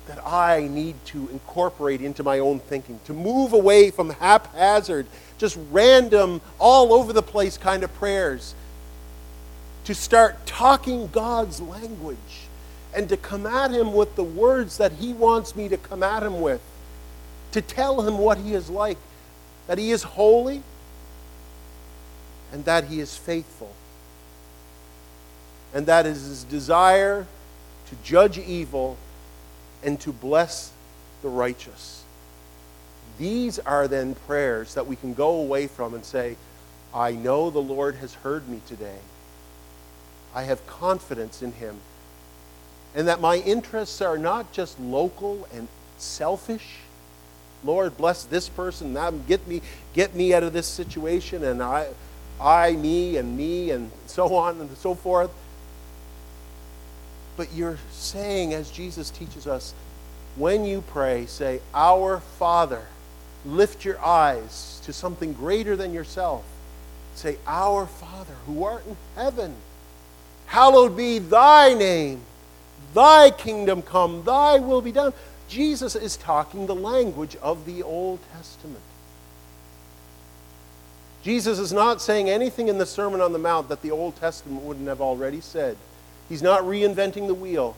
that 0.08 0.26
I 0.26 0.68
need 0.70 0.96
to 1.06 1.30
incorporate 1.30 2.02
into 2.02 2.24
my 2.24 2.40
own 2.40 2.60
thinking, 2.60 3.00
to 3.06 3.14
move 3.14 3.54
away 3.54 3.90
from 3.90 4.10
haphazard, 4.12 5.08
just 5.38 5.58
random, 5.72 6.42
all 6.60 6.94
over 6.94 7.14
the 7.14 7.24
place 7.24 7.58
kind 7.58 7.84
of 7.84 7.94
prayers, 7.96 8.54
to 9.86 9.94
start 9.94 10.46
talking 10.46 11.08
God's 11.08 11.60
language 11.62 12.18
and 12.96 13.10
to 13.10 13.18
come 13.18 13.46
at 13.46 13.72
Him 13.72 13.94
with 13.94 14.16
the 14.16 14.24
words 14.24 14.78
that 14.78 14.94
He 14.94 15.14
wants 15.14 15.56
me 15.56 15.68
to 15.70 15.78
come 15.78 16.04
at 16.04 16.24
Him 16.24 16.42
with, 16.42 16.62
to 17.52 17.62
tell 17.62 18.02
Him 18.02 18.18
what 18.18 18.38
He 18.38 18.54
is 18.54 18.70
like, 18.70 18.98
that 19.68 19.78
He 19.78 19.92
is 19.92 20.04
holy 20.04 20.64
and 22.52 22.64
that 22.66 22.86
He 22.86 23.00
is 23.00 23.18
faithful, 23.18 23.74
and 25.74 25.86
that 25.88 26.06
is 26.06 26.24
His 26.24 26.44
desire 26.44 27.26
to 27.88 27.96
judge 28.04 28.38
evil 28.38 28.98
and 29.84 30.00
to 30.02 30.12
bless 30.14 30.72
the 31.22 31.30
righteous. 31.30 32.04
These 33.18 33.60
are 33.60 33.88
then 33.88 34.16
prayers 34.16 34.76
that 34.76 34.88
we 34.88 34.96
can 34.96 35.14
go 35.14 35.42
away 35.42 35.68
from 35.68 35.94
and 35.94 36.06
say, 36.06 36.38
I 36.94 37.12
know 37.12 37.50
the 37.50 37.60
Lord 37.60 37.96
has 37.96 38.14
heard 38.16 38.48
me 38.48 38.62
today. 38.68 39.00
I 40.34 40.44
have 40.44 40.66
confidence 40.68 41.42
in 41.42 41.54
him. 41.54 41.78
And 42.96 43.08
that 43.08 43.22
my 43.22 43.38
interests 43.38 44.02
are 44.02 44.18
not 44.18 44.52
just 44.52 44.80
local 44.80 45.48
and 45.54 45.68
selfish. 45.98 46.78
Lord, 47.64 47.98
bless 47.98 48.24
this 48.24 48.50
person. 48.50 48.98
Get 49.28 49.48
me, 49.48 49.62
get 49.94 50.16
me 50.16 50.34
out 50.34 50.44
of 50.44 50.54
this 50.54 50.68
situation, 50.68 51.44
and 51.44 51.64
I, 51.64 51.88
I, 52.40 52.74
me, 52.74 53.18
and 53.18 53.38
me, 53.38 53.72
and 53.72 53.90
so 54.06 54.36
on 54.36 54.60
and 54.60 54.78
so 54.78 54.96
forth. 54.96 55.32
But 57.36 57.54
you're 57.54 57.80
saying, 57.92 58.54
as 58.54 58.70
Jesus 58.70 59.10
teaches 59.10 59.48
us, 59.48 59.74
when 60.36 60.66
you 60.66 60.82
pray, 60.82 61.26
say, 61.26 61.62
Our 61.74 62.20
Father. 62.20 62.88
Lift 63.46 63.84
your 63.84 64.00
eyes 64.00 64.80
to 64.86 64.94
something 64.94 65.34
greater 65.34 65.76
than 65.76 65.94
yourself. 65.94 66.46
Say, 67.16 67.38
Our 67.46 67.86
Father, 67.86 68.36
who 68.46 68.64
art 68.64 68.86
in 68.88 68.96
heaven, 69.16 69.56
hallowed 70.46 70.96
be 70.96 71.20
thy 71.20 71.74
name. 71.74 72.22
Thy 72.94 73.32
kingdom 73.32 73.82
come, 73.82 74.24
thy 74.24 74.60
will 74.60 74.82
be 74.82 74.92
done. 74.92 75.14
Jesus 75.48 75.96
is 75.96 76.18
talking 76.18 76.68
the 76.68 76.76
language 76.76 77.36
of 77.42 77.66
the 77.66 77.84
Old 77.84 78.20
Testament. 78.34 78.82
Jesus 81.24 81.58
is 81.58 81.72
not 81.72 82.02
saying 82.02 82.30
anything 82.30 82.68
in 82.68 82.78
the 82.78 82.86
Sermon 82.86 83.22
on 83.22 83.32
the 83.32 83.40
Mount 83.40 83.70
that 83.70 83.82
the 83.82 83.92
Old 83.92 84.16
Testament 84.18 84.62
wouldn't 84.64 84.88
have 84.88 85.00
already 85.00 85.40
said. 85.40 85.78
He's 86.28 86.42
not 86.42 86.64
reinventing 86.64 87.28
the 87.28 87.34
wheel. 87.34 87.78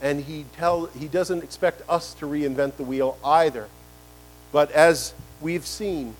And 0.00 0.24
he, 0.24 0.46
tell, 0.56 0.86
he 0.86 1.08
doesn't 1.08 1.42
expect 1.42 1.82
us 1.88 2.14
to 2.14 2.26
reinvent 2.26 2.76
the 2.76 2.84
wheel 2.84 3.18
either. 3.24 3.68
But 4.52 4.70
as 4.70 5.12
we've 5.40 5.66
seen, 5.66 6.14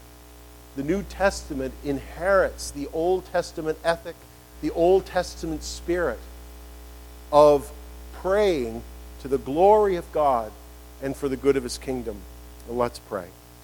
the 0.77 0.83
New 0.83 1.03
Testament 1.03 1.73
inherits 1.85 2.71
the 2.71 2.89
Old 2.93 3.25
Testament 3.27 3.79
ethic, 3.83 4.17
the 4.61 4.71
Old 4.71 5.07
Testament 5.07 5.63
spirit 5.63 6.19
of 7.33 7.71
praying 8.15 8.83
to 9.23 9.29
the 9.29 9.39
glory 9.39 9.97
of 9.97 10.11
God 10.13 10.53
and 11.03 11.17
for 11.17 11.29
the 11.29 11.37
good 11.37 11.57
of 11.57 11.63
his 11.63 11.79
kingdom. 11.79 12.17
Let's 12.69 12.99
pray. 12.99 13.27